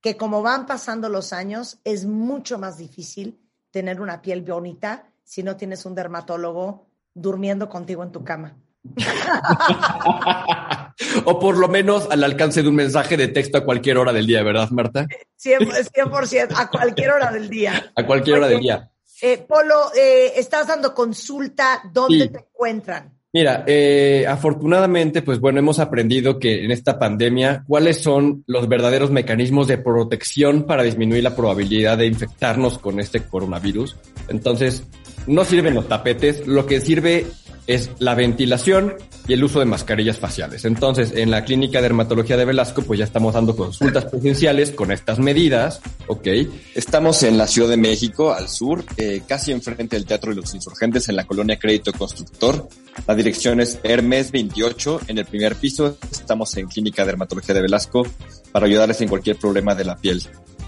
Que 0.00 0.16
como 0.16 0.42
van 0.42 0.66
pasando 0.66 1.08
los 1.08 1.32
años, 1.32 1.78
es 1.84 2.04
mucho 2.04 2.58
más 2.58 2.78
difícil 2.78 3.40
tener 3.70 4.00
una 4.00 4.20
piel 4.20 4.42
bonita 4.42 5.10
si 5.24 5.42
no 5.42 5.56
tienes 5.56 5.86
un 5.86 5.94
dermatólogo 5.94 6.86
durmiendo 7.14 7.68
contigo 7.68 8.02
en 8.02 8.12
tu 8.12 8.22
cama. 8.22 8.56
o 11.24 11.40
por 11.40 11.56
lo 11.56 11.68
menos 11.68 12.06
al 12.10 12.22
alcance 12.22 12.62
de 12.62 12.68
un 12.68 12.74
mensaje 12.74 13.16
de 13.16 13.28
texto 13.28 13.56
a 13.58 13.64
cualquier 13.64 13.98
hora 13.98 14.12
del 14.12 14.26
día, 14.26 14.42
¿verdad, 14.42 14.68
Marta? 14.70 15.06
100%, 15.42 16.48
a 16.54 16.70
cualquier 16.70 17.10
hora 17.10 17.32
del 17.32 17.48
día. 17.48 17.92
A 17.96 18.04
cualquier 18.04 18.38
hora 18.38 18.48
del 18.48 18.60
día. 18.60 18.90
Eh, 19.22 19.38
Polo, 19.38 19.92
eh, 19.96 20.32
estás 20.36 20.66
dando 20.66 20.94
consulta, 20.94 21.82
¿dónde 21.92 22.28
te 22.28 22.40
encuentran? 22.40 23.12
Mira, 23.32 23.64
eh, 23.66 24.26
afortunadamente, 24.28 25.22
pues 25.22 25.40
bueno, 25.40 25.58
hemos 25.58 25.80
aprendido 25.80 26.38
que 26.38 26.64
en 26.64 26.70
esta 26.70 27.00
pandemia, 27.00 27.64
cuáles 27.66 28.00
son 28.00 28.44
los 28.46 28.68
verdaderos 28.68 29.10
mecanismos 29.10 29.66
de 29.66 29.78
protección 29.78 30.64
para 30.64 30.84
disminuir 30.84 31.24
la 31.24 31.34
probabilidad 31.34 31.98
de 31.98 32.06
infectarnos 32.06 32.78
con 32.78 33.00
este 33.00 33.24
coronavirus. 33.24 33.96
Entonces, 34.28 34.84
no 35.26 35.44
sirven 35.44 35.74
los 35.74 35.88
tapetes, 35.88 36.46
lo 36.46 36.66
que 36.66 36.80
sirve 36.80 37.26
es 37.66 37.90
la 37.98 38.14
ventilación 38.14 38.94
y 39.26 39.32
el 39.32 39.42
uso 39.42 39.58
de 39.58 39.64
mascarillas 39.64 40.18
faciales. 40.18 40.64
Entonces, 40.66 41.12
en 41.14 41.30
la 41.30 41.44
clínica 41.44 41.78
de 41.78 41.84
dermatología 41.84 42.36
de 42.36 42.44
Velasco, 42.44 42.82
pues 42.82 42.98
ya 42.98 43.06
estamos 43.06 43.32
dando 43.32 43.56
consultas 43.56 44.04
presenciales 44.04 44.70
con 44.70 44.92
estas 44.92 45.18
medidas, 45.18 45.80
¿ok? 46.08 46.26
Estamos 46.74 47.22
en 47.22 47.38
la 47.38 47.46
Ciudad 47.46 47.70
de 47.70 47.78
México, 47.78 48.34
al 48.34 48.48
sur, 48.48 48.84
eh, 48.98 49.22
casi 49.26 49.52
enfrente 49.52 49.96
del 49.96 50.04
Teatro 50.04 50.30
de 50.30 50.36
los 50.42 50.54
Insurgentes, 50.54 51.08
en 51.08 51.16
la 51.16 51.24
colonia 51.24 51.58
Crédito 51.58 51.92
Constructor. 51.92 52.68
La 53.06 53.14
dirección 53.14 53.60
es 53.60 53.78
Hermes 53.82 54.30
28, 54.30 55.00
en 55.08 55.18
el 55.18 55.24
primer 55.24 55.56
piso. 55.56 55.96
Estamos 56.10 56.54
en 56.58 56.66
Clínica 56.66 57.02
de 57.02 57.06
Dermatología 57.06 57.54
de 57.54 57.62
Velasco 57.62 58.06
para 58.52 58.66
ayudarles 58.66 59.00
en 59.00 59.08
cualquier 59.08 59.36
problema 59.36 59.74
de 59.74 59.84
la 59.84 59.96
piel. 59.96 60.22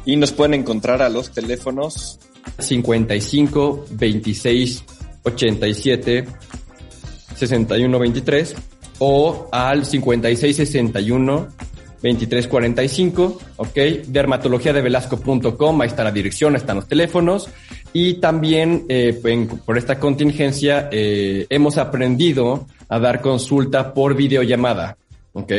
Y 0.06 0.16
nos 0.16 0.32
pueden 0.32 0.54
encontrar 0.54 1.02
a 1.02 1.10
los 1.10 1.30
teléfonos 1.30 2.18
55 2.58 3.86
26 3.90 4.84
87 5.22 6.26
6123 7.34 8.54
o 8.98 9.48
al 9.52 9.84
5661 9.84 11.48
2345, 12.02 13.40
ok, 13.56 13.74
dermatologiadevelasco.com, 14.06 15.80
ahí 15.80 15.88
está 15.88 16.04
la 16.04 16.10
dirección, 16.10 16.54
ahí 16.54 16.60
están 16.60 16.76
los 16.76 16.86
teléfonos 16.86 17.48
y 17.92 18.14
también 18.14 18.84
eh, 18.88 19.20
por 19.64 19.78
esta 19.78 19.98
contingencia 19.98 20.88
eh, 20.92 21.46
hemos 21.48 21.78
aprendido 21.78 22.66
a 22.88 22.98
dar 22.98 23.20
consulta 23.20 23.94
por 23.94 24.14
videollamada, 24.14 24.96
ok. 25.32 25.52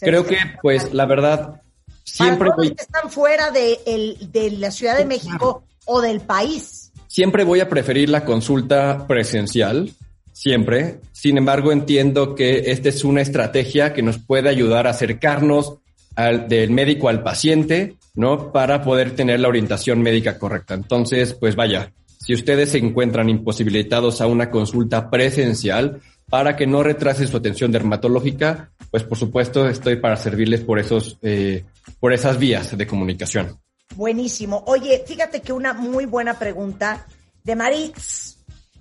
Creo 0.00 0.24
que 0.24 0.38
pues 0.62 0.92
la 0.92 1.06
verdad 1.06 1.60
siempre 2.04 2.50
voy... 2.56 2.70
que 2.70 2.82
están 2.82 3.10
fuera 3.10 3.50
de, 3.50 3.80
el, 3.84 4.30
de 4.32 4.52
la 4.52 4.70
Ciudad 4.70 4.96
de 4.96 5.04
México 5.04 5.64
o 5.88 6.00
del 6.00 6.20
país. 6.20 6.92
Siempre 7.08 7.42
voy 7.42 7.60
a 7.60 7.68
preferir 7.68 8.08
la 8.08 8.24
consulta 8.24 9.06
presencial 9.08 9.90
siempre. 10.38 11.00
Sin 11.10 11.36
embargo, 11.36 11.72
entiendo 11.72 12.36
que 12.36 12.70
esta 12.70 12.88
es 12.90 13.02
una 13.02 13.22
estrategia 13.22 13.92
que 13.92 14.02
nos 14.02 14.18
puede 14.18 14.48
ayudar 14.48 14.86
a 14.86 14.90
acercarnos 14.90 15.78
al, 16.14 16.48
del 16.48 16.70
médico 16.70 17.08
al 17.08 17.24
paciente, 17.24 17.96
¿no? 18.14 18.52
Para 18.52 18.82
poder 18.82 19.16
tener 19.16 19.40
la 19.40 19.48
orientación 19.48 20.00
médica 20.00 20.38
correcta. 20.38 20.74
Entonces, 20.74 21.34
pues 21.34 21.56
vaya, 21.56 21.92
si 22.18 22.34
ustedes 22.34 22.70
se 22.70 22.78
encuentran 22.78 23.28
imposibilitados 23.28 24.20
a 24.20 24.28
una 24.28 24.48
consulta 24.48 25.10
presencial 25.10 26.00
para 26.28 26.54
que 26.56 26.66
no 26.66 26.84
retrase 26.84 27.26
su 27.26 27.36
atención 27.36 27.72
dermatológica, 27.72 28.70
pues 28.90 29.02
por 29.02 29.18
supuesto 29.18 29.68
estoy 29.68 29.96
para 29.96 30.16
servirles 30.16 30.60
por 30.60 30.78
esos, 30.78 31.18
eh, 31.22 31.64
por 31.98 32.12
esas 32.12 32.38
vías 32.38 32.76
de 32.76 32.86
comunicación. 32.86 33.58
Buenísimo. 33.96 34.62
Oye, 34.66 35.04
fíjate 35.06 35.40
que 35.40 35.52
una 35.52 35.72
muy 35.72 36.06
buena 36.06 36.38
pregunta 36.38 37.06
de 37.44 37.56
Maritz 37.56 38.38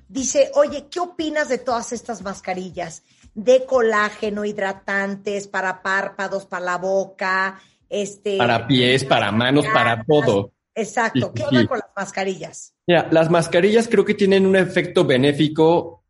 dice, 0.08 0.52
oye, 0.56 0.88
¿qué 0.90 1.00
opinas 1.00 1.50
de 1.50 1.58
todas 1.58 1.92
estas 1.94 2.22
mascarillas? 2.22 3.04
De 3.34 3.66
colágeno, 3.66 4.46
hidratantes, 4.46 5.48
para 5.48 5.82
párpados, 5.82 6.46
para 6.46 6.66
la 6.66 6.78
boca, 6.78 7.60
este... 7.90 8.38
Para 8.38 8.68
pies, 8.68 9.06
para 9.06 9.32
manos, 9.32 9.66
para 9.74 10.04
todo. 10.04 10.52
Exacto. 10.76 11.34
¿Qué 11.34 11.44
onda 11.44 11.66
con 11.68 11.80
las 11.80 11.90
mascarillas? 11.96 12.74
Mira, 12.86 13.08
las 13.12 13.30
mascarillas 13.30 13.88
creo 13.88 14.06
que 14.06 14.14
tienen 14.14 14.46
un 14.46 14.56
efecto 14.56 15.06
benéfico 15.06 16.04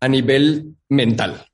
a 0.00 0.08
nivel 0.08 0.76
mental. 0.88 1.46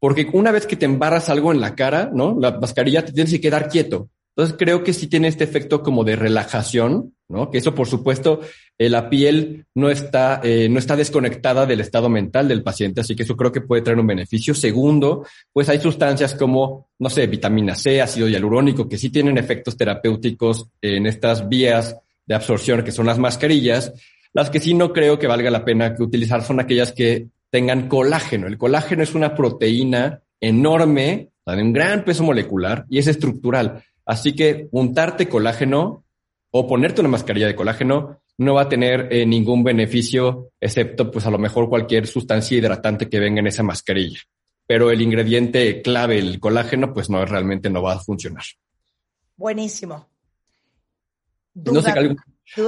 Porque 0.00 0.28
una 0.32 0.50
vez 0.50 0.66
que 0.66 0.76
te 0.76 0.84
embarras 0.84 1.28
algo 1.28 1.52
en 1.52 1.60
la 1.60 1.74
cara, 1.74 2.10
¿no? 2.12 2.36
La 2.38 2.52
mascarilla 2.58 3.04
te 3.04 3.12
tienes 3.12 3.32
que 3.32 3.40
quedar 3.40 3.68
quieto. 3.68 4.08
Entonces 4.38 4.56
creo 4.56 4.84
que 4.84 4.92
sí 4.92 5.08
tiene 5.08 5.26
este 5.26 5.42
efecto 5.42 5.82
como 5.82 6.04
de 6.04 6.14
relajación, 6.14 7.12
¿no? 7.28 7.50
Que 7.50 7.58
eso, 7.58 7.74
por 7.74 7.88
supuesto, 7.88 8.38
eh, 8.78 8.88
la 8.88 9.10
piel 9.10 9.66
no 9.74 9.90
está, 9.90 10.40
eh, 10.44 10.68
no 10.70 10.78
está 10.78 10.94
desconectada 10.94 11.66
del 11.66 11.80
estado 11.80 12.08
mental 12.08 12.46
del 12.46 12.62
paciente, 12.62 13.00
así 13.00 13.16
que 13.16 13.24
eso 13.24 13.36
creo 13.36 13.50
que 13.50 13.62
puede 13.62 13.82
traer 13.82 13.98
un 13.98 14.06
beneficio. 14.06 14.54
Segundo, 14.54 15.26
pues 15.52 15.68
hay 15.68 15.80
sustancias 15.80 16.36
como, 16.36 16.86
no 17.00 17.10
sé, 17.10 17.26
vitamina 17.26 17.74
C, 17.74 18.00
ácido 18.00 18.28
hialurónico, 18.28 18.88
que 18.88 18.96
sí 18.96 19.10
tienen 19.10 19.38
efectos 19.38 19.76
terapéuticos 19.76 20.68
en 20.82 21.06
estas 21.06 21.48
vías 21.48 21.96
de 22.24 22.36
absorción 22.36 22.84
que 22.84 22.92
son 22.92 23.06
las 23.06 23.18
mascarillas. 23.18 23.92
Las 24.32 24.50
que 24.50 24.60
sí 24.60 24.72
no 24.72 24.92
creo 24.92 25.18
que 25.18 25.26
valga 25.26 25.50
la 25.50 25.64
pena 25.64 25.96
que 25.96 26.04
utilizar 26.04 26.44
son 26.44 26.60
aquellas 26.60 26.92
que 26.92 27.26
tengan 27.50 27.88
colágeno. 27.88 28.46
El 28.46 28.56
colágeno 28.56 29.02
es 29.02 29.16
una 29.16 29.34
proteína 29.34 30.22
enorme, 30.40 31.30
de 31.44 31.62
un 31.62 31.72
gran 31.72 32.04
peso 32.04 32.22
molecular 32.22 32.84
y 32.88 32.98
es 32.98 33.08
estructural. 33.08 33.82
Así 34.08 34.34
que 34.34 34.68
untarte 34.72 35.28
colágeno 35.28 36.02
o 36.50 36.66
ponerte 36.66 37.02
una 37.02 37.10
mascarilla 37.10 37.46
de 37.46 37.54
colágeno 37.54 38.22
no 38.38 38.54
va 38.54 38.62
a 38.62 38.68
tener 38.68 39.08
eh, 39.10 39.26
ningún 39.26 39.62
beneficio, 39.62 40.52
excepto 40.58 41.10
pues 41.10 41.26
a 41.26 41.30
lo 41.30 41.38
mejor 41.38 41.68
cualquier 41.68 42.06
sustancia 42.06 42.56
hidratante 42.56 43.10
que 43.10 43.20
venga 43.20 43.40
en 43.40 43.48
esa 43.48 43.62
mascarilla. 43.62 44.20
Pero 44.66 44.90
el 44.90 45.02
ingrediente 45.02 45.82
clave, 45.82 46.18
el 46.18 46.40
colágeno, 46.40 46.94
pues 46.94 47.10
no, 47.10 47.22
realmente 47.26 47.68
no 47.68 47.82
va 47.82 47.94
a 47.94 48.00
funcionar. 48.00 48.44
Buenísimo. 49.36 50.08
no 51.54 51.82
sé, 51.82 51.92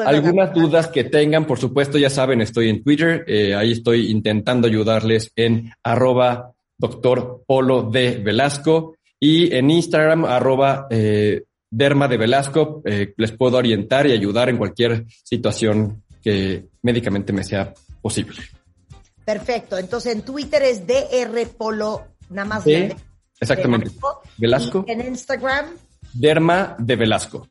algunas 0.04 0.52
dudas 0.52 0.88
que 0.88 1.04
tengan, 1.04 1.46
por 1.46 1.58
supuesto, 1.58 1.96
ya 1.96 2.10
saben, 2.10 2.42
estoy 2.42 2.68
en 2.68 2.84
Twitter, 2.84 3.24
eh, 3.26 3.54
ahí 3.54 3.72
estoy 3.72 4.10
intentando 4.10 4.68
ayudarles 4.68 5.32
en 5.36 5.72
arroba 5.82 6.52
doctor 6.76 7.44
Polo 7.46 7.84
de 7.84 8.18
Velasco 8.18 8.96
y 9.20 9.54
en 9.54 9.70
Instagram 9.70 10.24
arroba 10.24 10.86
eh, 10.90 11.44
Derma 11.70 12.08
de 12.08 12.16
Velasco, 12.16 12.82
eh, 12.84 13.12
les 13.16 13.32
puedo 13.32 13.58
orientar 13.58 14.06
y 14.06 14.12
ayudar 14.12 14.48
en 14.48 14.56
cualquier 14.56 15.06
situación 15.22 16.02
que 16.22 16.68
médicamente 16.82 17.32
me 17.32 17.44
sea 17.44 17.72
posible. 18.02 18.40
Perfecto, 19.24 19.78
entonces 19.78 20.14
en 20.14 20.22
Twitter 20.22 20.62
es 20.62 20.86
DR 20.86 21.46
Polo, 21.56 22.06
nada 22.30 22.48
más 22.48 22.64
de, 22.64 22.96
Exactamente. 23.38 23.90
Velasco. 24.36 24.84
en 24.88 25.06
Instagram. 25.06 25.66
Derma 26.12 26.74
de 26.78 26.96
Velasco. 26.96 27.48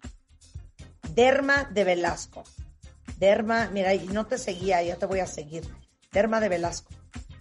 Derma 1.15 1.63
de 1.71 1.83
Velasco. 1.83 2.43
Derma, 3.17 3.69
mira, 3.71 3.91
no 4.11 4.25
te 4.25 4.37
seguía, 4.37 4.83
ya 4.83 4.95
te 4.95 5.05
voy 5.05 5.19
a 5.19 5.27
seguir. 5.27 5.63
Derma 6.11 6.39
de 6.39 6.49
Velasco. 6.49 6.91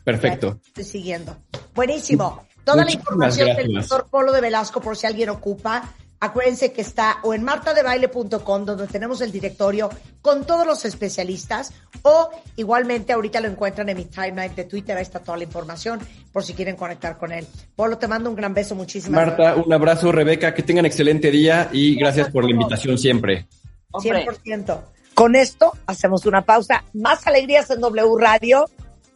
Perfecto. 0.05 0.61
estoy 0.65 0.85
siguiendo. 0.85 1.37
Buenísimo. 1.75 2.48
Toda 2.73 2.85
la 2.85 2.93
información 2.93 3.57
del 3.57 3.73
doctor 3.73 4.07
Polo 4.11 4.31
de 4.31 4.43
Velasco, 4.43 4.83
por 4.83 4.95
si 4.95 5.07
alguien 5.07 5.31
ocupa, 5.31 5.85
acuérdense 6.21 6.71
que 6.71 6.83
está 6.83 7.19
o 7.23 7.33
en 7.33 7.43
martadebaile.com, 7.43 8.65
donde 8.67 8.87
tenemos 8.87 9.23
el 9.23 9.33
directorio 9.33 9.89
con 10.21 10.45
todos 10.45 10.67
los 10.67 10.85
especialistas, 10.85 11.73
o 12.03 12.29
igualmente 12.57 13.15
ahorita 13.15 13.41
lo 13.41 13.49
encuentran 13.49 13.89
en 13.89 13.97
mi 13.97 14.05
timeline 14.05 14.55
de 14.55 14.65
Twitter, 14.65 14.97
ahí 14.99 15.03
está 15.03 15.21
toda 15.21 15.39
la 15.39 15.45
información, 15.45 15.99
por 16.31 16.45
si 16.45 16.53
quieren 16.53 16.77
conectar 16.77 17.17
con 17.17 17.33
él. 17.33 17.47
Polo, 17.75 17.97
te 17.97 18.07
mando 18.07 18.29
un 18.29 18.37
gran 18.37 18.53
beso, 18.53 18.75
muchísimas 18.75 19.19
gracias. 19.19 19.39
Marta, 19.39 19.63
un 19.65 19.73
abrazo, 19.73 20.13
Rebeca, 20.13 20.53
que 20.53 20.63
tengan 20.63 20.85
excelente 20.85 21.31
día 21.31 21.71
y 21.73 21.97
gracias 21.97 22.31
por 22.31 22.45
la 22.45 22.51
invitación 22.51 22.99
siempre. 22.99 23.47
100%. 23.93 24.81
Con 25.15 25.37
esto 25.37 25.73
hacemos 25.87 26.27
una 26.27 26.43
pausa. 26.43 26.85
Más 26.93 27.27
alegrías 27.27 27.71
en 27.71 27.81
W 27.81 28.09
Radio. 28.19 28.67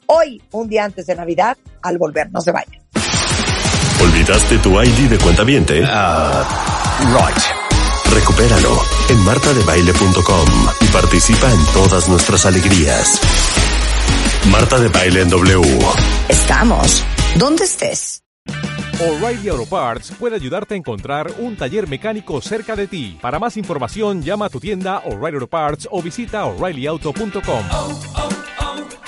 Hoy, 0.07 0.43
un 0.53 0.69
día 0.69 0.85
antes 0.85 1.07
de 1.07 1.15
Navidad, 1.15 1.57
al 1.83 1.99
volver, 1.99 2.31
no 2.33 2.41
se 2.41 2.51
vayan. 2.51 2.82
¿Olvidaste 4.03 4.59
tu 4.59 4.83
ID 4.83 5.09
de 5.11 5.19
cuenta 5.19 5.45
viente? 5.45 5.81
Uh, 5.81 5.85
right. 7.15 7.39
Recupéralo 8.13 8.83
en 9.09 9.25
martadebaile.com 9.25 10.49
y 10.81 10.87
participa 10.87 11.53
en 11.53 11.65
todas 11.67 12.09
nuestras 12.09 12.45
alegrías. 12.45 13.21
Marta 14.51 14.81
de 14.81 14.89
Baile 14.89 15.23
en 15.23 15.31
W. 15.31 15.79
Estamos. 16.29 17.05
¿Dónde 17.37 17.65
estés? 17.65 18.25
O'Reilly 18.99 19.49
Auto 19.51 19.67
Parts 19.67 20.13
puede 20.19 20.35
ayudarte 20.35 20.75
a 20.75 20.77
encontrar 20.79 21.33
un 21.39 21.57
taller 21.57 21.89
mecánico 21.89 22.41
cerca 22.41 22.75
de 22.75 22.89
ti. 22.89 23.19
Para 23.23 23.39
más 23.39 23.57
información, 23.57 24.21
llama 24.23 24.47
a 24.47 24.51
tu 24.51 24.59
tienda 24.59 24.99
O'Reilly 25.05 25.37
Auto 25.37 25.47
Parts 25.47 25.89
o 25.91 26.03
visita 26.03 26.45
oreillyauto.com. 26.45 27.65
Oh, 27.71 28.01
oh, 28.17 28.29
oh, 28.59 29.03